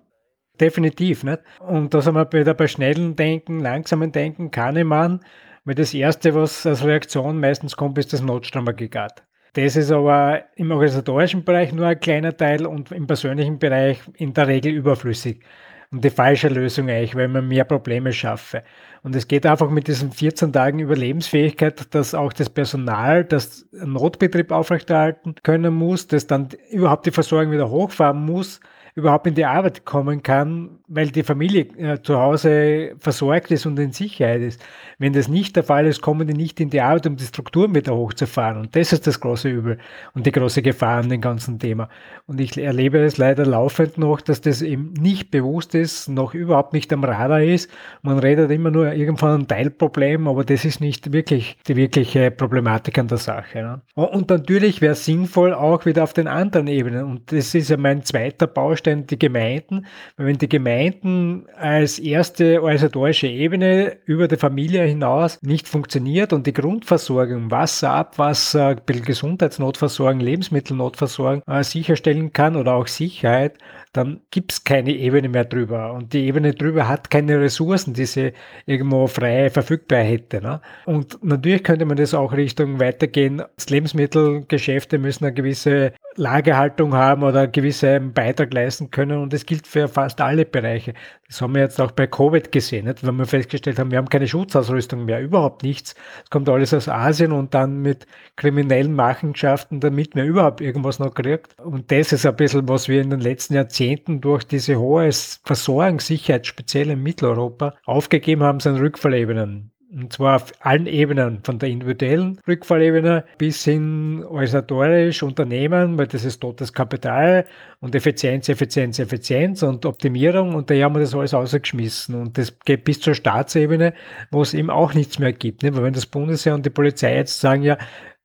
Definitiv. 0.59 1.23
Nicht? 1.23 1.39
Und 1.59 1.93
da 1.93 2.01
sind 2.01 2.15
wir 2.15 2.31
wieder 2.31 2.53
bei 2.53 2.67
schnellen 2.67 3.15
Denken, 3.15 3.59
langsamen 3.59 4.11
Denken, 4.11 4.51
Kahnemann, 4.51 5.21
weil 5.65 5.75
das 5.75 5.93
Erste, 5.93 6.35
was 6.35 6.65
als 6.65 6.83
Reaktion 6.83 7.39
meistens 7.39 7.75
kommt, 7.77 7.97
ist 7.97 8.13
das 8.13 8.21
Notstromaggregat. 8.21 9.23
Das 9.53 9.75
ist 9.75 9.91
aber 9.91 10.43
im 10.55 10.71
organisatorischen 10.71 11.43
Bereich 11.43 11.73
nur 11.73 11.87
ein 11.87 11.99
kleiner 11.99 12.35
Teil 12.35 12.65
und 12.65 12.91
im 12.91 13.07
persönlichen 13.07 13.57
Bereich 13.57 13.99
in 14.15 14.33
der 14.33 14.47
Regel 14.47 14.73
überflüssig 14.73 15.43
und 15.91 16.03
die 16.03 16.09
falsche 16.09 16.49
Lösung 16.49 16.89
eigentlich, 16.89 17.15
weil 17.15 17.27
man 17.27 17.47
mehr 17.47 17.63
Probleme 17.63 18.13
schaffe. 18.13 18.63
Und 19.03 19.15
es 19.15 19.27
geht 19.27 19.45
einfach 19.45 19.69
mit 19.69 19.87
diesen 19.87 20.11
14 20.11 20.51
Tagen 20.51 20.79
Überlebensfähigkeit, 20.79 21.93
dass 21.93 22.13
auch 22.13 22.33
das 22.33 22.49
Personal 22.49 23.23
das 23.23 23.65
Notbetrieb 23.71 24.51
aufrechterhalten 24.51 25.35
können 25.43 25.73
muss, 25.73 26.07
das 26.07 26.27
dann 26.27 26.49
überhaupt 26.69 27.05
die 27.05 27.11
Versorgung 27.11 27.51
wieder 27.51 27.69
hochfahren 27.69 28.25
muss, 28.25 28.59
überhaupt 28.95 29.27
in 29.27 29.35
die 29.35 29.45
Arbeit 29.45 29.85
kommen 29.85 30.23
kann, 30.23 30.79
weil 30.87 31.09
die 31.09 31.23
Familie 31.23 31.61
äh, 31.77 32.01
zu 32.01 32.19
Hause 32.19 32.95
versorgt 32.99 33.51
ist 33.51 33.65
und 33.65 33.79
in 33.79 33.91
Sicherheit 33.91 34.41
ist. 34.41 34.61
Wenn 34.97 35.13
das 35.13 35.27
nicht 35.27 35.55
der 35.55 35.63
Fall 35.63 35.85
ist, 35.85 36.01
kommen 36.01 36.27
die 36.27 36.33
nicht 36.33 36.59
in 36.59 36.69
die 36.69 36.81
Arbeit, 36.81 37.07
um 37.07 37.15
die 37.15 37.23
Strukturen 37.23 37.73
wieder 37.73 37.95
hochzufahren. 37.95 38.59
Und 38.59 38.75
das 38.75 38.93
ist 38.93 39.07
das 39.07 39.19
große 39.19 39.49
Übel 39.49 39.77
und 40.13 40.25
die 40.25 40.31
große 40.31 40.61
Gefahr 40.61 40.99
an 40.99 41.09
dem 41.09 41.21
ganzen 41.21 41.59
Thema. 41.59 41.89
Und 42.27 42.39
ich 42.41 42.57
erlebe 42.57 42.99
es 42.99 43.17
leider 43.17 43.45
laufend 43.45 43.97
noch, 43.97 44.21
dass 44.21 44.41
das 44.41 44.61
eben 44.61 44.93
nicht 44.93 45.31
bewusst 45.31 45.75
ist, 45.75 46.09
noch 46.09 46.33
überhaupt 46.33 46.73
nicht 46.73 46.91
am 46.91 47.03
Radar 47.03 47.41
ist. 47.41 47.69
Man 48.01 48.19
redet 48.19 48.51
immer 48.51 48.71
nur 48.71 48.88
irgendwann 48.93 49.41
ein 49.41 49.47
Teilproblem, 49.47 50.27
aber 50.27 50.43
das 50.43 50.65
ist 50.65 50.81
nicht 50.81 51.11
wirklich 51.11 51.57
die 51.67 51.75
wirkliche 51.75 52.31
Problematik 52.31 52.97
an 52.97 53.07
der 53.07 53.17
Sache. 53.17 53.61
Ne? 53.61 53.81
Und 53.95 54.29
natürlich 54.29 54.81
wäre 54.81 54.95
sinnvoll 54.95 55.53
auch 55.53 55.85
wieder 55.85 56.03
auf 56.03 56.13
den 56.13 56.27
anderen 56.27 56.67
Ebenen. 56.67 57.05
Und 57.05 57.31
das 57.31 57.55
ist 57.55 57.69
ja 57.69 57.77
mein 57.77 58.03
zweiter 58.03 58.47
Baustein, 58.47 59.07
die 59.07 59.19
Gemeinden. 59.19 59.85
Weil 60.17 60.27
wenn 60.27 60.37
die 60.37 60.49
Gemeinden 60.49 61.45
als 61.57 61.99
erste 61.99 62.61
organisatorische 62.61 63.27
Ebene 63.27 63.97
über 64.05 64.27
die 64.27 64.37
Familie 64.37 64.83
hinaus 64.83 65.39
nicht 65.41 65.67
funktioniert 65.67 66.33
und 66.33 66.47
die 66.47 66.53
Grundversorgung, 66.53 67.51
Wasser, 67.51 67.91
Abwasser, 67.91 68.75
Gesundheitsnotversorgung, 68.75 70.19
Lebensmittelnotversorgung 70.19 71.41
äh, 71.47 71.63
sicherstellen 71.63 72.33
kann 72.33 72.55
oder 72.55 72.75
auch 72.75 72.87
Sicherheit, 72.87 73.57
dann 73.93 74.21
gibt 74.31 74.51
es 74.51 74.63
keine 74.63 74.91
Ebene 74.91 75.29
mehr 75.29 75.45
drüber. 75.45 75.93
Und 75.93 76.13
die 76.13 76.25
Ebene 76.25 76.53
drüber 76.53 76.87
hat 76.87 77.09
keine 77.09 77.39
Ressourcen, 77.39 77.93
die 77.93 78.05
sie 78.05 78.33
irgendwo 78.79 79.07
frei 79.07 79.49
verfügbar 79.49 79.99
hätte. 79.99 80.41
Ne? 80.41 80.61
Und 80.85 81.23
natürlich 81.23 81.63
könnte 81.63 81.85
man 81.85 81.97
das 81.97 82.13
auch 82.13 82.33
Richtung 82.33 82.79
weitergehen. 82.79 83.43
Das 83.55 83.69
Lebensmittelgeschäfte 83.69 84.97
müssen 84.97 85.25
eine 85.25 85.33
gewisse 85.33 85.93
Lagerhaltung 86.19 86.93
haben 86.93 87.23
oder 87.23 87.47
gewissen 87.47 88.13
Beitrag 88.13 88.53
leisten 88.53 88.91
können. 88.91 89.21
Und 89.21 89.33
das 89.33 89.45
gilt 89.45 89.65
für 89.65 89.87
fast 89.87 90.19
alle 90.21 90.45
Bereiche. 90.45 90.93
Das 91.27 91.41
haben 91.41 91.55
wir 91.55 91.61
jetzt 91.61 91.79
auch 91.79 91.91
bei 91.91 92.07
Covid 92.07 92.51
gesehen, 92.51 92.85
nicht? 92.85 93.05
wenn 93.05 93.15
wir 93.15 93.25
festgestellt 93.25 93.79
haben, 93.79 93.91
wir 93.91 93.97
haben 93.97 94.09
keine 94.09 94.27
Schutzausrüstung 94.27 95.05
mehr, 95.05 95.21
überhaupt 95.21 95.63
nichts. 95.63 95.95
Es 96.23 96.29
kommt 96.29 96.49
alles 96.49 96.73
aus 96.73 96.89
Asien 96.89 97.31
und 97.31 97.53
dann 97.53 97.81
mit 97.81 98.05
kriminellen 98.35 98.93
Machenschaften, 98.93 99.79
damit 99.79 100.15
man 100.15 100.25
überhaupt 100.25 100.59
irgendwas 100.59 100.99
noch 100.99 101.13
kriegt. 101.13 101.57
Und 101.59 101.91
das 101.91 102.11
ist 102.11 102.25
ein 102.25 102.35
bisschen, 102.35 102.67
was 102.67 102.87
wir 102.87 103.01
in 103.01 103.11
den 103.11 103.21
letzten 103.21 103.53
Jahrzehnten 103.53 104.21
durch 104.21 104.43
diese 104.43 104.77
hohe 104.77 105.09
Versorgungssicherheit, 105.11 106.45
speziell 106.45 106.89
in 106.89 107.01
Mitteleuropa, 107.01 107.75
aufgegeben 107.85 108.43
haben, 108.43 108.59
sind 108.59 108.79
Rückfallebenen. 108.79 109.71
Und 109.91 110.13
zwar 110.13 110.35
auf 110.35 110.51
allen 110.59 110.85
Ebenen, 110.85 111.39
von 111.43 111.57
der 111.57 111.69
individuellen 111.69 112.39
Rückfallebene 112.47 113.25
bis 113.39 113.63
hin 113.63 114.23
organisatorisch, 114.23 115.23
Unternehmen, 115.23 115.97
weil 115.97 116.05
das 116.05 116.23
ist 116.23 116.41
totes 116.41 116.73
Kapital 116.73 117.45
und 117.79 117.95
Effizienz, 117.95 118.49
Effizienz, 118.49 118.99
Effizienz 118.99 119.63
und 119.63 119.87
Optimierung 119.87 120.53
und 120.53 120.69
daher 120.69 120.85
haben 120.85 120.95
wir 120.95 120.99
das 120.99 121.15
alles 121.15 121.33
ausgeschmissen. 121.33 122.13
Und 122.13 122.37
das 122.37 122.59
geht 122.59 122.83
bis 122.83 122.99
zur 122.99 123.15
Staatsebene, 123.15 123.93
wo 124.29 124.43
es 124.43 124.53
eben 124.53 124.69
auch 124.69 124.93
nichts 124.93 125.17
mehr 125.17 125.33
gibt. 125.33 125.63
Ne? 125.63 125.75
Weil 125.75 125.83
wenn 125.83 125.93
das 125.93 126.05
Bundesheer 126.05 126.53
und 126.53 126.65
die 126.65 126.69
Polizei 126.69 127.15
jetzt 127.15 127.39
sagen, 127.39 127.63
ja, 127.63 127.77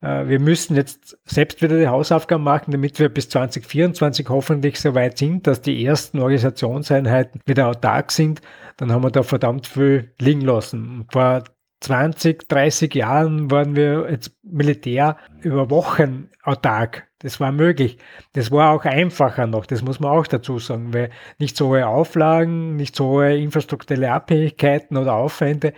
äh, 0.02 0.28
wir 0.28 0.40
müssen 0.40 0.76
jetzt 0.76 1.16
selbst 1.24 1.62
wieder 1.62 1.78
die 1.78 1.88
Hausaufgaben 1.88 2.44
machen, 2.44 2.72
damit 2.72 2.98
wir 2.98 3.08
bis 3.08 3.30
2024 3.30 4.28
hoffentlich 4.28 4.78
so 4.78 4.94
weit 4.94 5.16
sind, 5.16 5.46
dass 5.46 5.62
die 5.62 5.82
ersten 5.82 6.18
Organisationseinheiten 6.18 7.40
wieder 7.46 7.68
autark 7.68 8.12
sind, 8.12 8.42
dann 8.76 8.92
haben 8.92 9.02
wir 9.02 9.10
da 9.10 9.22
verdammt 9.22 9.66
viel 9.66 10.12
liegen 10.20 10.42
lassen. 10.42 11.06
Vor 11.10 11.44
20, 11.84 12.48
30 12.48 12.94
Jahren 12.94 13.50
waren 13.50 13.76
wir 13.76 14.06
als 14.06 14.34
Militär 14.42 15.18
über 15.42 15.68
Wochen 15.68 16.30
autark. 16.42 17.06
Das 17.18 17.40
war 17.40 17.52
möglich. 17.52 17.98
Das 18.32 18.50
war 18.50 18.70
auch 18.70 18.84
einfacher 18.84 19.46
noch, 19.46 19.66
das 19.66 19.82
muss 19.82 20.00
man 20.00 20.10
auch 20.10 20.26
dazu 20.26 20.58
sagen, 20.58 20.94
weil 20.94 21.10
nicht 21.38 21.56
so 21.56 21.68
hohe 21.68 21.86
Auflagen, 21.86 22.76
nicht 22.76 22.96
so 22.96 23.06
hohe 23.06 23.36
infrastrukturelle 23.36 24.10
Abhängigkeiten 24.10 24.96
oder 24.96 25.14
Aufwände, 25.14 25.74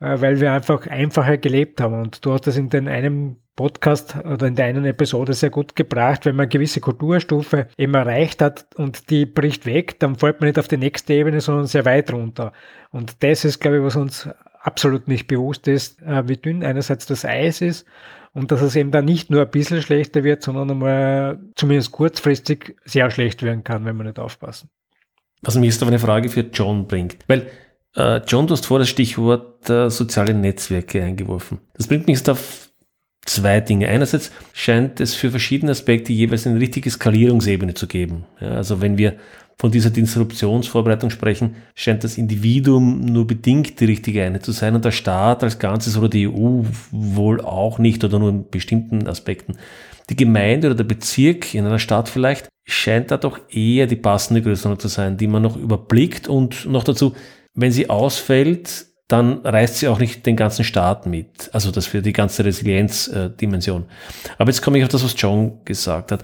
äh, 0.00 0.20
weil 0.20 0.40
wir 0.40 0.52
einfach 0.52 0.86
einfacher 0.86 1.38
gelebt 1.38 1.80
haben. 1.80 2.02
Und 2.02 2.24
du 2.24 2.32
hast 2.32 2.46
das 2.46 2.56
in 2.56 2.70
den 2.70 2.86
einem 2.86 3.36
Podcast 3.56 4.14
oder 4.24 4.46
in 4.46 4.54
der 4.54 4.66
einen 4.66 4.84
Episode 4.84 5.32
sehr 5.34 5.50
gut 5.50 5.74
gebracht, 5.74 6.24
wenn 6.24 6.36
man 6.36 6.44
eine 6.44 6.50
gewisse 6.50 6.80
Kulturstufe 6.80 7.66
eben 7.76 7.94
erreicht 7.94 8.40
hat 8.40 8.66
und 8.76 9.10
die 9.10 9.26
bricht 9.26 9.66
weg, 9.66 9.98
dann 9.98 10.14
fällt 10.14 10.40
man 10.40 10.46
nicht 10.46 10.60
auf 10.60 10.68
die 10.68 10.76
nächste 10.76 11.14
Ebene, 11.14 11.40
sondern 11.40 11.66
sehr 11.66 11.84
weit 11.84 12.12
runter. 12.12 12.52
Und 12.92 13.20
das 13.24 13.44
ist, 13.44 13.58
glaube 13.58 13.78
ich, 13.78 13.82
was 13.82 13.96
uns 13.96 14.28
absolut 14.68 15.08
nicht 15.08 15.26
bewusst 15.26 15.66
ist, 15.66 16.02
äh, 16.02 16.28
wie 16.28 16.36
dünn 16.36 16.62
einerseits 16.62 17.06
das 17.06 17.24
Eis 17.24 17.62
ist 17.62 17.86
und 18.34 18.52
dass 18.52 18.60
es 18.60 18.76
eben 18.76 18.90
dann 18.90 19.06
nicht 19.06 19.30
nur 19.30 19.42
ein 19.42 19.50
bisschen 19.50 19.80
schlechter 19.80 20.24
wird, 20.24 20.42
sondern 20.42 20.70
einmal 20.70 21.40
zumindest 21.54 21.92
kurzfristig 21.92 22.76
sehr 22.84 23.10
schlecht 23.10 23.42
werden 23.42 23.64
kann, 23.64 23.86
wenn 23.86 23.96
wir 23.96 24.04
nicht 24.04 24.18
aufpassen. 24.18 24.68
Was 25.40 25.56
mich 25.56 25.70
jetzt 25.70 25.82
auf 25.82 25.88
eine 25.88 25.98
Frage 25.98 26.28
für 26.28 26.42
John 26.52 26.86
bringt, 26.86 27.16
weil 27.28 27.46
äh, 27.96 28.20
John, 28.26 28.46
du 28.46 28.52
hast 28.52 28.66
vor 28.66 28.78
das 28.78 28.90
Stichwort 28.90 29.70
äh, 29.70 29.88
soziale 29.88 30.34
Netzwerke 30.34 31.02
eingeworfen. 31.02 31.60
Das 31.74 31.86
bringt 31.86 32.06
mich 32.06 32.18
jetzt 32.18 32.28
auf 32.28 32.68
zwei 33.24 33.60
Dinge. 33.60 33.88
Einerseits 33.88 34.30
scheint 34.52 35.00
es 35.00 35.14
für 35.14 35.30
verschiedene 35.30 35.72
Aspekte 35.72 36.12
jeweils 36.12 36.46
eine 36.46 36.60
richtige 36.60 36.90
Skalierungsebene 36.90 37.74
zu 37.74 37.86
geben. 37.86 38.26
Ja, 38.40 38.50
also 38.50 38.82
wenn 38.82 38.98
wir 38.98 39.16
von 39.60 39.72
dieser 39.72 39.90
Disruptionsvorbereitung 39.90 41.10
sprechen, 41.10 41.56
scheint 41.74 42.04
das 42.04 42.16
Individuum 42.16 43.00
nur 43.00 43.26
bedingt 43.26 43.80
die 43.80 43.86
richtige 43.86 44.24
Einheit 44.24 44.44
zu 44.44 44.52
sein 44.52 44.76
und 44.76 44.84
der 44.84 44.92
Staat 44.92 45.42
als 45.42 45.58
Ganzes 45.58 45.96
oder 45.96 46.08
die 46.08 46.28
EU 46.28 46.62
wohl 46.92 47.40
auch 47.40 47.78
nicht 47.78 48.04
oder 48.04 48.20
nur 48.20 48.30
in 48.30 48.48
bestimmten 48.48 49.08
Aspekten. 49.08 49.56
Die 50.10 50.16
Gemeinde 50.16 50.68
oder 50.68 50.76
der 50.76 50.84
Bezirk 50.84 51.54
in 51.54 51.66
einer 51.66 51.80
Stadt 51.80 52.08
vielleicht 52.08 52.48
scheint 52.66 53.10
da 53.10 53.16
doch 53.16 53.40
eher 53.50 53.86
die 53.86 53.96
passende 53.96 54.42
Größenordnung 54.42 54.80
zu 54.80 54.88
sein, 54.88 55.16
die 55.16 55.26
man 55.26 55.42
noch 55.42 55.56
überblickt 55.56 56.28
und 56.28 56.66
noch 56.66 56.84
dazu, 56.84 57.14
wenn 57.54 57.72
sie 57.72 57.90
ausfällt, 57.90 58.86
dann 59.08 59.38
reißt 59.38 59.78
sie 59.78 59.88
auch 59.88 59.98
nicht 59.98 60.24
den 60.26 60.36
ganzen 60.36 60.64
Staat 60.64 61.06
mit. 61.06 61.50
Also 61.52 61.70
das 61.70 61.86
für 61.86 62.02
die 62.02 62.12
ganze 62.12 62.44
Resilienzdimension. 62.44 63.86
Aber 64.36 64.50
jetzt 64.50 64.62
komme 64.62 64.78
ich 64.78 64.84
auf 64.84 64.90
das, 64.90 65.02
was 65.02 65.14
John 65.16 65.64
gesagt 65.64 66.12
hat 66.12 66.22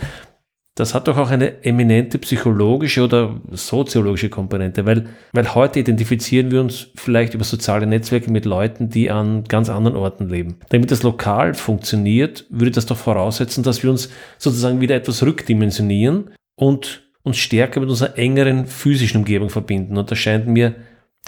das 0.77 0.93
hat 0.93 1.07
doch 1.07 1.17
auch 1.17 1.31
eine 1.31 1.63
eminente 1.65 2.19
psychologische 2.19 3.05
oder 3.05 3.41
soziologische 3.53 4.29
Komponente, 4.29 4.85
weil, 4.85 5.07
weil 5.33 5.55
heute 5.55 5.79
identifizieren 5.79 6.51
wir 6.51 6.61
uns 6.61 6.89
vielleicht 6.97 7.35
über 7.35 7.45
soziale 7.45 7.87
Netzwerke 7.87 8.31
mit 8.31 8.45
Leuten, 8.45 8.91
die 8.91 9.09
an 9.09 9.45
ganz 9.45 9.71
anderen 9.71 9.97
Orten 9.97 10.29
leben. 10.29 10.57
Damit 10.71 10.91
das 10.91 11.05
lokal 11.05 11.55
funktioniert, 11.55 12.47
würde 12.51 12.73
das 12.73 12.87
doch 12.87 12.97
voraussetzen, 12.97 13.63
dass 13.63 13.85
wir 13.85 13.91
uns 13.91 14.11
sozusagen 14.39 14.81
wieder 14.81 14.97
etwas 14.97 15.23
rückdimensionieren 15.23 16.31
und 16.57 17.09
uns 17.23 17.37
stärker 17.37 17.79
mit 17.79 17.89
unserer 17.89 18.19
engeren 18.19 18.67
physischen 18.67 19.19
Umgebung 19.19 19.51
verbinden. 19.51 19.97
Und 19.97 20.11
da 20.11 20.17
scheint 20.17 20.49
mir 20.49 20.75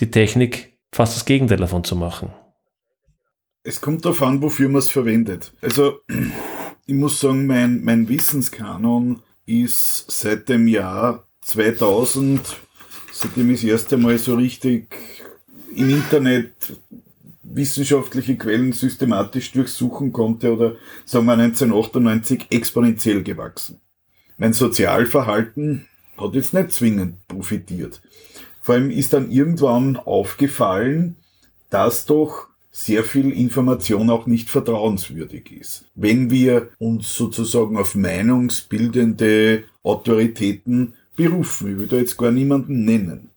die 0.01 0.11
Technik 0.11 0.77
fast 0.93 1.15
das 1.15 1.25
Gegenteil 1.25 1.59
davon 1.59 1.85
zu 1.85 1.95
machen. 1.95 2.31
Es 3.63 3.81
kommt 3.81 4.05
darauf 4.05 4.23
an, 4.23 4.43
wofür 4.43 4.69
man 4.69 4.81
es 4.81 4.91
verwendet. 4.91 5.53
Also 5.61 6.01
ich 6.87 6.95
muss 6.95 7.21
sagen, 7.21 7.47
mein, 7.47 7.85
mein 7.85 8.09
Wissenskanon 8.09 9.23
ist 9.47 10.11
seit 10.11 10.49
dem 10.49 10.67
Jahr 10.67 11.27
2000, 11.43 12.41
seitdem 13.13 13.51
ich 13.51 13.63
das 13.63 13.71
erste 13.71 13.97
Mal 13.97 14.19
so 14.19 14.35
richtig 14.35 14.89
im 15.75 15.91
Internet 15.91 16.53
wissenschaftliche 17.43 18.37
Quellen 18.37 18.73
systematisch 18.73 19.53
durchsuchen 19.53 20.13
konnte 20.13 20.53
oder 20.53 20.77
sagen 21.05 21.27
wir 21.27 21.33
1998 21.33 22.47
exponentiell 22.51 23.23
gewachsen. 23.23 23.81
Mein 24.37 24.53
Sozialverhalten 24.53 25.87
hat 26.19 26.35
jetzt 26.35 26.53
nicht 26.53 26.73
zwingend 26.73 27.27
profitiert. 27.29 28.03
Vor 28.61 28.75
allem 28.75 28.91
ist 28.91 29.13
dann 29.13 29.31
irgendwann 29.31 29.97
aufgefallen, 29.97 31.17
dass 31.71 32.05
doch 32.05 32.49
sehr 32.77 33.05
viel 33.05 33.33
Information 33.33 34.11
auch 34.11 34.27
nicht 34.27 34.51
vertrauenswürdig 34.51 35.51
ist. 35.51 35.87
Wenn 35.95 36.31
wir 36.31 36.69
uns 36.79 37.17
sozusagen 37.17 37.79
auf 37.79 37.95
meinungsbildende 37.95 39.65
Autoritäten 39.83 40.93
berufen, 41.17 41.73
ich 41.73 41.79
will 41.79 41.87
da 41.87 41.97
jetzt 41.97 42.19
gar 42.19 42.31
niemanden 42.31 42.85
nennen. 42.85 43.31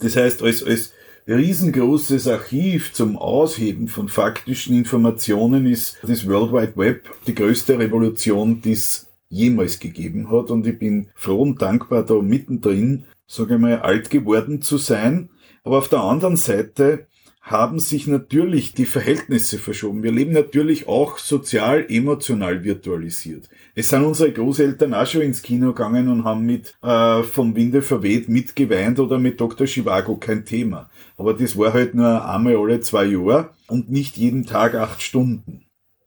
Das 0.00 0.16
heißt, 0.16 0.42
als, 0.42 0.62
als 0.62 0.92
riesengroßes 1.26 2.28
Archiv 2.28 2.92
zum 2.92 3.16
Ausheben 3.16 3.88
von 3.88 4.10
faktischen 4.10 4.76
Informationen 4.76 5.64
ist 5.64 5.96
das 6.02 6.28
World 6.28 6.52
Wide 6.52 6.76
Web 6.76 7.08
die 7.26 7.34
größte 7.34 7.78
Revolution, 7.78 8.60
die 8.60 8.72
es 8.72 9.06
jemals 9.30 9.78
gegeben 9.78 10.30
hat. 10.30 10.50
Und 10.50 10.66
ich 10.66 10.78
bin 10.78 11.08
froh 11.14 11.40
und 11.40 11.62
dankbar, 11.62 12.02
da 12.02 12.20
mittendrin, 12.20 13.04
sage 13.26 13.54
ich 13.54 13.60
mal, 13.60 13.80
alt 13.80 14.10
geworden 14.10 14.60
zu 14.60 14.76
sein. 14.76 15.30
Aber 15.64 15.78
auf 15.78 15.88
der 15.88 16.00
anderen 16.00 16.36
Seite 16.36 17.06
haben 17.42 17.80
sich 17.80 18.06
natürlich 18.06 18.72
die 18.72 18.86
Verhältnisse 18.86 19.58
verschoben. 19.58 20.04
Wir 20.04 20.12
leben 20.12 20.32
natürlich 20.32 20.86
auch 20.86 21.18
sozial, 21.18 21.84
emotional 21.88 22.62
virtualisiert. 22.62 23.48
Es 23.74 23.88
sind 23.88 24.04
unsere 24.04 24.32
Großeltern 24.32 24.94
auch 24.94 25.06
schon 25.06 25.22
ins 25.22 25.42
Kino 25.42 25.72
gegangen 25.72 26.08
und 26.08 26.24
haben 26.24 26.46
mit 26.46 26.76
äh, 26.82 27.22
vom 27.24 27.56
Winde 27.56 27.82
verweht 27.82 28.28
mitgeweint 28.28 29.00
oder 29.00 29.18
mit 29.18 29.40
Dr. 29.40 29.66
Chivago 29.66 30.16
kein 30.16 30.44
Thema. 30.44 30.88
Aber 31.16 31.34
das 31.34 31.58
war 31.58 31.72
halt 31.72 31.94
nur 31.94 32.24
einmal 32.24 32.56
alle 32.56 32.80
zwei 32.80 33.06
Jahre 33.06 33.50
und 33.66 33.90
nicht 33.90 34.16
jeden 34.16 34.46
Tag 34.46 34.76
acht 34.76 35.02
Stunden. 35.02 35.62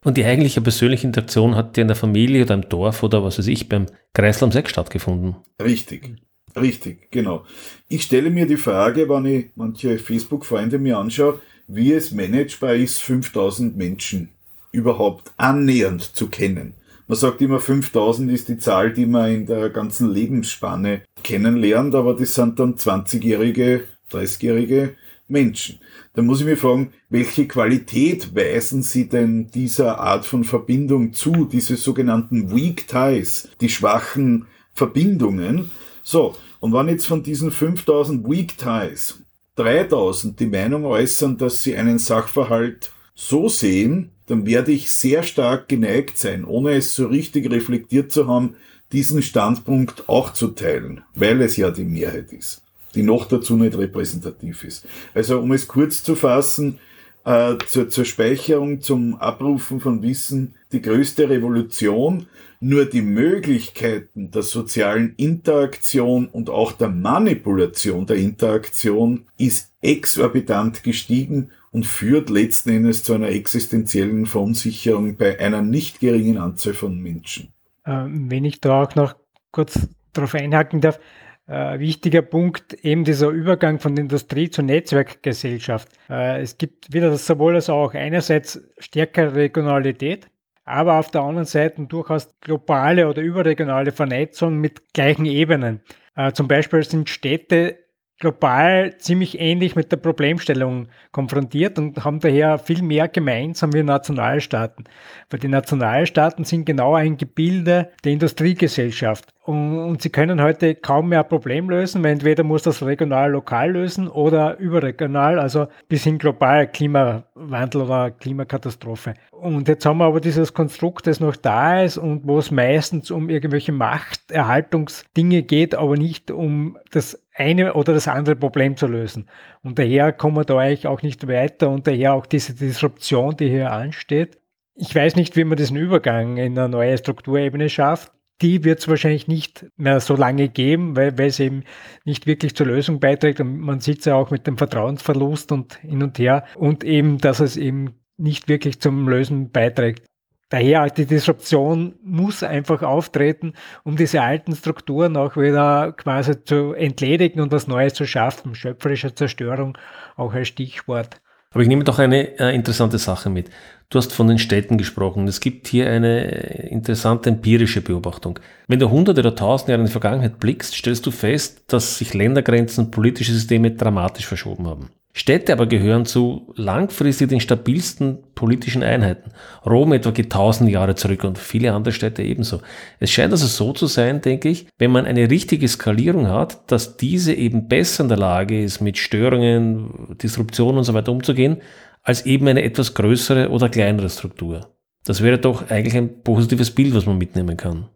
Und 0.05 0.17
die 0.17 0.23
eigentliche 0.23 0.61
persönliche 0.61 1.07
Interaktion 1.07 1.55
hat 1.55 1.75
ja 1.75 1.81
in 1.81 1.87
der 1.87 1.97
Familie 1.97 2.43
oder 2.43 2.53
im 2.53 2.69
Dorf 2.69 3.03
oder 3.03 3.23
was 3.23 3.39
weiß 3.39 3.47
ich 3.47 3.67
beim 3.67 3.87
Kreisel 4.13 4.45
am 4.45 4.51
Sex 4.51 4.69
stattgefunden. 4.69 5.35
Richtig. 5.61 6.15
Richtig, 6.55 7.11
genau. 7.11 7.45
Ich 7.89 8.03
stelle 8.03 8.29
mir 8.29 8.45
die 8.45 8.57
Frage, 8.57 9.09
wenn 9.09 9.25
ich 9.25 9.45
manche 9.55 9.99
Facebook-Freunde 9.99 10.79
mir 10.79 10.97
anschaue, 10.97 11.41
wie 11.67 11.91
es 11.91 12.11
managebar 12.11 12.75
ist, 12.75 13.01
5000 13.01 13.75
Menschen 13.75 14.29
überhaupt 14.71 15.31
annähernd 15.37 16.01
zu 16.01 16.27
kennen. 16.27 16.75
Man 17.07 17.17
sagt 17.17 17.41
immer, 17.41 17.59
5000 17.59 18.31
ist 18.31 18.47
die 18.47 18.57
Zahl, 18.57 18.93
die 18.93 19.05
man 19.05 19.31
in 19.31 19.45
der 19.45 19.69
ganzen 19.69 20.11
Lebensspanne 20.11 21.01
kennenlernt, 21.23 21.93
aber 21.93 22.15
das 22.15 22.33
sind 22.33 22.59
dann 22.59 22.75
20-jährige, 22.75 23.83
30-jährige 24.11 24.95
Menschen. 25.27 25.79
Da 26.13 26.21
muss 26.21 26.39
ich 26.39 26.45
mir 26.45 26.57
fragen, 26.57 26.93
welche 27.09 27.47
Qualität 27.47 28.35
weisen 28.35 28.81
Sie 28.81 29.07
denn 29.07 29.47
dieser 29.53 29.99
Art 29.99 30.25
von 30.25 30.43
Verbindung 30.43 31.13
zu, 31.13 31.45
diese 31.45 31.75
sogenannten 31.75 32.55
Weak 32.55 32.87
Ties, 32.87 33.49
die 33.61 33.69
schwachen 33.69 34.47
Verbindungen? 34.73 35.71
So, 36.07 36.35
und 36.59 36.71
wenn 36.71 36.87
jetzt 36.87 37.07
von 37.07 37.23
diesen 37.23 37.49
5000 37.49 38.29
Weak 38.29 38.59
Ties 38.59 39.21
3000 39.55 40.39
die 40.39 40.45
Meinung 40.45 40.85
äußern, 40.85 41.37
dass 41.37 41.63
sie 41.63 41.75
einen 41.75 41.97
Sachverhalt 41.97 42.91
so 43.15 43.49
sehen, 43.49 44.11
dann 44.27 44.45
werde 44.45 44.71
ich 44.71 44.91
sehr 44.91 45.23
stark 45.23 45.67
geneigt 45.67 46.19
sein, 46.19 46.45
ohne 46.45 46.73
es 46.73 46.93
so 46.93 47.07
richtig 47.07 47.49
reflektiert 47.49 48.11
zu 48.11 48.27
haben, 48.27 48.55
diesen 48.91 49.23
Standpunkt 49.23 50.07
auch 50.07 50.31
zu 50.31 50.49
teilen, 50.49 51.01
weil 51.15 51.41
es 51.41 51.57
ja 51.57 51.71
die 51.71 51.85
Mehrheit 51.85 52.31
ist, 52.31 52.61
die 52.93 53.01
noch 53.01 53.27
dazu 53.27 53.55
nicht 53.55 53.75
repräsentativ 53.75 54.63
ist. 54.63 54.85
Also 55.15 55.39
um 55.39 55.51
es 55.53 55.67
kurz 55.67 56.03
zu 56.03 56.15
fassen, 56.15 56.77
äh, 57.25 57.57
zur, 57.67 57.89
zur 57.89 58.05
Speicherung, 58.05 58.81
zum 58.81 59.15
Abrufen 59.15 59.79
von 59.79 60.01
Wissen, 60.01 60.55
die 60.71 60.81
größte 60.81 61.29
Revolution, 61.29 62.27
nur 62.59 62.85
die 62.85 63.01
Möglichkeiten 63.01 64.31
der 64.31 64.41
sozialen 64.41 65.13
Interaktion 65.17 66.27
und 66.27 66.49
auch 66.49 66.71
der 66.71 66.89
Manipulation 66.89 68.05
der 68.05 68.17
Interaktion 68.17 69.25
ist 69.37 69.73
exorbitant 69.81 70.83
gestiegen 70.83 71.51
und 71.71 71.85
führt 71.85 72.29
letzten 72.29 72.69
Endes 72.69 73.03
zu 73.03 73.13
einer 73.13 73.29
existenziellen 73.29 74.25
Verunsicherung 74.25 75.17
bei 75.17 75.39
einer 75.39 75.61
nicht 75.61 75.99
geringen 75.99 76.37
Anzahl 76.37 76.73
von 76.73 76.99
Menschen. 77.01 77.49
Ähm, 77.85 78.31
wenn 78.31 78.45
ich 78.45 78.61
da 78.61 78.83
auch 78.83 78.95
noch 78.95 79.15
kurz 79.51 79.87
darauf 80.13 80.33
einhaken 80.33 80.81
darf, 80.81 80.99
äh, 81.47 81.79
wichtiger 81.79 82.21
Punkt 82.21 82.73
eben 82.73 83.03
dieser 83.03 83.29
Übergang 83.29 83.79
von 83.79 83.97
Industrie 83.97 84.49
zur 84.49 84.63
Netzwerkgesellschaft. 84.63 85.89
Äh, 86.09 86.41
es 86.41 86.57
gibt 86.57 86.93
wieder 86.93 87.09
das 87.09 87.25
sowohl 87.25 87.55
als 87.55 87.69
auch 87.69 87.93
einerseits 87.93 88.61
stärkere 88.79 89.35
Regionalität, 89.35 90.27
aber 90.63 90.99
auf 90.99 91.11
der 91.11 91.21
anderen 91.21 91.45
Seite 91.45 91.85
durchaus 91.85 92.29
globale 92.41 93.07
oder 93.07 93.21
überregionale 93.21 93.91
Vernetzung 93.91 94.57
mit 94.57 94.93
gleichen 94.93 95.25
Ebenen. 95.25 95.81
Äh, 96.15 96.31
zum 96.31 96.47
Beispiel 96.47 96.83
sind 96.83 97.09
Städte 97.09 97.77
global 98.19 98.97
ziemlich 98.97 99.39
ähnlich 99.39 99.75
mit 99.75 99.91
der 99.91 99.97
Problemstellung 99.97 100.87
konfrontiert 101.11 101.77
und 101.77 102.03
haben 102.03 102.21
daher 102.21 102.57
viel 102.57 102.81
mehr 102.81 103.09
gemeinsam 103.09 103.73
wie 103.73 103.83
Nationalstaaten. 103.83 104.85
Weil 105.29 105.39
die 105.39 105.49
Nationalstaaten 105.49 106.45
sind 106.45 106.65
genau 106.65 106.95
ein 106.95 107.17
Gebilde 107.17 107.91
der 108.03 108.11
Industriegesellschaft. 108.13 109.34
Und, 109.45 110.01
sie 110.01 110.09
können 110.09 110.41
heute 110.41 110.73
kaum 110.73 111.09
mehr 111.09 111.21
ein 111.21 111.29
Problem 111.29 111.69
lösen, 111.69 112.03
weil 112.03 112.13
entweder 112.13 112.43
muss 112.43 112.63
das 112.63 112.83
regional 112.83 113.31
lokal 113.31 113.71
lösen 113.71 114.07
oder 114.07 114.57
überregional, 114.57 115.37
also 115.37 115.67
bis 115.87 116.03
hin 116.03 116.17
global 116.17 116.67
Klimawandel 116.67 117.83
oder 117.83 118.09
Klimakatastrophe. 118.09 119.13
Und 119.29 119.67
jetzt 119.67 119.85
haben 119.85 119.99
wir 119.99 120.05
aber 120.05 120.19
dieses 120.19 120.55
Konstrukt, 120.55 121.05
das 121.05 121.19
noch 121.19 121.35
da 121.35 121.83
ist 121.83 121.99
und 121.99 122.27
wo 122.27 122.39
es 122.39 122.49
meistens 122.49 123.11
um 123.11 123.29
irgendwelche 123.29 123.71
Machterhaltungsdinge 123.71 125.43
geht, 125.43 125.75
aber 125.75 125.95
nicht 125.95 126.31
um 126.31 126.79
das 126.91 127.21
eine 127.35 127.75
oder 127.75 127.93
das 127.93 128.07
andere 128.07 128.35
Problem 128.35 128.77
zu 128.77 128.87
lösen. 128.87 129.27
Und 129.61 129.77
daher 129.77 130.11
kommen 130.11 130.37
wir 130.37 130.45
da 130.45 130.57
eigentlich 130.57 130.87
auch 130.87 131.03
nicht 131.03 131.27
weiter 131.27 131.69
und 131.69 131.85
daher 131.85 132.15
auch 132.15 132.25
diese 132.25 132.55
Disruption, 132.55 133.37
die 133.37 133.49
hier 133.49 133.71
ansteht. 133.71 134.39
Ich 134.73 134.95
weiß 134.95 135.15
nicht, 135.15 135.37
wie 135.37 135.43
man 135.43 135.55
diesen 135.55 135.77
Übergang 135.77 136.37
in 136.37 136.57
eine 136.57 136.67
neue 136.67 136.97
Strukturebene 136.97 137.69
schafft 137.69 138.11
die 138.41 138.63
wird 138.63 138.79
es 138.79 138.87
wahrscheinlich 138.87 139.27
nicht 139.27 139.65
mehr 139.77 139.99
so 139.99 140.15
lange 140.15 140.49
geben, 140.49 140.95
weil, 140.95 141.17
weil 141.17 141.27
es 141.27 141.39
eben 141.39 141.63
nicht 142.03 142.27
wirklich 142.27 142.55
zur 142.55 142.67
Lösung 142.67 142.99
beiträgt. 142.99 143.39
Und 143.39 143.59
man 143.59 143.79
sieht 143.79 143.99
es 143.99 144.05
ja 144.05 144.15
auch 144.15 144.31
mit 144.31 144.45
dem 144.45 144.57
Vertrauensverlust 144.57 145.51
und 145.51 145.75
hin 145.75 146.03
und 146.03 146.19
her 146.19 146.45
und 146.55 146.83
eben, 146.83 147.17
dass 147.17 147.39
es 147.39 147.57
eben 147.57 147.95
nicht 148.17 148.47
wirklich 148.47 148.79
zum 148.79 149.07
Lösen 149.07 149.51
beiträgt. 149.51 150.05
Daher 150.49 150.87
die 150.89 151.05
Disruption 151.05 151.95
muss 152.03 152.43
einfach 152.43 152.83
auftreten, 152.83 153.53
um 153.83 153.95
diese 153.95 154.21
alten 154.21 154.55
Strukturen 154.55 155.17
auch 155.17 155.37
wieder 155.37 155.91
quasi 155.93 156.43
zu 156.43 156.73
entledigen 156.73 157.41
und 157.41 157.51
was 157.51 157.67
Neues 157.67 157.95
zu 157.95 158.05
schaffen. 158.05 158.53
Schöpferische 158.53 159.15
Zerstörung 159.15 159.77
auch 160.15 160.33
als 160.33 160.49
Stichwort. 160.49 161.19
Aber 161.55 161.61
ich 161.61 161.69
nehme 161.69 161.85
doch 161.85 161.99
eine 161.99 162.37
äh, 162.37 162.53
interessante 162.53 162.97
Sache 162.97 163.29
mit. 163.29 163.49
Du 163.89 163.97
hast 163.97 164.11
von 164.11 164.27
den 164.27 164.39
Städten 164.39 164.77
gesprochen. 164.77 165.25
Es 165.25 165.39
gibt 165.39 165.69
hier 165.69 165.89
eine 165.89 166.25
interessante 166.69 167.29
empirische 167.29 167.79
Beobachtung. 167.79 168.39
Wenn 168.67 168.79
du 168.79 168.89
hunderte 168.89 169.21
oder 169.21 169.35
tausend 169.35 169.69
Jahre 169.69 169.79
in 169.79 169.85
die 169.85 169.91
Vergangenheit 169.93 170.37
blickst, 170.37 170.73
stellst 170.73 171.05
du 171.05 171.11
fest, 171.11 171.63
dass 171.67 171.97
sich 171.97 172.13
Ländergrenzen, 172.13 172.91
politische 172.91 173.31
Systeme 173.31 173.71
dramatisch 173.71 174.25
verschoben 174.25 174.67
haben. 174.67 174.89
Städte 175.17 175.53
aber 175.53 175.65
gehören 175.65 176.05
zu 176.05 176.53
langfristig 176.57 177.29
den 177.29 177.39
stabilsten 177.39 178.17
politischen 178.35 178.83
Einheiten. 178.83 179.31
Rom 179.65 179.93
etwa 179.93 180.11
geht 180.11 180.33
tausend 180.33 180.69
Jahre 180.69 180.95
zurück 180.95 181.23
und 181.23 181.37
viele 181.37 181.71
andere 181.71 181.93
Städte 181.93 182.21
ebenso. 182.21 182.59
Es 182.99 183.11
scheint 183.11 183.31
also 183.31 183.47
so 183.47 183.71
zu 183.71 183.87
sein, 183.87 184.19
denke 184.19 184.49
ich, 184.49 184.67
wenn 184.77 184.91
man 184.91 185.05
eine 185.05 185.29
richtige 185.29 185.69
Skalierung 185.69 186.27
hat, 186.27 186.69
dass 186.69 186.97
diese 186.97 187.33
eben 187.33 187.69
besser 187.69 188.03
in 188.03 188.09
der 188.09 188.17
Lage 188.17 188.61
ist, 188.61 188.81
mit 188.81 188.97
Störungen, 188.97 190.17
Disruptionen 190.21 190.79
und 190.79 190.83
so 190.83 190.93
weiter 190.93 191.13
umzugehen, 191.13 191.61
als 192.03 192.25
eben 192.25 192.49
eine 192.49 192.63
etwas 192.63 192.93
größere 192.93 193.51
oder 193.51 193.69
kleinere 193.69 194.09
Struktur. 194.09 194.75
Das 195.05 195.23
wäre 195.23 195.37
doch 195.37 195.69
eigentlich 195.69 195.95
ein 195.95 196.23
positives 196.23 196.71
Bild, 196.71 196.93
was 196.93 197.05
man 197.05 197.17
mitnehmen 197.17 197.55
kann. 197.55 197.87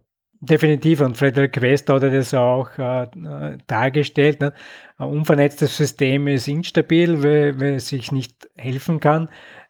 Definitiv, 0.41 1.01
und 1.01 1.17
Frederick 1.17 1.61
West 1.61 1.89
hat 1.89 2.01
das 2.03 2.33
auch 2.33 2.69
äh, 2.77 3.57
dargestellt. 3.67 4.39
Ne? 4.39 4.53
Ein 4.97 5.09
unvernetztes 5.09 5.75
System 5.75 6.27
ist 6.27 6.47
instabil, 6.47 7.21
weil, 7.21 7.59
weil 7.59 7.73
es 7.75 7.89
sich 7.89 8.13
nicht 8.13 8.49
helfen 8.55 9.01
kann. 9.01 9.27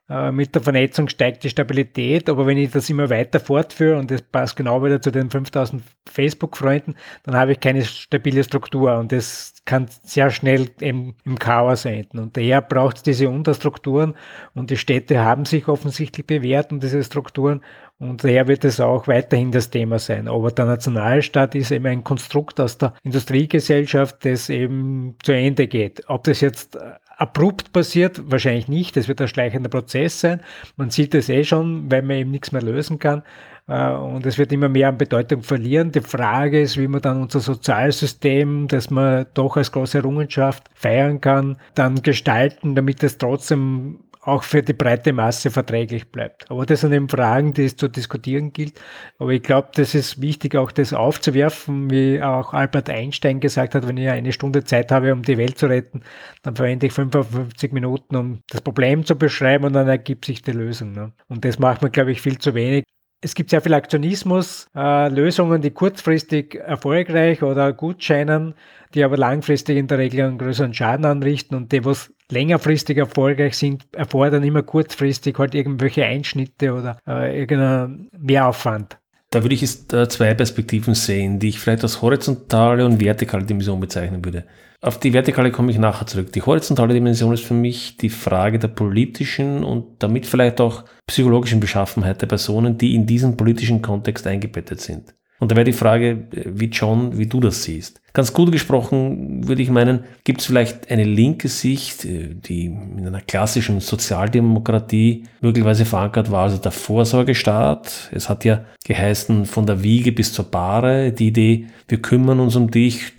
äh, 0.09 0.31
mit 0.31 0.55
der 0.55 0.61
Vernetzung 0.61 1.07
steigt 1.07 1.43
die 1.43 1.49
Stabilität, 1.49 2.29
aber 2.29 2.47
wenn 2.47 2.57
ich 2.57 2.71
das 2.71 2.89
immer 2.89 3.09
weiter 3.09 3.39
fortführe 3.39 3.97
und 3.97 4.09
das 4.11 4.21
passt 4.21 4.55
genau 4.55 4.83
wieder 4.83 5.01
zu 5.01 5.11
den 5.11 5.29
5000 5.29 5.83
Facebook-Freunden, 6.09 6.95
dann 7.23 7.35
habe 7.35 7.53
ich 7.53 7.59
keine 7.59 7.83
stabile 7.85 8.43
Struktur 8.43 8.97
und 8.97 9.11
das 9.11 9.53
kann 9.65 9.87
sehr 10.03 10.31
schnell 10.31 10.69
im, 10.79 11.13
im 11.25 11.37
Chaos 11.37 11.85
enden. 11.85 12.19
Und 12.19 12.37
daher 12.37 12.61
braucht 12.61 12.97
es 12.97 13.03
diese 13.03 13.29
Unterstrukturen 13.29 14.15
und 14.55 14.71
die 14.71 14.77
Städte 14.77 15.19
haben 15.19 15.45
sich 15.45 15.67
offensichtlich 15.67 16.25
bewährt 16.25 16.71
und 16.71 16.81
diese 16.81 17.03
Strukturen 17.03 17.61
und 17.99 18.23
daher 18.23 18.47
wird 18.47 18.63
es 18.63 18.79
auch 18.79 19.07
weiterhin 19.07 19.51
das 19.51 19.69
Thema 19.69 19.99
sein. 19.99 20.27
Aber 20.27 20.51
der 20.51 20.65
Nationalstaat 20.65 21.53
ist 21.55 21.71
eben 21.71 21.85
ein 21.85 22.03
Konstrukt 22.03 22.59
aus 22.59 22.77
der 22.77 22.93
Industriegesellschaft, 23.03 24.23
das 24.23 24.49
eben 24.49 25.15
zu 25.21 25.33
Ende 25.33 25.67
geht. 25.67 26.03
Ob 26.07 26.23
das 26.23 26.39
jetzt 26.39 26.77
abrupt 27.19 27.73
passiert, 27.73 28.21
wahrscheinlich 28.31 28.69
nicht. 28.69 28.95
Das 28.95 29.09
wird 29.09 29.19
ein 29.21 29.27
schleichender 29.27 29.69
Prozess 29.69 30.21
sein. 30.21 30.39
Man 30.77 30.89
sieht 30.89 31.13
es 31.13 31.27
eh 31.27 31.43
schon, 31.43 31.91
weil 31.91 32.01
man 32.01 32.15
eben 32.15 32.31
nichts 32.31 32.53
mehr 32.53 32.61
lösen 32.61 32.97
kann. 32.97 33.23
Äh, 33.67 33.91
und 33.91 34.25
es 34.25 34.37
wird 34.37 34.53
immer 34.53 34.69
mehr 34.69 34.87
an 34.89 34.97
Bedeutung 34.97 35.43
verlieren. 35.43 35.91
Die 35.91 35.99
Frage 35.99 36.61
ist, 36.61 36.77
wie 36.77 36.87
man 36.87 37.01
dann 37.01 37.21
unser 37.21 37.41
Sozialsystem, 37.41 38.69
das 38.69 38.89
man 38.89 39.25
doch 39.33 39.57
als 39.57 39.73
große 39.73 39.97
Errungenschaft 39.97 40.69
feiern 40.73 41.19
kann, 41.19 41.57
dann 41.75 42.01
gestalten, 42.01 42.75
damit 42.75 43.03
es 43.03 43.17
trotzdem 43.17 43.99
auch 44.21 44.43
für 44.43 44.61
die 44.61 44.73
breite 44.73 45.13
Masse 45.13 45.49
verträglich 45.49 46.11
bleibt. 46.11 46.49
Aber 46.51 46.65
das 46.65 46.81
sind 46.81 46.91
eben 46.91 47.07
Fragen, 47.07 47.53
die 47.53 47.65
es 47.65 47.77
zu 47.77 47.87
diskutieren 47.87 48.51
gilt. 48.51 48.79
Aber 49.17 49.31
ich 49.31 49.41
glaube, 49.41 49.69
das 49.73 49.95
ist 49.95 50.21
wichtig, 50.21 50.55
auch 50.55 50.71
das 50.71 50.93
aufzuwerfen, 50.93 51.89
wie 51.89 52.21
auch 52.21 52.53
Albert 52.53 52.89
Einstein 52.89 53.39
gesagt 53.39 53.75
hat, 53.75 53.87
wenn 53.87 53.97
ich 53.97 54.09
eine 54.09 54.33
Stunde 54.33 54.63
Zeit 54.65 54.91
habe, 54.91 55.13
um 55.13 55.23
die 55.23 55.37
Welt 55.37 55.57
zu 55.57 55.67
retten, 55.67 56.01
dann 56.43 56.55
verwende 56.55 56.87
ich 56.87 56.93
55 56.93 57.71
Minuten, 57.71 58.15
um 58.15 58.39
das 58.49 58.61
Problem 58.61 59.05
zu 59.05 59.15
beschreiben 59.15 59.65
und 59.65 59.73
dann 59.73 59.87
ergibt 59.87 60.25
sich 60.25 60.41
die 60.41 60.51
Lösung. 60.51 60.91
Ne? 60.91 61.13
Und 61.29 61.45
das 61.45 61.57
macht 61.57 61.81
man, 61.81 61.91
glaube 61.91 62.11
ich, 62.11 62.21
viel 62.21 62.37
zu 62.37 62.53
wenig. 62.53 62.83
Es 63.21 63.35
gibt 63.35 63.49
sehr 63.49 63.61
viel 63.61 63.73
Aktionismus, 63.73 64.67
äh, 64.75 65.09
Lösungen, 65.09 65.61
die 65.61 65.71
kurzfristig 65.71 66.55
erfolgreich 66.55 67.43
oder 67.43 67.73
gut 67.73 68.01
scheinen, 68.01 68.53
die 68.93 69.03
aber 69.03 69.17
langfristig 69.17 69.77
in 69.77 69.87
der 69.87 69.97
Regel 69.97 70.25
einen 70.25 70.37
größeren 70.37 70.73
Schaden 70.73 71.05
anrichten 71.05 71.55
und 71.55 71.71
die, 71.73 71.83
was 71.83 72.13
längerfristig 72.31 72.97
erfolgreich 72.97 73.57
sind, 73.57 73.85
erfordern 73.91 74.43
immer 74.43 74.63
kurzfristig 74.63 75.37
halt 75.37 75.53
irgendwelche 75.53 76.05
Einschnitte 76.05 76.73
oder 76.73 76.97
äh, 77.05 77.37
irgendeinen 77.39 78.09
Mehraufwand. 78.17 78.97
Da 79.31 79.43
würde 79.43 79.53
ich 79.53 79.61
jetzt 79.61 79.93
äh, 79.93 80.07
zwei 80.09 80.33
Perspektiven 80.33 80.95
sehen, 80.95 81.39
die 81.39 81.49
ich 81.49 81.59
vielleicht 81.59 81.83
als 81.83 82.01
horizontale 82.01 82.85
und 82.85 82.99
vertikale 82.99 83.45
Dimension 83.45 83.79
bezeichnen 83.79 84.25
würde. 84.25 84.45
Auf 84.81 84.99
die 84.99 85.13
vertikale 85.13 85.51
komme 85.51 85.71
ich 85.71 85.77
nachher 85.77 86.07
zurück. 86.07 86.31
Die 86.31 86.41
horizontale 86.41 86.93
Dimension 86.93 87.33
ist 87.33 87.43
für 87.43 87.53
mich 87.53 87.97
die 87.97 88.09
Frage 88.09 88.59
der 88.59 88.69
politischen 88.69 89.63
und 89.63 90.01
damit 90.01 90.25
vielleicht 90.25 90.61
auch 90.61 90.85
psychologischen 91.05 91.59
Beschaffenheit 91.59 92.21
der 92.21 92.27
Personen, 92.27 92.77
die 92.77 92.95
in 92.95 93.05
diesen 93.05 93.37
politischen 93.37 93.81
Kontext 93.81 94.25
eingebettet 94.25 94.79
sind. 94.79 95.13
Und 95.39 95.51
da 95.51 95.55
wäre 95.55 95.65
die 95.65 95.73
Frage, 95.73 96.27
wie 96.31 96.65
John, 96.65 97.17
wie 97.17 97.27
du 97.27 97.39
das 97.39 97.63
siehst. 97.63 98.01
Ganz 98.11 98.33
gut 98.33 98.51
gesprochen 98.51 99.47
würde 99.47 99.61
ich 99.61 99.69
meinen, 99.69 100.03
gibt 100.25 100.41
es 100.41 100.47
vielleicht 100.47 100.91
eine 100.91 101.05
linke 101.05 101.47
Sicht, 101.47 102.03
äh, 102.03 102.35
die 102.35 102.65
in 102.65 103.07
einer 103.07 103.21
klassischen 103.21 103.79
Sozialdemokratie 103.79 105.23
möglicherweise 105.39 105.85
verankert 105.85 106.29
war, 106.29 106.43
also 106.43 106.57
der 106.57 106.71
Vorsorgestaat. 106.71 108.09
Es 108.11 108.27
hat 108.27 108.43
ja 108.43 108.65
geheißen, 108.83 109.45
von 109.45 109.65
der 109.65 109.81
Wiege 109.81 110.11
bis 110.11 110.33
zur 110.33 110.45
Bahre, 110.45 111.13
die 111.13 111.27
Idee, 111.27 111.67
wir 111.87 112.01
kümmern 112.01 112.41
uns 112.41 112.57
um 112.57 112.69
dich, 112.69 113.13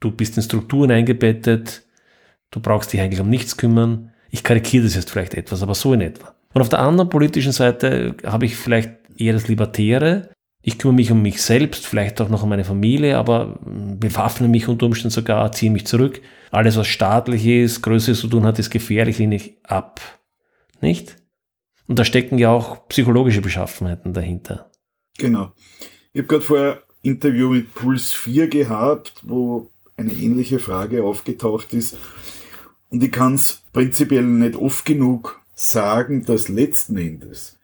du 0.00 0.10
bist 0.10 0.38
in 0.38 0.42
Strukturen 0.42 0.90
eingebettet, 0.90 1.82
du 2.50 2.60
brauchst 2.60 2.92
dich 2.92 3.00
eigentlich 3.00 3.20
um 3.20 3.28
nichts 3.28 3.58
kümmern. 3.58 4.12
Ich 4.30 4.44
karikiere 4.44 4.84
das 4.84 4.94
jetzt 4.94 5.10
vielleicht 5.10 5.34
etwas, 5.34 5.62
aber 5.62 5.74
so 5.74 5.92
in 5.92 6.00
etwa. 6.00 6.34
Und 6.54 6.62
auf 6.62 6.68
der 6.68 6.80
anderen 6.80 7.10
politischen 7.10 7.52
Seite 7.52 8.16
habe 8.24 8.46
ich 8.46 8.56
vielleicht 8.56 8.92
eher 9.16 9.34
das 9.34 9.48
Libertäre, 9.48 10.30
ich 10.62 10.78
kümmere 10.78 10.96
mich 10.96 11.10
um 11.10 11.22
mich 11.22 11.42
selbst, 11.42 11.86
vielleicht 11.86 12.20
auch 12.20 12.28
noch 12.28 12.42
um 12.42 12.50
meine 12.50 12.64
Familie, 12.64 13.16
aber 13.16 13.58
bewaffne 13.64 14.48
mich 14.48 14.68
unter 14.68 14.86
Umständen 14.86 15.10
sogar, 15.10 15.52
ziehe 15.52 15.70
mich 15.70 15.86
zurück. 15.86 16.20
Alles, 16.50 16.76
was 16.76 16.86
staatlich 16.86 17.46
ist, 17.46 17.82
Größeres 17.82 18.20
zu 18.20 18.28
tun 18.28 18.44
hat, 18.44 18.58
ist 18.58 18.70
gefährlich, 18.70 19.18
lehne 19.18 19.36
ich 19.36 19.56
ab. 19.64 20.00
Nicht? 20.80 21.16
Und 21.86 21.98
da 21.98 22.04
stecken 22.04 22.38
ja 22.38 22.50
auch 22.50 22.88
psychologische 22.88 23.40
Beschaffenheiten 23.40 24.12
dahinter. 24.12 24.70
Genau. 25.18 25.52
Ich 26.12 26.20
habe 26.20 26.28
gerade 26.28 26.42
vorher 26.42 26.72
ein 26.74 27.12
Interview 27.12 27.50
mit 27.50 27.74
Puls 27.74 28.12
4 28.12 28.48
gehabt, 28.48 29.14
wo 29.22 29.70
eine 29.96 30.12
ähnliche 30.12 30.58
Frage 30.58 31.04
aufgetaucht 31.04 31.72
ist. 31.72 31.96
Und 32.90 33.02
ich 33.02 33.12
kann 33.12 33.34
es 33.34 33.62
prinzipiell 33.72 34.24
nicht 34.24 34.56
oft 34.56 34.84
genug 34.84 35.40
sagen, 35.54 36.24
dass 36.24 36.48
letzten 36.48 36.96
Endes 36.96 37.59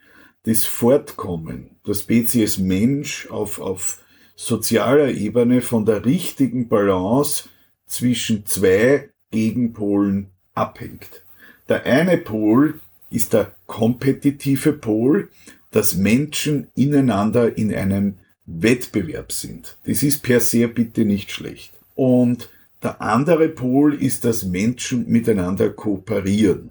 das 0.46 0.64
Fortkommen 0.64 1.70
der 1.86 1.94
Spezies 1.94 2.56
Mensch 2.56 3.26
auf, 3.30 3.60
auf 3.60 4.00
sozialer 4.36 5.08
Ebene 5.08 5.60
von 5.60 5.84
der 5.84 6.04
richtigen 6.04 6.68
Balance 6.68 7.48
zwischen 7.86 8.46
zwei 8.46 9.10
Gegenpolen 9.32 10.28
abhängt. 10.54 11.24
Der 11.68 11.84
eine 11.84 12.16
Pol 12.16 12.80
ist 13.10 13.32
der 13.32 13.54
kompetitive 13.66 14.72
Pol, 14.72 15.30
dass 15.72 15.96
Menschen 15.96 16.68
ineinander 16.76 17.58
in 17.58 17.74
einem 17.74 18.14
Wettbewerb 18.46 19.32
sind. 19.32 19.76
Das 19.84 20.04
ist 20.04 20.22
per 20.22 20.38
se 20.38 20.68
bitte 20.68 21.04
nicht 21.04 21.32
schlecht. 21.32 21.72
Und 21.96 22.50
der 22.82 23.00
andere 23.02 23.48
Pol 23.48 23.94
ist, 23.94 24.24
dass 24.24 24.44
Menschen 24.44 25.08
miteinander 25.08 25.70
kooperieren. 25.70 26.70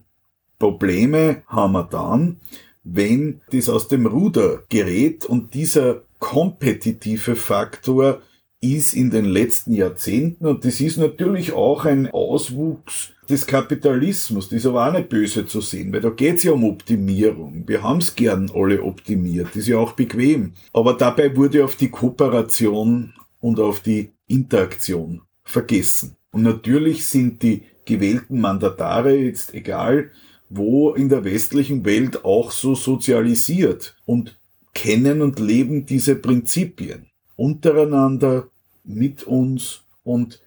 Probleme 0.59 1.43
haben 1.47 1.73
wir 1.73 1.83
dann, 1.83 2.39
wenn 2.85 3.41
das 3.51 3.67
aus 3.67 3.87
dem 3.87 4.05
Ruder 4.05 4.63
gerät 4.69 5.25
und 5.25 5.53
dieser 5.53 6.03
kompetitive 6.19 7.35
Faktor 7.35 8.21
ist 8.61 8.93
in 8.93 9.11
den 9.11 9.25
letzten 9.25 9.73
Jahrzehnten 9.73 10.45
und 10.45 10.63
das 10.65 10.79
ist 10.79 10.97
natürlich 10.97 11.51
auch 11.51 11.85
ein 11.85 12.09
Auswuchs 12.11 13.11
des 13.29 13.45
Kapitalismus, 13.45 14.49
das 14.49 14.59
ist 14.59 14.65
aber 14.65 14.87
auch 14.87 14.93
nicht 14.93 15.09
böse 15.09 15.45
zu 15.45 15.61
sehen, 15.61 15.91
weil 15.91 16.01
da 16.01 16.09
geht's 16.09 16.43
ja 16.43 16.51
um 16.51 16.63
Optimierung. 16.63 17.63
Wir 17.65 17.83
haben's 17.83 18.15
gern 18.15 18.51
alle 18.53 18.81
optimiert, 18.81 19.49
das 19.49 19.57
ist 19.57 19.67
ja 19.67 19.77
auch 19.77 19.93
bequem. 19.93 20.53
Aber 20.73 20.93
dabei 20.93 21.35
wurde 21.35 21.65
auf 21.65 21.75
die 21.75 21.89
Kooperation 21.89 23.13
und 23.39 23.59
auf 23.59 23.79
die 23.79 24.11
Interaktion 24.27 25.21
vergessen. 25.43 26.15
Und 26.31 26.43
natürlich 26.43 27.05
sind 27.05 27.41
die 27.41 27.63
gewählten 27.85 28.39
Mandatare 28.39 29.15
jetzt 29.15 29.53
egal, 29.53 30.11
wo 30.49 30.93
in 30.93 31.09
der 31.09 31.23
westlichen 31.23 31.85
Welt 31.85 32.23
auch 32.23 32.51
so 32.51 32.75
sozialisiert 32.75 33.95
und 34.05 34.37
kennen 34.73 35.21
und 35.21 35.39
leben 35.39 35.85
diese 35.85 36.15
Prinzipien 36.15 37.07
untereinander, 37.35 38.47
mit 38.85 39.23
uns 39.23 39.81
und 40.03 40.39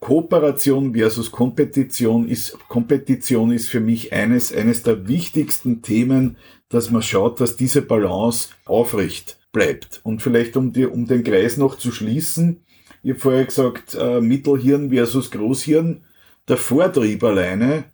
Kooperation 0.00 0.94
versus 0.94 1.30
Kompetition 1.30 2.28
ist, 2.28 2.58
Kompetition 2.68 3.52
ist 3.52 3.68
für 3.68 3.80
mich 3.80 4.12
eines, 4.12 4.52
eines 4.52 4.82
der 4.82 5.08
wichtigsten 5.08 5.80
Themen, 5.80 6.36
dass 6.68 6.90
man 6.90 7.02
schaut, 7.02 7.40
dass 7.40 7.56
diese 7.56 7.80
Balance 7.80 8.50
aufrecht 8.66 9.38
bleibt. 9.52 10.00
Und 10.02 10.20
vielleicht 10.20 10.56
um, 10.56 10.72
die, 10.72 10.86
um 10.86 11.06
den 11.06 11.24
Kreis 11.24 11.56
noch 11.56 11.78
zu 11.78 11.90
schließen, 11.90 12.60
ich 13.02 13.10
habe 13.12 13.20
vorher 13.20 13.44
gesagt, 13.44 13.94
äh, 13.94 14.20
Mittelhirn 14.20 14.90
versus 14.90 15.30
Großhirn, 15.30 16.02
der 16.48 16.56
Vortrieb 16.56 17.22
alleine 17.22 17.84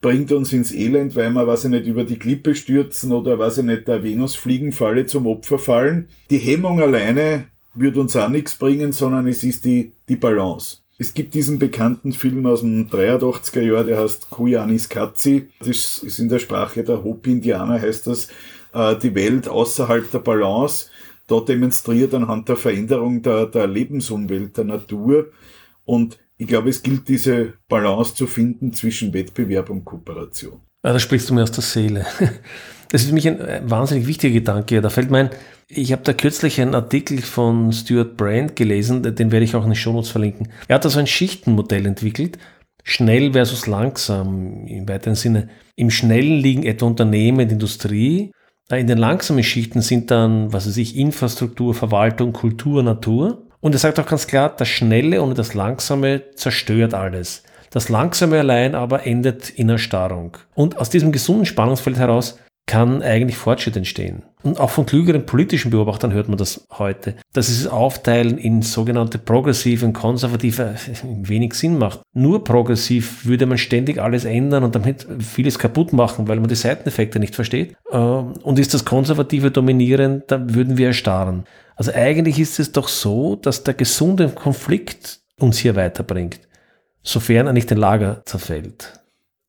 bringt 0.00 0.32
uns 0.32 0.52
ins 0.52 0.72
Elend, 0.72 1.14
weil 1.14 1.30
wir, 1.30 1.46
weiß 1.46 1.64
ich 1.64 1.70
nicht, 1.70 1.86
über 1.86 2.04
die 2.04 2.18
Klippe 2.18 2.54
stürzen 2.54 3.12
oder, 3.12 3.38
weiß 3.38 3.58
ich 3.58 3.64
nicht, 3.64 3.86
der 3.86 4.02
Venusfliegenfalle 4.02 5.06
zum 5.06 5.26
Opfer 5.26 5.58
fallen. 5.58 6.08
Die 6.30 6.38
Hemmung 6.38 6.80
alleine 6.80 7.44
wird 7.74 7.96
uns 7.96 8.16
auch 8.16 8.28
nichts 8.28 8.56
bringen, 8.56 8.92
sondern 8.92 9.26
es 9.26 9.44
ist 9.44 9.64
die, 9.64 9.92
die 10.08 10.16
Balance. 10.16 10.78
Es 10.98 11.14
gibt 11.14 11.34
diesen 11.34 11.58
bekannten 11.58 12.12
Film 12.12 12.44
aus 12.46 12.60
dem 12.60 12.88
83er 12.88 13.62
Jahr, 13.62 13.84
der 13.84 14.00
heißt 14.00 14.28
Kuyanis 14.30 14.88
Katzi. 14.88 15.48
Das 15.58 15.98
ist 15.98 16.18
in 16.18 16.28
der 16.28 16.38
Sprache 16.38 16.82
der 16.84 17.04
Hopi-Indianer, 17.04 17.80
heißt 17.80 18.06
das, 18.06 18.28
äh, 18.74 18.96
die 18.96 19.14
Welt 19.14 19.48
außerhalb 19.48 20.10
der 20.10 20.18
Balance. 20.18 20.90
Da 21.26 21.40
demonstriert 21.40 22.12
anhand 22.12 22.48
der 22.48 22.56
Veränderung 22.56 23.22
der, 23.22 23.46
der 23.46 23.66
Lebensumwelt, 23.66 24.56
der 24.56 24.64
Natur. 24.64 25.28
Und 25.84 26.18
ich 26.40 26.46
glaube, 26.46 26.70
es 26.70 26.82
gilt 26.82 27.06
diese 27.06 27.52
Balance 27.68 28.14
zu 28.14 28.26
finden 28.26 28.72
zwischen 28.72 29.12
Wettbewerb 29.12 29.68
und 29.68 29.84
Kooperation. 29.84 30.62
Ja, 30.82 30.94
da 30.94 30.98
sprichst 30.98 31.28
du 31.28 31.34
mir 31.34 31.42
aus 31.42 31.52
der 31.52 31.62
Seele. 31.62 32.06
Das 32.92 33.02
ist 33.02 33.08
für 33.10 33.14
mich 33.14 33.28
ein 33.28 33.70
wahnsinnig 33.70 34.08
wichtiger 34.08 34.34
Gedanke. 34.34 34.80
Da 34.80 34.90
fällt 34.90 35.12
mir 35.12 35.18
ein, 35.18 35.30
ich 35.68 35.92
habe 35.92 36.02
da 36.02 36.12
kürzlich 36.12 36.60
einen 36.60 36.74
Artikel 36.74 37.22
von 37.22 37.72
Stuart 37.72 38.16
Brand 38.16 38.56
gelesen, 38.56 39.00
den 39.14 39.30
werde 39.30 39.44
ich 39.44 39.54
auch 39.54 39.62
in 39.62 39.70
den 39.70 39.76
Shownotes 39.76 40.10
verlinken. 40.10 40.48
Er 40.66 40.74
hat 40.74 40.84
da 40.84 40.88
so 40.88 40.98
ein 40.98 41.06
Schichtenmodell 41.06 41.86
entwickelt, 41.86 42.36
schnell 42.82 43.30
versus 43.30 43.68
langsam 43.68 44.66
im 44.66 44.88
weiteren 44.88 45.14
Sinne. 45.14 45.50
Im 45.76 45.88
Schnellen 45.88 46.40
liegen 46.40 46.64
etwa 46.64 46.86
Unternehmen 46.86 47.48
Industrie. 47.48 48.32
In 48.72 48.88
den 48.88 48.98
langsamen 48.98 49.44
Schichten 49.44 49.82
sind 49.82 50.10
dann, 50.10 50.52
was 50.52 50.66
weiß 50.66 50.78
ich, 50.78 50.96
Infrastruktur, 50.96 51.74
Verwaltung, 51.74 52.32
Kultur, 52.32 52.82
Natur. 52.82 53.46
Und 53.60 53.74
er 53.74 53.78
sagt 53.78 54.00
auch 54.00 54.06
ganz 54.06 54.26
klar, 54.26 54.54
das 54.56 54.68
Schnelle 54.68 55.22
und 55.22 55.38
das 55.38 55.54
Langsame 55.54 56.22
zerstört 56.34 56.94
alles. 56.94 57.42
Das 57.70 57.88
Langsame 57.88 58.38
allein 58.38 58.74
aber 58.74 59.06
endet 59.06 59.50
in 59.50 59.68
Erstarrung. 59.68 60.36
Und 60.54 60.78
aus 60.78 60.90
diesem 60.90 61.12
gesunden 61.12 61.46
Spannungsfeld 61.46 61.98
heraus 61.98 62.38
kann 62.66 63.02
eigentlich 63.02 63.36
Fortschritt 63.36 63.76
entstehen. 63.76 64.22
Und 64.42 64.60
auch 64.60 64.70
von 64.70 64.86
klügeren 64.86 65.26
politischen 65.26 65.70
Beobachtern 65.70 66.12
hört 66.12 66.28
man 66.28 66.38
das 66.38 66.66
heute, 66.78 67.16
dass 67.32 67.46
dieses 67.46 67.66
Aufteilen 67.66 68.38
in 68.38 68.62
sogenannte 68.62 69.18
progressive 69.18 69.84
und 69.84 69.92
konservative 69.92 70.76
wenig 71.02 71.54
Sinn 71.54 71.78
macht. 71.78 72.00
Nur 72.14 72.44
progressiv 72.44 73.26
würde 73.26 73.46
man 73.46 73.58
ständig 73.58 74.00
alles 74.00 74.24
ändern 74.24 74.62
und 74.62 74.74
damit 74.74 75.06
vieles 75.18 75.58
kaputt 75.58 75.92
machen, 75.92 76.28
weil 76.28 76.38
man 76.38 76.48
die 76.48 76.54
Seiteneffekte 76.54 77.18
nicht 77.18 77.34
versteht. 77.34 77.74
Ähm, 77.90 78.34
und 78.42 78.58
ist 78.58 78.72
das 78.72 78.84
konservative 78.84 79.50
dominierend, 79.50 80.24
dann 80.28 80.54
würden 80.54 80.78
wir 80.78 80.88
erstarren. 80.88 81.44
Also 81.80 81.92
eigentlich 81.94 82.38
ist 82.38 82.60
es 82.60 82.72
doch 82.72 82.88
so, 82.88 83.36
dass 83.36 83.64
der 83.64 83.72
gesunde 83.72 84.28
Konflikt 84.28 85.20
uns 85.38 85.56
hier 85.56 85.76
weiterbringt, 85.76 86.38
sofern 87.02 87.46
er 87.46 87.54
nicht 87.54 87.70
in 87.70 87.78
Lager 87.78 88.20
zerfällt. 88.26 89.00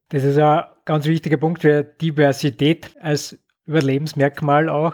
Das 0.08 0.24
ist 0.24 0.38
ein 0.38 0.64
ganz 0.86 1.08
wichtiger 1.08 1.36
Punkt 1.36 1.62
für 1.62 1.84
Diversität 1.84 2.96
als 3.02 3.38
Überlebensmerkmal 3.66 4.70
auch. 4.70 4.94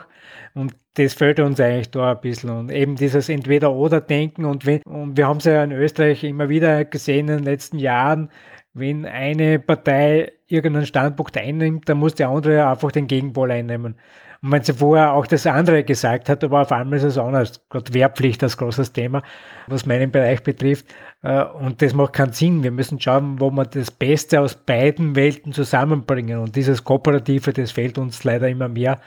Und 0.55 0.73
das 0.95 1.13
fällt 1.13 1.39
uns 1.39 1.59
eigentlich 1.59 1.91
da 1.91 2.13
ein 2.13 2.21
bisschen. 2.21 2.49
Und 2.49 2.71
eben 2.71 2.95
dieses 2.95 3.29
Entweder-Oder-Denken. 3.29 4.43
Und, 4.43 4.67
und 4.88 5.15
wir 5.15 5.27
haben 5.27 5.38
es 5.38 5.45
ja 5.45 5.63
in 5.63 5.73
Österreich 5.73 6.23
immer 6.23 6.49
wieder 6.49 6.85
gesehen 6.85 7.27
in 7.27 7.38
den 7.38 7.43
letzten 7.43 7.77
Jahren, 7.77 8.31
wenn 8.73 9.05
eine 9.05 9.59
Partei 9.59 10.31
irgendeinen 10.47 10.88
Standpunkt 10.88 11.38
einnimmt, 11.38 11.88
dann 11.88 11.99
muss 11.99 12.15
die 12.15 12.25
andere 12.25 12.67
einfach 12.67 12.91
den 12.91 13.05
Gegenpol 13.05 13.51
einnehmen. 13.51 13.95
Und 14.48 14.54
wenn 14.54 14.64
sie 14.64 14.74
vorher 14.74 15.12
auch 15.12 15.28
das 15.28 15.45
andere 15.45 15.84
gesagt 15.84 16.30
hat, 16.30 16.41
aber 16.41 16.62
auf 16.62 16.72
einmal 16.72 17.00
ist 17.00 17.04
es 17.04 17.18
anders. 17.18 17.62
Gerade 17.70 17.93
Wehrpflicht 17.93 18.41
als 18.43 18.56
großes 18.56 18.93
Thema, 18.93 19.22
was 19.68 19.86
meinen 19.86 20.10
Bereich 20.10 20.41
betrifft. 20.41 20.86
Äh, 21.22 21.43
und 21.43 21.82
das 21.82 21.93
macht 21.93 22.14
keinen 22.14 22.32
Sinn. 22.32 22.64
Wir 22.64 22.72
müssen 22.72 22.98
schauen, 22.98 23.41
wo 23.41 23.52
wir 23.52 23.66
das 23.66 23.91
Beste 23.91 24.39
aus 24.39 24.56
beiden 24.56 25.18
Welten 25.18 25.52
zusammenbringen. 25.52 26.39
Und 26.39 26.56
dieses 26.56 26.86
Kooperative, 26.86 27.52
das 27.52 27.72
fehlt 27.72 27.98
uns 27.98 28.24
leider 28.24 28.48
immer 28.48 28.70
mehr. 28.70 29.02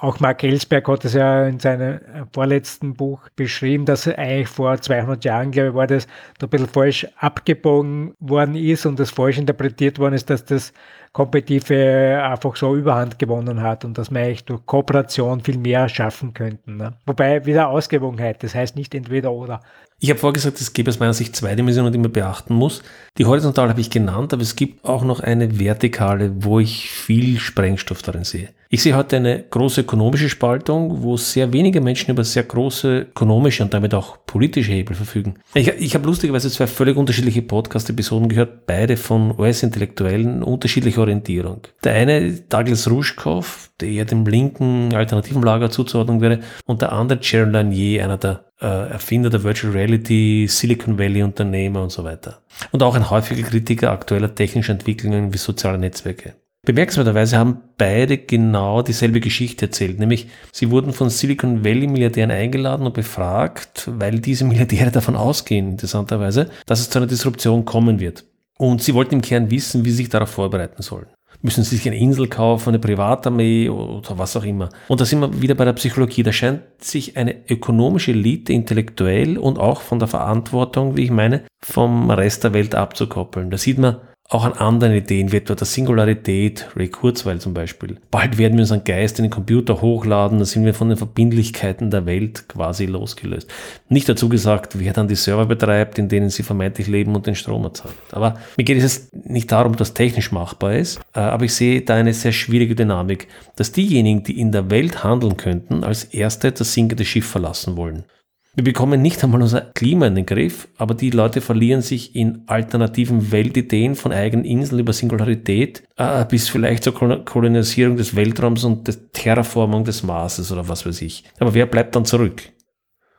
Auch 0.00 0.18
Mark 0.18 0.42
Ellsberg 0.42 0.88
hat 0.88 1.04
es 1.04 1.12
ja 1.12 1.46
in 1.46 1.60
seinem 1.60 2.00
vorletzten 2.32 2.94
Buch 2.94 3.28
beschrieben, 3.36 3.84
dass 3.84 4.08
eigentlich 4.08 4.48
vor 4.48 4.80
200 4.80 5.22
Jahren, 5.26 5.50
glaube 5.50 5.68
ich, 5.68 5.74
war 5.74 5.86
das, 5.86 6.06
da 6.38 6.46
ein 6.46 6.50
bisschen 6.50 6.68
falsch 6.68 7.06
abgebogen 7.18 8.14
worden 8.18 8.54
ist 8.54 8.86
und 8.86 8.98
das 8.98 9.10
falsch 9.10 9.36
interpretiert 9.36 9.98
worden 9.98 10.14
ist, 10.14 10.30
dass 10.30 10.46
das 10.46 10.72
Kompetitive 11.12 12.22
einfach 12.22 12.56
so 12.56 12.74
Überhand 12.74 13.18
gewonnen 13.18 13.60
hat 13.60 13.84
und 13.84 13.98
dass 13.98 14.10
wir 14.10 14.20
eigentlich 14.20 14.44
durch 14.46 14.64
Kooperation 14.64 15.42
viel 15.42 15.58
mehr 15.58 15.86
schaffen 15.90 16.32
könnten. 16.32 16.78
Ne? 16.78 16.94
Wobei 17.04 17.44
wieder 17.44 17.68
Ausgewogenheit, 17.68 18.42
das 18.42 18.54
heißt 18.54 18.76
nicht 18.76 18.94
entweder 18.94 19.32
oder. 19.32 19.60
Ich 20.02 20.08
habe 20.08 20.18
vorgesagt, 20.18 20.58
es 20.62 20.72
gibt 20.72 20.88
aus 20.88 20.98
meiner 20.98 21.12
Sicht 21.12 21.36
zwei 21.36 21.54
Dimensionen, 21.54 21.92
die 21.92 21.98
man 21.98 22.10
beachten 22.10 22.54
muss. 22.54 22.82
Die 23.18 23.26
horizontale 23.26 23.68
habe 23.68 23.82
ich 23.82 23.90
genannt, 23.90 24.32
aber 24.32 24.40
es 24.40 24.56
gibt 24.56 24.82
auch 24.82 25.04
noch 25.04 25.20
eine 25.20 25.58
vertikale, 25.58 26.32
wo 26.38 26.58
ich 26.58 26.90
viel 26.90 27.38
Sprengstoff 27.38 28.00
darin 28.00 28.24
sehe. 28.24 28.48
Ich 28.70 28.82
sehe 28.82 28.96
heute 28.96 29.16
eine 29.16 29.42
große 29.50 29.82
ökonomische 29.82 30.30
Spaltung, 30.30 31.02
wo 31.02 31.18
sehr 31.18 31.52
wenige 31.52 31.82
Menschen 31.82 32.12
über 32.12 32.24
sehr 32.24 32.44
große 32.44 33.08
ökonomische 33.10 33.62
und 33.62 33.74
damit 33.74 33.92
auch 33.92 34.16
politische 34.24 34.72
Hebel 34.72 34.96
verfügen. 34.96 35.34
Ich, 35.52 35.68
ich 35.68 35.94
habe 35.94 36.06
lustigerweise 36.06 36.48
zwei 36.50 36.66
völlig 36.66 36.96
unterschiedliche 36.96 37.42
Podcast-Episoden 37.42 38.30
gehört, 38.30 38.66
beide 38.66 38.96
von 38.96 39.38
US-Intellektuellen, 39.38 40.42
unterschiedliche 40.42 41.00
Orientierung. 41.00 41.62
Der 41.84 41.94
eine, 41.94 42.32
Douglas 42.32 42.88
Rushkoff, 42.88 43.70
der 43.80 43.88
eher 43.88 44.04
dem 44.06 44.24
linken 44.24 44.94
alternativen 44.94 45.42
Lager 45.42 45.68
zuzuordnen 45.68 46.22
wäre, 46.22 46.40
und 46.64 46.80
der 46.80 46.92
andere, 46.92 47.18
Jaron 47.20 47.52
Lanier, 47.52 48.04
einer 48.04 48.18
der 48.18 48.49
Erfinder 48.66 49.30
der 49.30 49.42
Virtual 49.42 49.72
Reality, 49.72 50.46
Silicon 50.48 50.98
Valley 50.98 51.22
Unternehmer 51.22 51.82
und 51.82 51.90
so 51.90 52.04
weiter. 52.04 52.42
Und 52.72 52.82
auch 52.82 52.94
ein 52.94 53.08
häufiger 53.08 53.42
Kritiker 53.48 53.90
aktueller 53.90 54.34
technischer 54.34 54.72
Entwicklungen 54.72 55.32
wie 55.32 55.38
soziale 55.38 55.78
Netzwerke. 55.78 56.34
Bemerkenswerterweise 56.66 57.38
haben 57.38 57.62
beide 57.78 58.18
genau 58.18 58.82
dieselbe 58.82 59.20
Geschichte 59.20 59.66
erzählt, 59.66 59.98
nämlich 59.98 60.28
sie 60.52 60.70
wurden 60.70 60.92
von 60.92 61.08
Silicon 61.08 61.64
Valley 61.64 61.86
Milliardären 61.86 62.30
eingeladen 62.30 62.84
und 62.84 62.92
befragt, 62.92 63.88
weil 63.90 64.20
diese 64.20 64.44
Milliardäre 64.44 64.90
davon 64.90 65.16
ausgehen, 65.16 65.70
interessanterweise, 65.70 66.50
dass 66.66 66.80
es 66.80 66.90
zu 66.90 66.98
einer 66.98 67.06
Disruption 67.06 67.64
kommen 67.64 67.98
wird. 67.98 68.24
Und 68.58 68.82
sie 68.82 68.92
wollten 68.92 69.14
im 69.14 69.22
Kern 69.22 69.50
wissen, 69.50 69.86
wie 69.86 69.90
sie 69.90 69.96
sich 69.96 70.08
darauf 70.10 70.28
vorbereiten 70.28 70.82
sollen 70.82 71.06
müssen 71.42 71.64
sie 71.64 71.76
sich 71.76 71.86
eine 71.86 71.98
Insel 71.98 72.28
kaufen, 72.28 72.70
eine 72.70 72.78
Privatarmee 72.78 73.68
oder 73.68 74.18
was 74.18 74.36
auch 74.36 74.44
immer. 74.44 74.68
Und 74.88 75.00
da 75.00 75.04
sind 75.04 75.20
wir 75.20 75.40
wieder 75.40 75.54
bei 75.54 75.64
der 75.64 75.72
Psychologie. 75.72 76.22
Da 76.22 76.32
scheint 76.32 76.62
sich 76.78 77.16
eine 77.16 77.48
ökonomische 77.48 78.12
Elite 78.12 78.52
intellektuell 78.52 79.38
und 79.38 79.58
auch 79.58 79.80
von 79.80 79.98
der 79.98 80.08
Verantwortung, 80.08 80.96
wie 80.96 81.04
ich 81.04 81.10
meine, 81.10 81.42
vom 81.62 82.10
Rest 82.10 82.44
der 82.44 82.52
Welt 82.52 82.74
abzukoppeln. 82.74 83.50
Da 83.50 83.58
sieht 83.58 83.78
man, 83.78 83.96
auch 84.30 84.44
an 84.44 84.52
anderen 84.52 84.94
Ideen, 84.94 85.32
wie 85.32 85.38
etwa 85.38 85.56
der 85.56 85.66
Singularität, 85.66 86.68
Ray 86.76 86.88
Kurzweil 86.88 87.40
zum 87.40 87.52
Beispiel. 87.52 87.96
Bald 88.12 88.38
werden 88.38 88.54
wir 88.54 88.62
unseren 88.62 88.84
Geist 88.84 89.18
in 89.18 89.24
den 89.24 89.30
Computer 89.30 89.82
hochladen, 89.82 90.38
dann 90.38 90.46
sind 90.46 90.64
wir 90.64 90.72
von 90.72 90.88
den 90.88 90.96
Verbindlichkeiten 90.96 91.90
der 91.90 92.06
Welt 92.06 92.48
quasi 92.48 92.86
losgelöst. 92.86 93.50
Nicht 93.88 94.08
dazu 94.08 94.28
gesagt, 94.28 94.78
wer 94.78 94.92
dann 94.92 95.08
die 95.08 95.16
Server 95.16 95.46
betreibt, 95.46 95.98
in 95.98 96.08
denen 96.08 96.30
sie 96.30 96.44
vermeintlich 96.44 96.86
leben 96.86 97.16
und 97.16 97.26
den 97.26 97.34
Strom 97.34 97.64
erzeugt. 97.64 97.96
Aber 98.12 98.36
mir 98.56 98.62
geht 98.62 98.80
es 98.80 99.10
nicht 99.12 99.50
darum, 99.50 99.74
dass 99.74 99.94
technisch 99.94 100.30
machbar 100.30 100.74
ist, 100.74 101.00
äh, 101.12 101.18
aber 101.18 101.46
ich 101.46 101.54
sehe 101.54 101.80
da 101.80 101.96
eine 101.96 102.14
sehr 102.14 102.32
schwierige 102.32 102.76
Dynamik, 102.76 103.26
dass 103.56 103.72
diejenigen, 103.72 104.22
die 104.22 104.38
in 104.38 104.52
der 104.52 104.70
Welt 104.70 105.02
handeln 105.02 105.36
könnten, 105.36 105.82
als 105.82 106.04
erste 106.04 106.52
das 106.52 106.72
sinkende 106.72 107.04
Schiff 107.04 107.26
verlassen 107.26 107.76
wollen. 107.76 108.04
Wir 108.52 108.64
bekommen 108.64 109.00
nicht 109.00 109.22
einmal 109.22 109.42
unser 109.42 109.60
Klima 109.60 110.08
in 110.08 110.16
den 110.16 110.26
Griff, 110.26 110.66
aber 110.76 110.94
die 110.94 111.10
Leute 111.10 111.40
verlieren 111.40 111.82
sich 111.82 112.16
in 112.16 112.42
alternativen 112.46 113.30
Weltideen 113.30 113.94
von 113.94 114.10
eigenen 114.10 114.44
Inseln 114.44 114.80
über 114.80 114.92
Singularität 114.92 115.84
äh, 115.96 116.24
bis 116.24 116.48
vielleicht 116.48 116.82
zur 116.82 116.94
Kolonisierung 117.24 117.96
des 117.96 118.16
Weltraums 118.16 118.64
und 118.64 118.88
der 118.88 119.12
Terraformung 119.12 119.84
des 119.84 120.02
Marses 120.02 120.50
oder 120.50 120.68
was 120.68 120.84
weiß 120.84 121.00
ich. 121.02 121.22
Aber 121.38 121.54
wer 121.54 121.66
bleibt 121.66 121.94
dann 121.94 122.04
zurück? 122.04 122.42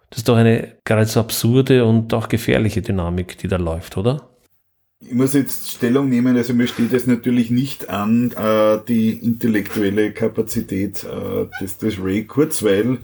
Das 0.10 0.20
ist 0.20 0.28
doch 0.28 0.36
eine 0.36 0.76
geradezu 0.84 1.22
absurde 1.22 1.86
und 1.86 2.14
auch 2.14 2.28
gefährliche 2.28 2.82
Dynamik, 2.82 3.38
die 3.38 3.48
da 3.48 3.56
läuft, 3.56 3.96
oder? 3.96 4.30
Ich 5.00 5.14
muss 5.14 5.34
jetzt 5.34 5.72
Stellung 5.72 6.10
nehmen, 6.10 6.36
also 6.36 6.54
mir 6.54 6.68
steht 6.68 6.92
es 6.92 7.08
natürlich 7.08 7.50
nicht 7.50 7.90
an, 7.90 8.32
äh, 8.34 8.80
die 8.86 9.14
intellektuelle 9.14 10.12
Kapazität 10.12 11.06
äh, 11.06 11.48
des, 11.62 11.78
des 11.78 12.04
Ray 12.04 12.26
Kurzweil 12.26 12.98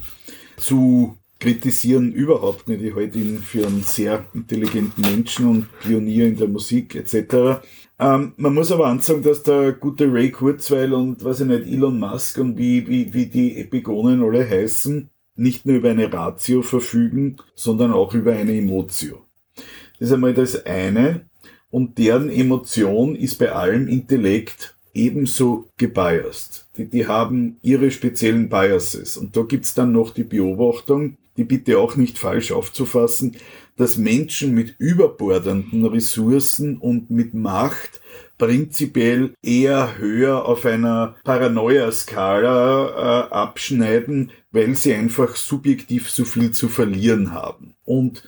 zu 0.58 1.18
kritisieren 1.40 2.12
überhaupt 2.12 2.68
nicht. 2.68 2.82
Ich 2.82 2.96
halte 2.96 3.20
ihn 3.20 3.40
für 3.40 3.66
einen 3.66 3.84
sehr 3.84 4.26
intelligenten 4.34 5.02
Menschen 5.02 5.48
und 5.48 5.80
Pionier 5.80 6.28
in 6.28 6.38
der 6.38 6.48
Musik 6.48 6.96
etc. 6.96 7.62
Ähm, 8.00 8.34
man 8.38 8.54
muss 8.54 8.72
aber 8.72 8.88
ansagen, 8.88 9.24
dass 9.24 9.44
der 9.44 9.74
gute 9.74 10.12
Ray 10.12 10.32
Kurzweil 10.32 10.94
und 10.94 11.24
was 11.24 11.42
ich 11.42 11.48
nicht, 11.48 11.68
Elon 11.68 12.00
Musk 12.00 12.38
und 12.38 12.58
wie, 12.58 12.88
wie, 12.88 13.14
wie 13.14 13.26
die 13.28 13.58
Epigonen 13.58 14.24
alle 14.24 14.48
heißen, 14.48 15.10
nicht 15.36 15.66
nur 15.66 15.78
über 15.78 15.92
eine 15.92 16.12
Ratio 16.12 16.62
verfügen, 16.62 17.38
sondern 17.56 17.92
auch 17.92 18.14
über 18.14 18.34
eine 18.34 18.58
Emotio. 18.58 19.26
Das 20.00 20.10
ist 20.10 20.14
einmal 20.14 20.34
das 20.34 20.66
eine. 20.66 21.28
Und 21.70 21.98
deren 21.98 22.30
Emotion 22.30 23.16
ist 23.16 23.40
bei 23.40 23.52
allem 23.52 23.88
Intellekt 23.88 24.76
ebenso 24.94 25.70
gebiased. 25.78 26.66
Die, 26.78 26.86
die 26.86 27.08
haben 27.08 27.58
ihre 27.62 27.92
speziellen 27.92 28.50
Biases. 28.50 29.18
Und 29.18 29.36
da 29.36 29.44
gibt's 29.44 29.74
dann 29.74 29.92
noch 29.92 30.14
die 30.14 30.24
Beobachtung, 30.24 31.18
die 31.38 31.44
bitte 31.44 31.80
auch 31.80 31.96
nicht 31.96 32.18
falsch 32.18 32.52
aufzufassen, 32.52 33.38
dass 33.78 33.98
Menschen 33.98 34.54
mit 34.54 34.76
überbordenden 34.80 35.86
Ressourcen 35.86 36.78
und 36.78 37.12
mit 37.12 37.34
Macht 37.34 38.02
prinzipiell 38.38 39.34
eher 39.42 39.98
höher 39.98 40.46
auf 40.46 40.66
einer 40.66 41.16
Paranoia-Skala 41.24 43.30
äh, 43.30 43.34
abschneiden, 43.34 44.32
weil 44.52 44.76
sie 44.76 44.94
einfach 44.94 45.36
subjektiv 45.36 46.10
so 46.10 46.26
viel 46.26 46.52
zu 46.52 46.70
verlieren 46.70 47.34
haben. 47.34 47.76
Und 47.86 48.24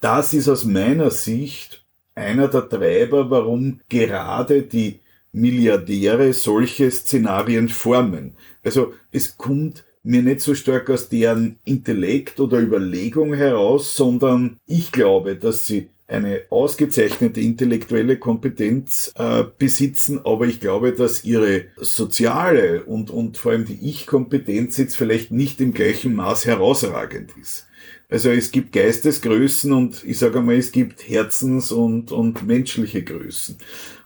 das 0.00 0.34
ist 0.34 0.48
aus 0.48 0.64
meiner 0.64 1.10
Sicht 1.10 1.84
einer 2.14 2.48
der 2.48 2.68
Treiber, 2.68 3.30
warum 3.30 3.80
gerade 3.88 4.62
die 4.62 5.00
Milliardäre 5.32 6.32
solche 6.32 6.90
Szenarien 6.90 7.68
formen. 7.68 8.36
Also 8.64 8.92
es 9.12 9.38
kommt 9.38 9.84
mir 10.02 10.22
nicht 10.22 10.40
so 10.40 10.54
stark 10.54 10.90
aus 10.90 11.08
deren 11.08 11.58
Intellekt 11.64 12.40
oder 12.40 12.60
Überlegung 12.60 13.34
heraus, 13.34 13.96
sondern 13.96 14.58
ich 14.66 14.92
glaube, 14.92 15.36
dass 15.36 15.66
sie 15.66 15.88
eine 16.08 16.42
ausgezeichnete 16.50 17.40
intellektuelle 17.40 18.18
Kompetenz 18.18 19.12
äh, 19.16 19.44
besitzen, 19.58 20.20
aber 20.24 20.46
ich 20.46 20.60
glaube, 20.60 20.92
dass 20.92 21.24
ihre 21.24 21.64
soziale 21.76 22.84
und, 22.84 23.10
und 23.10 23.38
vor 23.38 23.52
allem 23.52 23.64
die 23.64 23.88
Ich-Kompetenz 23.88 24.76
jetzt 24.76 24.96
vielleicht 24.96 25.30
nicht 25.30 25.60
im 25.60 25.72
gleichen 25.72 26.14
Maß 26.14 26.44
herausragend 26.44 27.30
ist. 27.40 27.66
Also 28.10 28.28
es 28.28 28.52
gibt 28.52 28.72
Geistesgrößen 28.72 29.72
und 29.72 30.04
ich 30.04 30.18
sage 30.18 30.40
einmal, 30.40 30.56
es 30.56 30.70
gibt 30.70 31.08
Herzens- 31.08 31.72
und, 31.72 32.12
und 32.12 32.46
menschliche 32.46 33.02
Größen. 33.02 33.56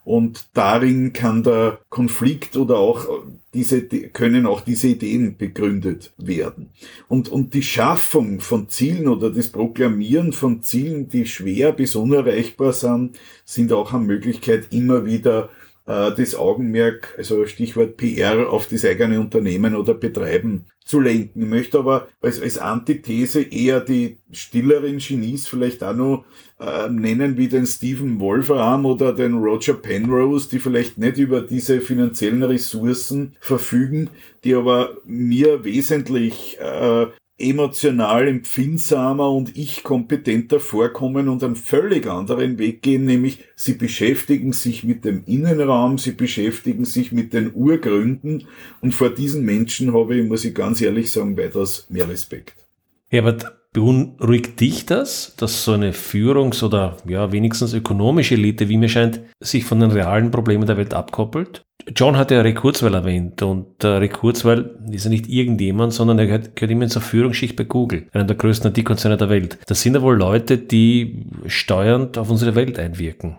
Und 0.06 0.46
darin 0.54 1.12
kann 1.12 1.42
der 1.42 1.80
Konflikt 1.88 2.56
oder 2.56 2.78
auch 2.78 3.08
diese, 3.54 3.82
können 3.82 4.46
auch 4.46 4.60
diese 4.60 4.86
Ideen 4.86 5.36
begründet 5.36 6.12
werden. 6.16 6.70
Und, 7.08 7.28
und 7.28 7.54
die 7.54 7.64
Schaffung 7.64 8.38
von 8.38 8.68
Zielen 8.68 9.08
oder 9.08 9.30
das 9.30 9.48
Proklamieren 9.48 10.32
von 10.32 10.62
Zielen, 10.62 11.08
die 11.08 11.26
schwer 11.26 11.72
bis 11.72 11.96
unerreichbar 11.96 12.72
sind, 12.72 13.18
sind 13.44 13.72
auch 13.72 13.94
eine 13.94 14.04
Möglichkeit, 14.04 14.68
immer 14.70 15.06
wieder 15.06 15.48
äh, 15.86 16.12
das 16.16 16.36
Augenmerk, 16.36 17.12
also 17.18 17.44
Stichwort 17.44 17.96
PR, 17.96 18.48
auf 18.48 18.68
das 18.68 18.84
eigene 18.84 19.18
Unternehmen 19.18 19.74
oder 19.74 19.94
Betreiben 19.94 20.66
zu 20.86 21.00
lenken. 21.00 21.42
Ich 21.42 21.48
möchte 21.48 21.78
aber 21.78 22.08
als, 22.22 22.40
als 22.40 22.56
Antithese 22.56 23.42
eher 23.42 23.80
die 23.80 24.18
stilleren 24.32 24.98
Genies 24.98 25.46
vielleicht 25.46 25.82
auch 25.82 25.94
noch 25.94 26.24
äh, 26.58 26.88
nennen, 26.88 27.36
wie 27.36 27.48
den 27.48 27.66
Stephen 27.66 28.18
Wolfram 28.20 28.86
oder 28.86 29.12
den 29.12 29.34
Roger 29.34 29.74
Penrose, 29.74 30.48
die 30.48 30.60
vielleicht 30.60 30.96
nicht 30.96 31.18
über 31.18 31.42
diese 31.42 31.80
finanziellen 31.80 32.44
Ressourcen 32.44 33.36
verfügen, 33.40 34.10
die 34.44 34.54
aber 34.54 34.96
mir 35.04 35.64
wesentlich 35.64 36.56
äh, 36.60 37.06
emotional 37.38 38.28
empfindsamer 38.28 39.30
und 39.30 39.56
ich 39.56 39.82
kompetenter 39.82 40.58
vorkommen 40.58 41.28
und 41.28 41.44
einen 41.44 41.56
völlig 41.56 42.06
anderen 42.06 42.58
Weg 42.58 42.82
gehen, 42.82 43.04
nämlich 43.04 43.44
sie 43.54 43.74
beschäftigen 43.74 44.52
sich 44.52 44.84
mit 44.84 45.04
dem 45.04 45.24
Innenraum, 45.26 45.98
sie 45.98 46.12
beschäftigen 46.12 46.84
sich 46.84 47.12
mit 47.12 47.32
den 47.34 47.52
Urgründen 47.54 48.44
und 48.80 48.94
vor 48.94 49.10
diesen 49.10 49.44
Menschen 49.44 49.92
habe 49.92 50.16
ich, 50.16 50.26
muss 50.26 50.44
ich 50.44 50.54
ganz 50.54 50.80
ehrlich 50.80 51.12
sagen, 51.12 51.36
weitaus 51.36 51.86
mehr 51.90 52.08
Respekt. 52.08 52.54
Herbert, 53.08 53.44
beunruhigt 53.76 54.58
dich 54.58 54.86
das, 54.86 55.36
dass 55.36 55.64
so 55.64 55.72
eine 55.72 55.92
Führungs- 55.92 56.64
oder 56.64 56.96
ja 57.06 57.30
wenigstens 57.30 57.74
ökonomische 57.74 58.34
Elite, 58.34 58.70
wie 58.70 58.78
mir 58.78 58.88
scheint, 58.88 59.20
sich 59.38 59.66
von 59.66 59.80
den 59.80 59.90
realen 59.90 60.30
Problemen 60.30 60.66
der 60.66 60.78
Welt 60.78 60.94
abkoppelt? 60.94 61.65
John 61.94 62.16
hat 62.16 62.30
ja 62.30 62.40
Rick 62.40 62.56
Kurzweil 62.56 62.94
erwähnt 62.94 63.42
und 63.42 63.84
äh, 63.84 63.88
Rick 63.88 64.14
Kurzweil 64.14 64.76
ist 64.90 65.04
ja 65.04 65.10
nicht 65.10 65.28
irgendjemand, 65.28 65.92
sondern 65.92 66.18
er 66.18 66.26
gehört, 66.26 66.56
gehört 66.56 66.72
immer 66.72 66.88
zur 66.88 67.02
Führungsschicht 67.02 67.54
bei 67.54 67.64
Google, 67.64 68.08
einer 68.12 68.24
der 68.24 68.36
größten 68.36 68.72
IT-Konzerne 68.74 69.16
der 69.16 69.28
Welt. 69.28 69.58
Das 69.66 69.82
sind 69.82 69.94
ja 69.94 70.02
wohl 70.02 70.16
Leute, 70.16 70.58
die 70.58 71.26
steuernd 71.46 72.18
auf 72.18 72.28
unsere 72.28 72.54
Welt 72.54 72.78
einwirken. 72.78 73.36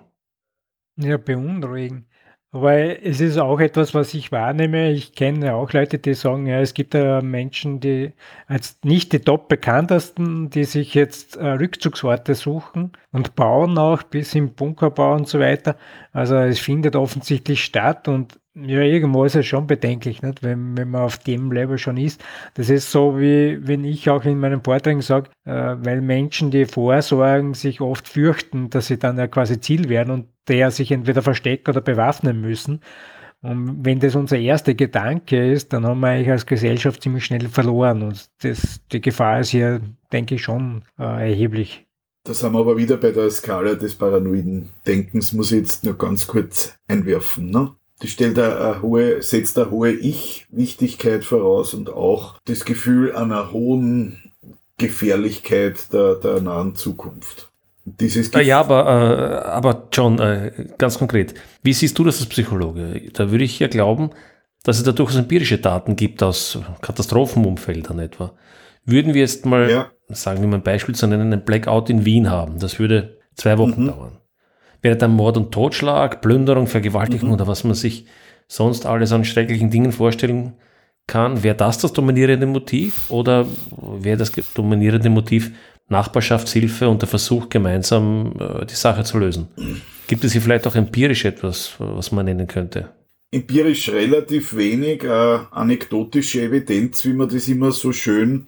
Ja, 0.97 1.17
beunruhigend. 1.17 2.06
Weil 2.51 2.99
es 3.03 3.19
ist 3.19 3.37
auch 3.37 3.59
etwas, 3.59 3.93
was 3.93 4.13
ich 4.13 4.31
wahrnehme. 4.31 4.91
Ich 4.91 5.13
kenne 5.13 5.53
auch 5.53 5.73
Leute, 5.73 5.99
die 5.99 6.13
sagen, 6.13 6.47
ja, 6.47 6.61
es 6.61 6.73
gibt 6.73 6.93
da 6.93 7.21
Menschen, 7.21 7.81
die 7.81 8.13
als 8.47 8.79
nicht 8.83 9.11
die 9.11 9.19
top 9.19 9.49
bekanntesten, 9.49 10.49
die 10.49 10.63
sich 10.63 10.93
jetzt 10.93 11.35
äh, 11.35 11.45
Rückzugsorte 11.45 12.35
suchen 12.35 12.93
und 13.11 13.35
bauen 13.35 13.77
auch 13.77 14.01
bis 14.03 14.33
im 14.33 14.53
Bunkerbau 14.53 15.13
und 15.15 15.27
so 15.27 15.39
weiter. 15.39 15.75
Also 16.13 16.35
es 16.37 16.59
findet 16.59 16.95
offensichtlich 16.95 17.63
statt 17.63 18.07
und 18.07 18.39
ja, 18.65 18.81
irgendwo 18.81 19.23
ist 19.23 19.35
es 19.35 19.45
schon 19.45 19.67
bedenklich, 19.67 20.21
nicht? 20.21 20.41
Wenn, 20.41 20.77
wenn 20.77 20.89
man 20.89 21.01
auf 21.01 21.17
dem 21.19 21.51
Level 21.51 21.77
schon 21.77 21.97
ist. 21.97 22.23
Das 22.55 22.69
ist 22.69 22.91
so, 22.91 23.19
wie 23.19 23.59
wenn 23.61 23.83
ich 23.83 24.09
auch 24.09 24.25
in 24.25 24.39
meinen 24.39 24.63
Vorträgen 24.63 25.01
sage, 25.01 25.29
äh, 25.45 25.75
weil 25.77 26.01
Menschen, 26.01 26.49
die 26.49 26.65
vorsorgen, 26.65 27.53
sich 27.53 27.81
oft 27.81 28.07
fürchten, 28.07 28.69
dass 28.69 28.87
sie 28.87 28.97
dann 28.97 29.17
ja 29.17 29.27
quasi 29.27 29.59
Ziel 29.59 29.89
werden 29.89 30.11
und 30.11 30.27
der 30.47 30.71
sich 30.71 30.91
entweder 30.91 31.21
verstecken 31.21 31.69
oder 31.69 31.81
bewaffnen 31.81 32.41
müssen. 32.41 32.81
Und 33.41 33.85
wenn 33.85 33.99
das 33.99 34.15
unser 34.15 34.39
erster 34.39 34.73
Gedanke 34.73 35.51
ist, 35.51 35.71
dann 35.71 35.85
haben 35.85 35.99
wir 35.99 36.07
eigentlich 36.07 36.31
als 36.31 36.45
Gesellschaft 36.45 37.03
ziemlich 37.03 37.25
schnell 37.25 37.47
verloren. 37.49 38.01
Und 38.01 38.29
das, 38.41 38.81
die 38.91 39.01
Gefahr 39.01 39.41
ist 39.41 39.49
hier, 39.49 39.81
denke 40.11 40.35
ich, 40.35 40.41
schon 40.41 40.83
äh, 40.97 41.29
erheblich. 41.29 41.85
Das 42.23 42.43
haben 42.43 42.55
wir 42.55 42.59
aber 42.59 42.75
wieder 42.75 42.97
bei 42.97 43.11
der 43.11 43.29
Skala 43.29 43.75
des 43.75 43.95
paranoiden 43.95 44.69
Denkens, 44.85 45.31
muss 45.31 45.51
ich 45.51 45.59
jetzt 45.59 45.85
nur 45.85 45.97
ganz 45.97 46.27
kurz 46.27 46.77
einwerfen. 46.87 47.51
Ne? 47.51 47.76
Die 48.01 48.07
stellt 48.07 48.37
eine 48.37 48.81
hohe, 48.81 49.21
setzt 49.23 49.57
eine 49.57 49.71
hohe 49.71 49.91
Ich-Wichtigkeit 49.91 51.23
voraus 51.23 51.73
und 51.73 51.89
auch 51.89 52.35
das 52.45 52.63
Gefühl 52.63 53.15
einer 53.15 53.51
hohen 53.51 54.31
Gefährlichkeit 54.77 55.91
der, 55.91 56.15
der 56.15 56.41
nahen 56.41 56.75
Zukunft. 56.75 57.51
Dieses 57.85 58.31
Gef 58.31 58.45
ja, 58.45 58.59
aber, 58.59 58.85
äh, 58.85 59.47
aber 59.47 59.87
John, 59.91 60.19
äh, 60.19 60.51
ganz 60.77 60.99
konkret, 60.99 61.33
wie 61.63 61.73
siehst 61.73 61.97
du 61.97 62.03
das 62.03 62.19
als 62.19 62.29
Psychologe? 62.29 63.01
Da 63.13 63.31
würde 63.31 63.45
ich 63.45 63.57
ja 63.59 63.67
glauben, 63.67 64.11
dass 64.63 64.77
es 64.77 64.83
da 64.83 64.91
durchaus 64.91 65.15
empirische 65.15 65.57
Daten 65.57 65.95
gibt 65.95 66.21
aus 66.21 66.59
Katastrophenumfeldern 66.81 67.99
etwa. 67.99 68.33
Würden 68.85 69.13
wir 69.13 69.21
jetzt 69.21 69.45
mal, 69.45 69.71
ja. 69.71 69.91
sagen 70.09 70.41
wir 70.41 70.47
mal 70.47 70.57
ein 70.57 70.63
Beispiel 70.63 70.95
zu 70.95 71.07
nennen, 71.07 71.33
einen 71.33 71.45
Blackout 71.45 71.89
in 71.89 72.05
Wien 72.05 72.29
haben, 72.29 72.59
das 72.59 72.77
würde 72.77 73.17
zwei 73.35 73.57
Wochen 73.57 73.83
mhm. 73.83 73.87
dauern 73.87 74.17
wäre 74.87 74.95
dann 74.95 75.11
Mord 75.11 75.35
und 75.35 75.51
Totschlag, 75.51 76.21
Plünderung, 76.21 76.65
Vergewaltigung 76.65 77.27
mhm. 77.27 77.35
oder 77.35 77.47
was 77.47 77.65
man 77.65 77.73
sich 77.73 78.05
sonst 78.47 78.85
alles 78.85 79.11
an 79.11 79.25
schrecklichen 79.25 79.69
Dingen 79.69 79.91
vorstellen 79.91 80.53
kann. 81.07 81.43
Wäre 81.43 81.57
das 81.57 81.77
das 81.77 81.91
dominierende 81.91 82.47
Motiv 82.47 83.11
oder 83.11 83.45
wäre 83.99 84.15
das 84.15 84.31
dominierende 84.53 85.09
Motiv 85.09 85.51
Nachbarschaftshilfe 85.89 86.87
und 86.87 87.01
der 87.01 87.09
Versuch, 87.09 87.49
gemeinsam 87.49 88.33
äh, 88.39 88.65
die 88.65 88.75
Sache 88.75 89.03
zu 89.03 89.17
lösen? 89.17 89.49
Gibt 90.07 90.23
es 90.23 90.31
hier 90.31 90.41
vielleicht 90.41 90.65
auch 90.67 90.75
empirisch 90.75 91.25
etwas, 91.25 91.73
was 91.79 92.13
man 92.13 92.25
nennen 92.25 92.47
könnte? 92.47 92.89
Empirisch 93.31 93.89
relativ 93.89 94.55
wenig, 94.55 95.03
äh, 95.03 95.39
anekdotische 95.51 96.43
Evidenz, 96.43 97.03
wie 97.03 97.13
man 97.13 97.27
das 97.27 97.49
immer 97.49 97.73
so 97.73 97.91
schön 97.91 98.45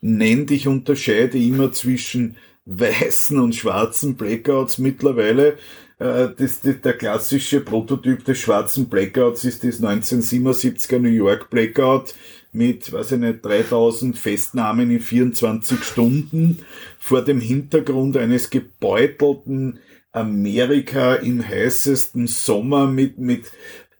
nennt. 0.00 0.52
Ich 0.52 0.68
unterscheide 0.68 1.36
immer 1.36 1.72
zwischen 1.72 2.36
weißen 2.66 3.38
und 3.38 3.54
schwarzen 3.54 4.16
Blackouts 4.16 4.78
mittlerweile. 4.78 5.56
Äh, 5.98 6.28
das, 6.36 6.60
das, 6.60 6.80
der 6.82 6.94
klassische 6.94 7.60
Prototyp 7.60 8.24
des 8.24 8.38
schwarzen 8.38 8.88
Blackouts 8.88 9.44
ist 9.44 9.64
das 9.64 9.82
1977er 9.82 10.98
New 10.98 11.08
York 11.08 11.50
Blackout 11.50 12.14
mit, 12.52 12.92
weiß 12.92 13.12
ich 13.12 13.18
nicht, 13.18 13.44
3000 13.44 14.18
Festnahmen 14.18 14.90
in 14.90 15.00
24 15.00 15.84
Stunden 15.84 16.58
vor 16.98 17.22
dem 17.22 17.40
Hintergrund 17.40 18.16
eines 18.16 18.50
gebeutelten 18.50 19.78
Amerika 20.12 21.14
im 21.14 21.46
heißesten 21.46 22.26
Sommer 22.26 22.86
mit, 22.86 23.18
mit 23.18 23.44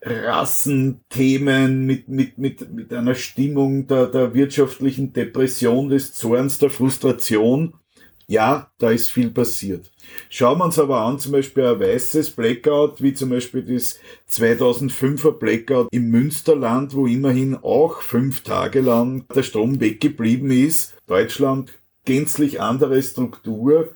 Rassenthemen, 0.03 1.85
mit, 1.85 2.09
mit, 2.09 2.39
mit, 2.39 2.73
mit 2.73 2.93
einer 2.93 3.15
Stimmung 3.15 3.87
der, 3.87 4.07
der 4.07 4.35
wirtschaftlichen 4.35 5.13
Depression, 5.13 5.91
des 5.91 6.15
Zorns, 6.15 6.59
der 6.59 6.71
Frustration. 6.71 7.75
Ja, 8.31 8.71
da 8.79 8.93
ist 8.93 9.11
viel 9.11 9.31
passiert. 9.31 9.91
Schauen 10.29 10.59
wir 10.59 10.65
uns 10.67 10.79
aber 10.79 11.01
an, 11.01 11.19
zum 11.19 11.33
Beispiel 11.33 11.67
ein 11.67 11.81
weißes 11.81 12.31
Blackout, 12.31 13.03
wie 13.03 13.13
zum 13.13 13.31
Beispiel 13.31 13.65
das 13.65 13.99
2005er 14.31 15.33
Blackout 15.33 15.89
im 15.91 16.11
Münsterland, 16.11 16.95
wo 16.95 17.09
immerhin 17.09 17.57
auch 17.57 18.03
fünf 18.03 18.43
Tage 18.43 18.83
lang 18.83 19.25
der 19.35 19.43
Strom 19.43 19.81
weggeblieben 19.81 20.53
ist. 20.53 20.95
Deutschland 21.09 21.73
gänzlich 22.05 22.61
andere 22.61 23.03
Struktur. 23.03 23.89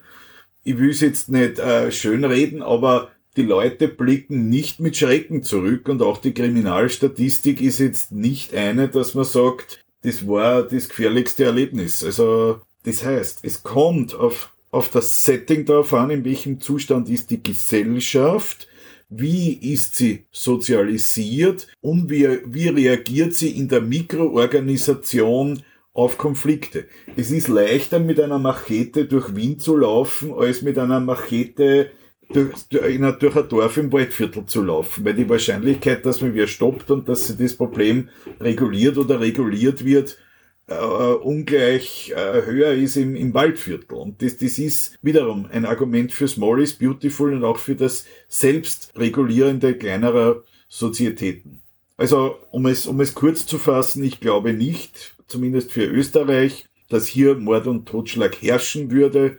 Ich 0.64 0.78
will 0.78 0.90
es 0.90 1.00
jetzt 1.00 1.28
nicht 1.28 1.60
äh, 1.60 1.92
schönreden, 1.92 2.60
aber 2.60 3.12
die 3.36 3.42
Leute 3.42 3.86
blicken 3.86 4.48
nicht 4.48 4.80
mit 4.80 4.96
Schrecken 4.96 5.44
zurück 5.44 5.88
und 5.88 6.02
auch 6.02 6.18
die 6.18 6.34
Kriminalstatistik 6.34 7.60
ist 7.60 7.78
jetzt 7.78 8.10
nicht 8.10 8.52
eine, 8.52 8.88
dass 8.88 9.14
man 9.14 9.26
sagt, 9.26 9.84
das 10.02 10.26
war 10.26 10.64
das 10.64 10.88
gefährlichste 10.88 11.44
Erlebnis. 11.44 12.02
Also 12.02 12.60
das 12.84 13.04
heißt, 13.04 13.40
es 13.42 13.62
kommt 13.62 14.14
auf, 14.14 14.52
auf 14.70 14.88
das 14.90 15.24
Setting 15.24 15.64
darauf 15.64 15.92
an, 15.94 16.10
in 16.10 16.24
welchem 16.24 16.60
Zustand 16.60 17.08
ist 17.08 17.30
die 17.30 17.42
Gesellschaft, 17.42 18.68
wie 19.08 19.52
ist 19.52 19.96
sie 19.96 20.24
sozialisiert 20.30 21.68
und 21.80 22.10
wie, 22.10 22.28
wie 22.46 22.68
reagiert 22.68 23.34
sie 23.34 23.50
in 23.50 23.68
der 23.68 23.80
Mikroorganisation 23.80 25.62
auf 25.92 26.18
Konflikte. 26.18 26.86
Es 27.16 27.30
ist 27.30 27.48
leichter 27.48 28.00
mit 28.00 28.20
einer 28.20 28.38
Machete 28.38 29.04
durch 29.06 29.34
Wien 29.36 29.58
zu 29.60 29.76
laufen, 29.76 30.32
als 30.32 30.62
mit 30.62 30.78
einer 30.78 31.00
Machete 31.00 31.90
durch, 32.32 32.52
durch 32.68 32.84
ein 32.84 33.16
Dorf 33.48 33.76
im 33.76 33.92
Waldviertel 33.92 34.44
zu 34.46 34.62
laufen, 34.62 35.04
weil 35.04 35.14
die 35.14 35.28
Wahrscheinlichkeit, 35.28 36.04
dass 36.04 36.20
man 36.20 36.34
wer 36.34 36.48
stoppt 36.48 36.90
und 36.90 37.08
dass 37.08 37.28
sie 37.28 37.36
das 37.36 37.54
Problem 37.54 38.08
reguliert 38.40 38.98
oder 38.98 39.20
reguliert 39.20 39.84
wird, 39.84 40.18
äh, 40.66 40.74
ungleich 40.74 42.12
äh, 42.16 42.42
höher 42.46 42.72
ist 42.72 42.96
im, 42.96 43.16
im 43.16 43.34
Waldviertel. 43.34 43.96
Und 43.96 44.22
das, 44.22 44.38
das 44.38 44.58
ist 44.58 44.96
wiederum 45.02 45.46
ein 45.50 45.66
Argument 45.66 46.12
für 46.12 46.28
Small 46.28 46.62
is 46.62 46.74
Beautiful 46.74 47.32
und 47.34 47.44
auch 47.44 47.58
für 47.58 47.74
das 47.74 48.06
Selbstregulierende 48.28 49.74
kleinerer 49.74 50.42
Sozietäten. 50.68 51.60
Also, 51.96 52.36
um 52.50 52.66
es, 52.66 52.86
um 52.86 53.00
es 53.00 53.14
kurz 53.14 53.46
zu 53.46 53.58
fassen, 53.58 54.02
ich 54.02 54.20
glaube 54.20 54.52
nicht, 54.52 55.14
zumindest 55.26 55.72
für 55.72 55.84
Österreich, 55.84 56.66
dass 56.88 57.06
hier 57.06 57.36
Mord 57.36 57.66
und 57.66 57.86
Totschlag 57.86 58.40
herrschen 58.42 58.90
würde. 58.90 59.38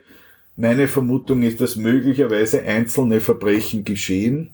Meine 0.55 0.87
Vermutung 0.87 1.43
ist, 1.43 1.59
dass 1.59 1.75
möglicherweise 1.75 2.61
einzelne 2.63 3.19
Verbrechen 3.19 3.83
geschehen. 3.83 4.51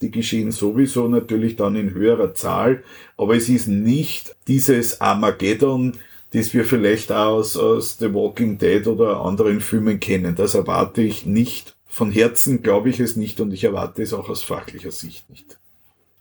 Die 0.00 0.10
geschehen 0.10 0.50
sowieso 0.50 1.06
natürlich 1.08 1.56
dann 1.56 1.76
in 1.76 1.94
höherer 1.94 2.34
Zahl, 2.34 2.82
aber 3.16 3.36
es 3.36 3.48
ist 3.48 3.68
nicht 3.68 4.34
dieses 4.48 5.00
Armageddon, 5.00 5.98
das 6.32 6.54
wir 6.54 6.64
vielleicht 6.64 7.12
auch 7.12 7.38
aus, 7.38 7.56
aus 7.56 7.98
The 7.98 8.12
Walking 8.12 8.58
Dead 8.58 8.86
oder 8.86 9.20
anderen 9.20 9.60
Filmen 9.60 10.00
kennen. 10.00 10.34
Das 10.34 10.54
erwarte 10.54 11.02
ich 11.02 11.26
nicht 11.26 11.76
von 11.92 12.10
Herzen 12.10 12.62
glaube 12.62 12.88
ich 12.88 13.00
es 13.00 13.16
nicht 13.16 13.38
und 13.40 13.52
ich 13.52 13.64
erwarte 13.64 14.02
es 14.02 14.14
auch 14.14 14.30
aus 14.30 14.42
fachlicher 14.42 14.90
Sicht 14.90 15.28
nicht. 15.28 15.58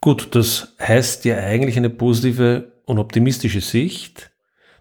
Gut, 0.01 0.35
das 0.35 0.73
heißt 0.79 1.23
ja 1.23 1.37
eigentlich 1.37 1.77
eine 1.77 1.89
positive 1.89 2.73
und 2.85 2.99
optimistische 2.99 3.61
Sicht. 3.61 4.31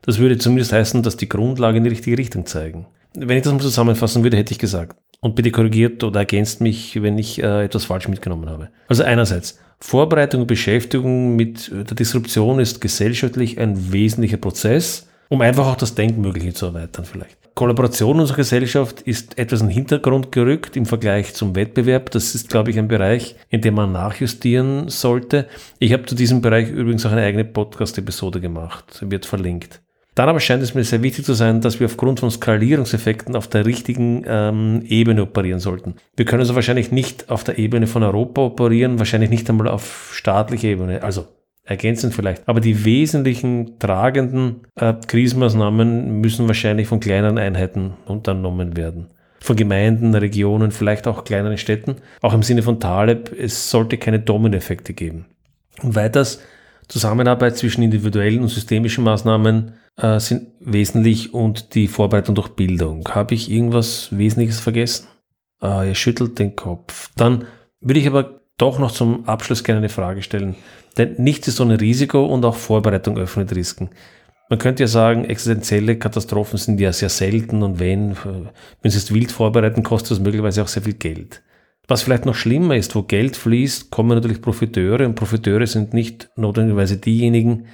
Das 0.02 0.18
würde 0.18 0.38
zumindest 0.38 0.72
heißen, 0.72 1.02
dass 1.04 1.16
die 1.16 1.28
Grundlage 1.28 1.78
in 1.78 1.84
die 1.84 1.90
richtige 1.90 2.18
Richtung 2.18 2.44
zeigen. 2.44 2.86
Wenn 3.14 3.36
ich 3.36 3.44
das 3.44 3.52
mal 3.52 3.60
zusammenfassen 3.60 4.24
würde, 4.24 4.36
hätte 4.36 4.52
ich 4.52 4.58
gesagt, 4.58 4.96
und 5.20 5.36
bitte 5.36 5.52
korrigiert 5.52 6.02
oder 6.02 6.20
ergänzt 6.20 6.60
mich, 6.60 7.00
wenn 7.00 7.18
ich 7.18 7.40
äh, 7.40 7.64
etwas 7.64 7.84
falsch 7.84 8.08
mitgenommen 8.08 8.48
habe. 8.48 8.70
Also 8.88 9.04
einerseits, 9.04 9.58
Vorbereitung 9.78 10.42
und 10.42 10.46
Beschäftigung 10.46 11.36
mit 11.36 11.70
der 11.70 11.84
Disruption 11.84 12.58
ist 12.58 12.80
gesellschaftlich 12.80 13.58
ein 13.60 13.92
wesentlicher 13.92 14.38
Prozess, 14.38 15.08
um 15.30 15.40
einfach 15.40 15.66
auch 15.66 15.76
das 15.76 15.94
Denkmögliche 15.94 16.52
zu 16.52 16.66
erweitern 16.66 17.06
vielleicht. 17.06 17.38
Kollaboration 17.54 18.20
unserer 18.20 18.38
Gesellschaft 18.38 19.00
ist 19.02 19.38
etwas 19.38 19.60
in 19.60 19.68
den 19.68 19.74
Hintergrund 19.74 20.32
gerückt 20.32 20.76
im 20.76 20.86
Vergleich 20.86 21.34
zum 21.34 21.54
Wettbewerb. 21.54 22.10
Das 22.10 22.34
ist, 22.34 22.48
glaube 22.48 22.70
ich, 22.70 22.78
ein 22.78 22.88
Bereich, 22.88 23.36
in 23.48 23.60
dem 23.60 23.74
man 23.74 23.92
nachjustieren 23.92 24.88
sollte. 24.88 25.46
Ich 25.78 25.92
habe 25.92 26.04
zu 26.04 26.14
diesem 26.14 26.42
Bereich 26.42 26.68
übrigens 26.68 27.06
auch 27.06 27.12
eine 27.12 27.22
eigene 27.22 27.44
Podcast-Episode 27.44 28.40
gemacht, 28.40 29.04
wird 29.08 29.24
verlinkt. 29.24 29.80
Dann 30.16 30.28
aber 30.28 30.40
scheint 30.40 30.62
es 30.62 30.74
mir 30.74 30.84
sehr 30.84 31.02
wichtig 31.02 31.24
zu 31.24 31.34
sein, 31.34 31.60
dass 31.60 31.78
wir 31.78 31.86
aufgrund 31.86 32.20
von 32.20 32.30
Skalierungseffekten 32.30 33.36
auf 33.36 33.46
der 33.46 33.64
richtigen 33.64 34.24
ähm, 34.26 34.82
Ebene 34.86 35.22
operieren 35.22 35.60
sollten. 35.60 35.94
Wir 36.16 36.24
können 36.24 36.40
also 36.40 36.56
wahrscheinlich 36.56 36.90
nicht 36.90 37.30
auf 37.30 37.44
der 37.44 37.58
Ebene 37.58 37.86
von 37.86 38.02
Europa 38.02 38.42
operieren, 38.42 38.98
wahrscheinlich 38.98 39.30
nicht 39.30 39.48
einmal 39.48 39.68
auf 39.68 40.10
staatlicher 40.12 40.68
Ebene, 40.68 41.02
also 41.02 41.28
ergänzend 41.70 42.14
vielleicht. 42.14 42.46
Aber 42.48 42.60
die 42.60 42.84
wesentlichen 42.84 43.78
tragenden 43.78 44.66
äh, 44.74 44.92
Krisenmaßnahmen 44.92 46.20
müssen 46.20 46.48
wahrscheinlich 46.48 46.88
von 46.88 46.98
kleineren 46.98 47.38
Einheiten 47.38 47.94
unternommen 48.06 48.76
werden. 48.76 49.06
Von 49.40 49.54
Gemeinden, 49.54 50.14
Regionen, 50.14 50.72
vielleicht 50.72 51.06
auch 51.06 51.24
kleineren 51.24 51.56
Städten. 51.56 51.96
Auch 52.22 52.34
im 52.34 52.42
Sinne 52.42 52.62
von 52.62 52.80
Taleb, 52.80 53.32
es 53.38 53.70
sollte 53.70 53.98
keine 53.98 54.18
Dominoeffekte 54.18 54.92
geben. 54.92 55.26
Und 55.80 55.94
weiters, 55.94 56.40
Zusammenarbeit 56.88 57.56
zwischen 57.56 57.82
individuellen 57.82 58.42
und 58.42 58.48
systemischen 58.48 59.04
Maßnahmen 59.04 59.74
äh, 59.96 60.18
sind 60.18 60.48
wesentlich 60.58 61.32
und 61.32 61.76
die 61.76 61.86
Vorbereitung 61.86 62.34
durch 62.34 62.48
Bildung. 62.48 63.08
Habe 63.08 63.34
ich 63.34 63.48
irgendwas 63.48 64.08
Wesentliches 64.10 64.58
vergessen? 64.58 65.06
Äh, 65.62 65.90
ihr 65.90 65.94
schüttelt 65.94 66.40
den 66.40 66.56
Kopf. 66.56 67.10
Dann 67.16 67.44
würde 67.80 68.00
ich 68.00 68.08
aber 68.08 68.39
doch 68.60 68.78
noch 68.78 68.92
zum 68.92 69.28
Abschluss 69.28 69.64
gerne 69.64 69.78
eine 69.78 69.88
Frage 69.88 70.22
stellen. 70.22 70.54
Denn 70.96 71.14
nichts 71.18 71.48
ist 71.48 71.60
ohne 71.60 71.80
Risiko 71.80 72.24
und 72.26 72.44
auch 72.44 72.56
Vorbereitung 72.56 73.16
öffnet 73.16 73.54
Risiken. 73.54 73.90
Man 74.48 74.58
könnte 74.58 74.82
ja 74.82 74.86
sagen, 74.88 75.24
existenzielle 75.24 75.96
Katastrophen 75.96 76.58
sind 76.58 76.80
ja 76.80 76.92
sehr 76.92 77.08
selten 77.08 77.62
und 77.62 77.78
wenn, 77.78 78.16
wenn 78.82 78.90
Sie 78.90 78.98
es 78.98 79.14
wild 79.14 79.30
vorbereiten, 79.30 79.84
kostet 79.84 80.10
das 80.10 80.18
möglicherweise 80.18 80.62
auch 80.62 80.68
sehr 80.68 80.82
viel 80.82 80.94
Geld. 80.94 81.42
Was 81.86 82.02
vielleicht 82.02 82.26
noch 82.26 82.34
schlimmer 82.34 82.76
ist, 82.76 82.94
wo 82.96 83.02
Geld 83.02 83.36
fließt, 83.36 83.90
kommen 83.90 84.10
natürlich 84.10 84.42
Profiteure 84.42 85.06
und 85.06 85.14
Profiteure 85.14 85.66
sind 85.66 85.94
nicht 85.94 86.30
notwendigerweise 86.36 86.96
diejenigen, 86.96 87.66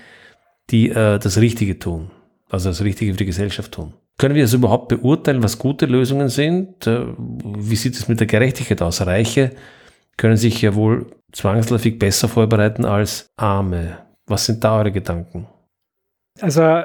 die 0.71 0.91
äh, 0.91 1.19
das 1.19 1.39
Richtige 1.39 1.79
tun, 1.79 2.11
also 2.51 2.69
das 2.69 2.83
Richtige 2.83 3.13
für 3.13 3.19
die 3.19 3.27
Gesellschaft 3.27 3.73
tun. 3.73 3.95
Können 4.19 4.35
wir 4.35 4.43
also 4.43 4.59
überhaupt 4.59 4.89
beurteilen, 4.89 5.43
was 5.43 5.59
gute 5.59 5.87
Lösungen 5.87 6.29
sind? 6.29 6.87
Äh, 6.87 7.07
wie 7.19 7.77
sieht 7.77 7.95
es 7.95 8.09
mit 8.09 8.21
der 8.21 8.27
Gerechtigkeit 8.27 8.83
aus? 8.83 9.01
Reiche 9.07 9.53
können 10.17 10.37
sich 10.37 10.63
ja 10.63 10.75
wohl 10.75 11.07
zwangsläufig 11.33 11.99
besser 11.99 12.29
vorbereiten 12.29 12.85
als 12.85 13.29
Arme. 13.37 13.99
Was 14.27 14.47
sind 14.47 14.65
da 14.65 14.79
eure 14.79 14.93
Gedanken? 14.93 15.47
Also 16.41 16.83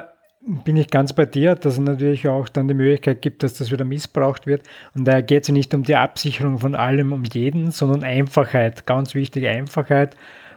bin 0.64 0.76
ich 0.76 0.88
ganz 0.90 1.12
bei 1.12 1.24
dir, 1.24 1.54
dass 1.54 1.74
es 1.74 1.78
natürlich 1.78 2.26
auch 2.26 2.48
dann 2.48 2.68
die 2.68 2.74
Möglichkeit 2.74 3.22
gibt, 3.22 3.42
dass 3.42 3.54
das 3.54 3.70
wieder 3.70 3.84
missbraucht 3.84 4.46
wird. 4.46 4.62
Und 4.94 5.06
daher 5.06 5.22
geht 5.22 5.44
es 5.44 5.48
nicht 5.50 5.72
um 5.74 5.84
die 5.84 5.96
Absicherung 5.96 6.58
von 6.58 6.74
allem 6.74 7.12
um 7.12 7.24
jeden, 7.24 7.70
sondern 7.70 8.02
Einfachheit, 8.02 8.86
ganz 8.86 9.14
wichtige 9.14 9.50
Einfachheit. 9.50 10.16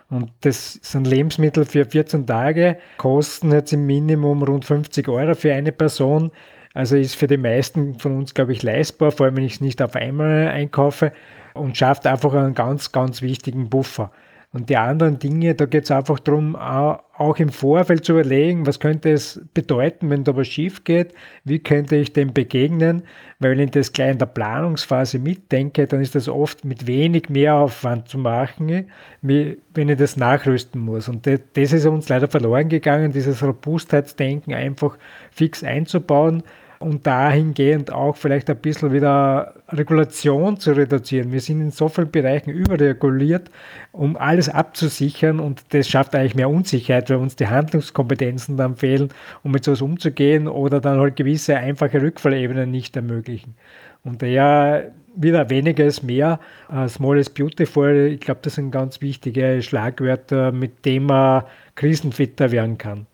Und 0.09 0.31
das 0.41 0.73
sind 0.81 1.07
Lebensmittel 1.07 1.65
für 1.65 1.85
14 1.85 2.27
Tage, 2.27 2.77
kosten 2.97 3.51
jetzt 3.51 3.73
im 3.73 3.85
Minimum 3.85 4.43
rund 4.43 4.65
50 4.65 5.07
Euro 5.07 5.35
für 5.35 5.53
eine 5.53 5.71
Person. 5.71 6.31
Also 6.73 6.95
ist 6.97 7.15
für 7.15 7.27
die 7.27 7.37
meisten 7.37 7.97
von 7.99 8.17
uns, 8.17 8.33
glaube 8.33 8.51
ich, 8.51 8.61
leistbar, 8.61 9.11
vor 9.11 9.25
allem 9.25 9.37
wenn 9.37 9.45
ich 9.45 9.53
es 9.53 9.61
nicht 9.61 9.81
auf 9.81 9.95
einmal 9.95 10.49
einkaufe 10.49 11.11
und 11.55 11.75
schafft 11.77 12.05
einfach 12.05 12.33
einen 12.33 12.53
ganz, 12.53 12.91
ganz 12.91 13.21
wichtigen 13.21 13.69
Buffer. 13.69 14.11
Und 14.55 14.69
die 14.69 14.77
anderen 14.77 15.19
Dinge, 15.19 15.53
da 15.53 15.65
geht 15.65 15.83
es 15.83 15.91
einfach 15.91 16.17
darum, 16.17 16.55
auch 16.55 17.35
im 17.39 17.49
Vorfeld 17.49 18.05
zu 18.05 18.13
überlegen, 18.13 18.65
was 18.65 18.79
könnte 18.79 19.11
es 19.11 19.41
bedeuten, 19.53 20.09
wenn 20.09 20.23
da 20.23 20.33
was 20.37 20.47
schief 20.47 20.85
geht, 20.85 21.13
wie 21.43 21.59
könnte 21.59 21.97
ich 21.97 22.13
dem 22.13 22.31
begegnen, 22.31 23.03
weil 23.39 23.51
wenn 23.51 23.59
ich 23.59 23.71
das 23.71 23.91
gleich 23.91 24.11
in 24.11 24.17
der 24.17 24.27
Planungsphase 24.27 25.19
mitdenke, 25.19 25.87
dann 25.87 25.99
ist 25.99 26.15
das 26.15 26.29
oft 26.29 26.63
mit 26.63 26.87
wenig 26.87 27.27
Mehraufwand 27.27 28.07
zu 28.07 28.17
machen, 28.17 28.87
wenn 29.21 29.89
ich 29.89 29.97
das 29.97 30.15
nachrüsten 30.15 30.79
muss. 30.79 31.09
Und 31.09 31.27
das 31.27 31.73
ist 31.73 31.85
uns 31.85 32.07
leider 32.07 32.29
verloren 32.29 32.69
gegangen, 32.69 33.11
dieses 33.11 33.43
Robustheitsdenken 33.43 34.53
einfach 34.53 34.97
fix 35.31 35.65
einzubauen 35.65 36.43
und 36.85 37.07
dahingehend 37.07 37.91
auch 37.91 38.15
vielleicht 38.15 38.47
ein 38.47 38.57
bisschen 38.57 38.93
wieder 38.93 39.55
Regulation 39.69 40.59
zu 40.59 40.73
reduzieren. 40.73 41.31
Wir 41.31 41.41
sind 41.41 41.59
in 41.59 41.71
so 41.71 41.89
vielen 41.89 42.11
Bereichen 42.11 42.51
überreguliert, 42.51 43.49
um 43.91 44.15
alles 44.15 44.49
abzusichern 44.49 45.39
und 45.39 45.63
das 45.69 45.89
schafft 45.89 46.13
eigentlich 46.13 46.35
mehr 46.35 46.47
Unsicherheit, 46.47 47.09
weil 47.09 47.17
uns 47.17 47.35
die 47.35 47.47
Handlungskompetenzen 47.47 48.55
dann 48.55 48.75
fehlen, 48.75 49.09
um 49.41 49.51
mit 49.51 49.63
sowas 49.63 49.81
umzugehen 49.81 50.47
oder 50.47 50.79
dann 50.79 50.99
halt 50.99 51.15
gewisse 51.15 51.57
einfache 51.57 51.99
Rückfallebenen 51.99 52.69
nicht 52.69 52.95
ermöglichen. 52.95 53.55
Und 54.03 54.21
daher 54.21 54.91
wieder 55.15 55.49
weniger 55.49 55.85
ist 55.85 56.03
mehr, 56.03 56.39
uh, 56.71 56.87
small 56.87 57.17
is 57.17 57.31
beautiful, 57.31 58.11
ich 58.13 58.19
glaube, 58.19 58.41
das 58.43 58.55
sind 58.55 58.69
ganz 58.69 59.01
wichtige 59.01 59.63
Schlagwörter, 59.63 60.51
mit 60.51 60.85
denen 60.85 61.07
man 61.07 61.45
krisenfitter 61.73 62.51
werden 62.51 62.77
kann. 62.77 63.07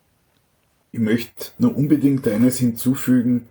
Ich 0.91 0.99
möchte 0.99 1.51
nur 1.57 1.77
unbedingt 1.77 2.27
eines 2.27 2.57
hinzufügen. 2.57 3.45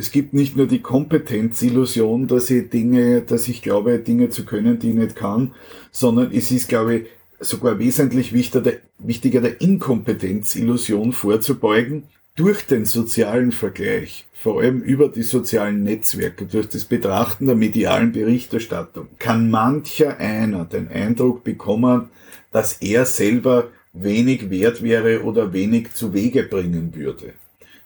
Es 0.00 0.12
gibt 0.12 0.32
nicht 0.32 0.56
nur 0.56 0.66
die 0.66 0.80
Kompetenzillusion, 0.80 2.26
dass 2.26 2.48
ich 2.48 2.70
Dinge, 2.70 3.20
dass 3.20 3.48
ich 3.48 3.60
glaube, 3.60 3.98
Dinge 3.98 4.30
zu 4.30 4.46
können, 4.46 4.78
die 4.78 4.88
ich 4.88 4.94
nicht 4.94 5.14
kann, 5.14 5.52
sondern 5.90 6.32
es 6.32 6.50
ist, 6.50 6.70
glaube 6.70 6.94
ich, 6.94 7.06
sogar 7.38 7.78
wesentlich 7.78 8.32
wichtiger, 8.32 8.72
wichtiger 8.96 9.42
der 9.42 9.60
Inkompetenzillusion 9.60 11.12
vorzubeugen, 11.12 12.04
durch 12.34 12.66
den 12.66 12.86
sozialen 12.86 13.52
Vergleich, 13.52 14.26
vor 14.32 14.62
allem 14.62 14.80
über 14.80 15.10
die 15.10 15.22
sozialen 15.22 15.82
Netzwerke, 15.82 16.46
durch 16.46 16.70
das 16.70 16.86
Betrachten 16.86 17.44
der 17.44 17.56
medialen 17.56 18.12
Berichterstattung, 18.12 19.08
kann 19.18 19.50
mancher 19.50 20.16
einer 20.16 20.64
den 20.64 20.88
Eindruck 20.88 21.44
bekommen, 21.44 22.08
dass 22.52 22.72
er 22.80 23.04
selber 23.04 23.68
wenig 23.92 24.48
wert 24.48 24.82
wäre 24.82 25.24
oder 25.24 25.52
wenig 25.52 25.92
zu 25.92 26.14
Wege 26.14 26.44
bringen 26.44 26.94
würde. 26.94 27.34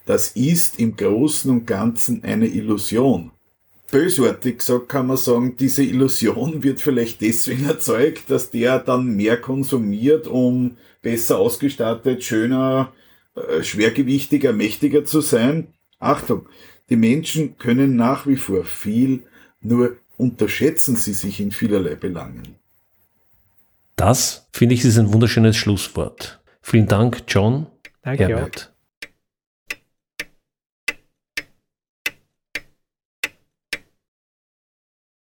Das 0.06 0.28
ist 0.28 0.78
im 0.78 0.96
Großen 0.96 1.50
und 1.50 1.66
Ganzen 1.66 2.22
eine 2.24 2.46
Illusion. 2.46 3.30
Bösartig 3.90 4.58
gesagt 4.58 4.88
kann 4.88 5.06
man 5.06 5.16
sagen, 5.16 5.56
diese 5.56 5.82
Illusion 5.84 6.62
wird 6.62 6.80
vielleicht 6.80 7.20
deswegen 7.20 7.66
erzeugt, 7.66 8.28
dass 8.28 8.50
der 8.50 8.80
dann 8.80 9.14
mehr 9.14 9.40
konsumiert, 9.40 10.26
um 10.26 10.76
besser 11.00 11.38
ausgestattet, 11.38 12.24
schöner, 12.24 12.92
äh, 13.36 13.62
schwergewichtiger, 13.62 14.52
mächtiger 14.52 15.04
zu 15.04 15.20
sein. 15.20 15.68
Achtung, 16.00 16.46
die 16.90 16.96
Menschen 16.96 17.56
können 17.56 17.96
nach 17.96 18.26
wie 18.26 18.36
vor 18.36 18.64
viel, 18.64 19.22
nur 19.60 19.96
unterschätzen 20.16 20.96
sie 20.96 21.14
sich 21.14 21.40
in 21.40 21.50
vielerlei 21.50 21.94
Belangen. 21.94 22.56
Das, 23.96 24.48
finde 24.52 24.74
ich, 24.74 24.84
ist 24.84 24.98
ein 24.98 25.12
wunderschönes 25.12 25.56
Schlusswort. 25.56 26.40
Vielen 26.60 26.88
Dank, 26.88 27.22
John. 27.28 27.66
Danke. 28.02 28.26
Herbert. 28.28 28.73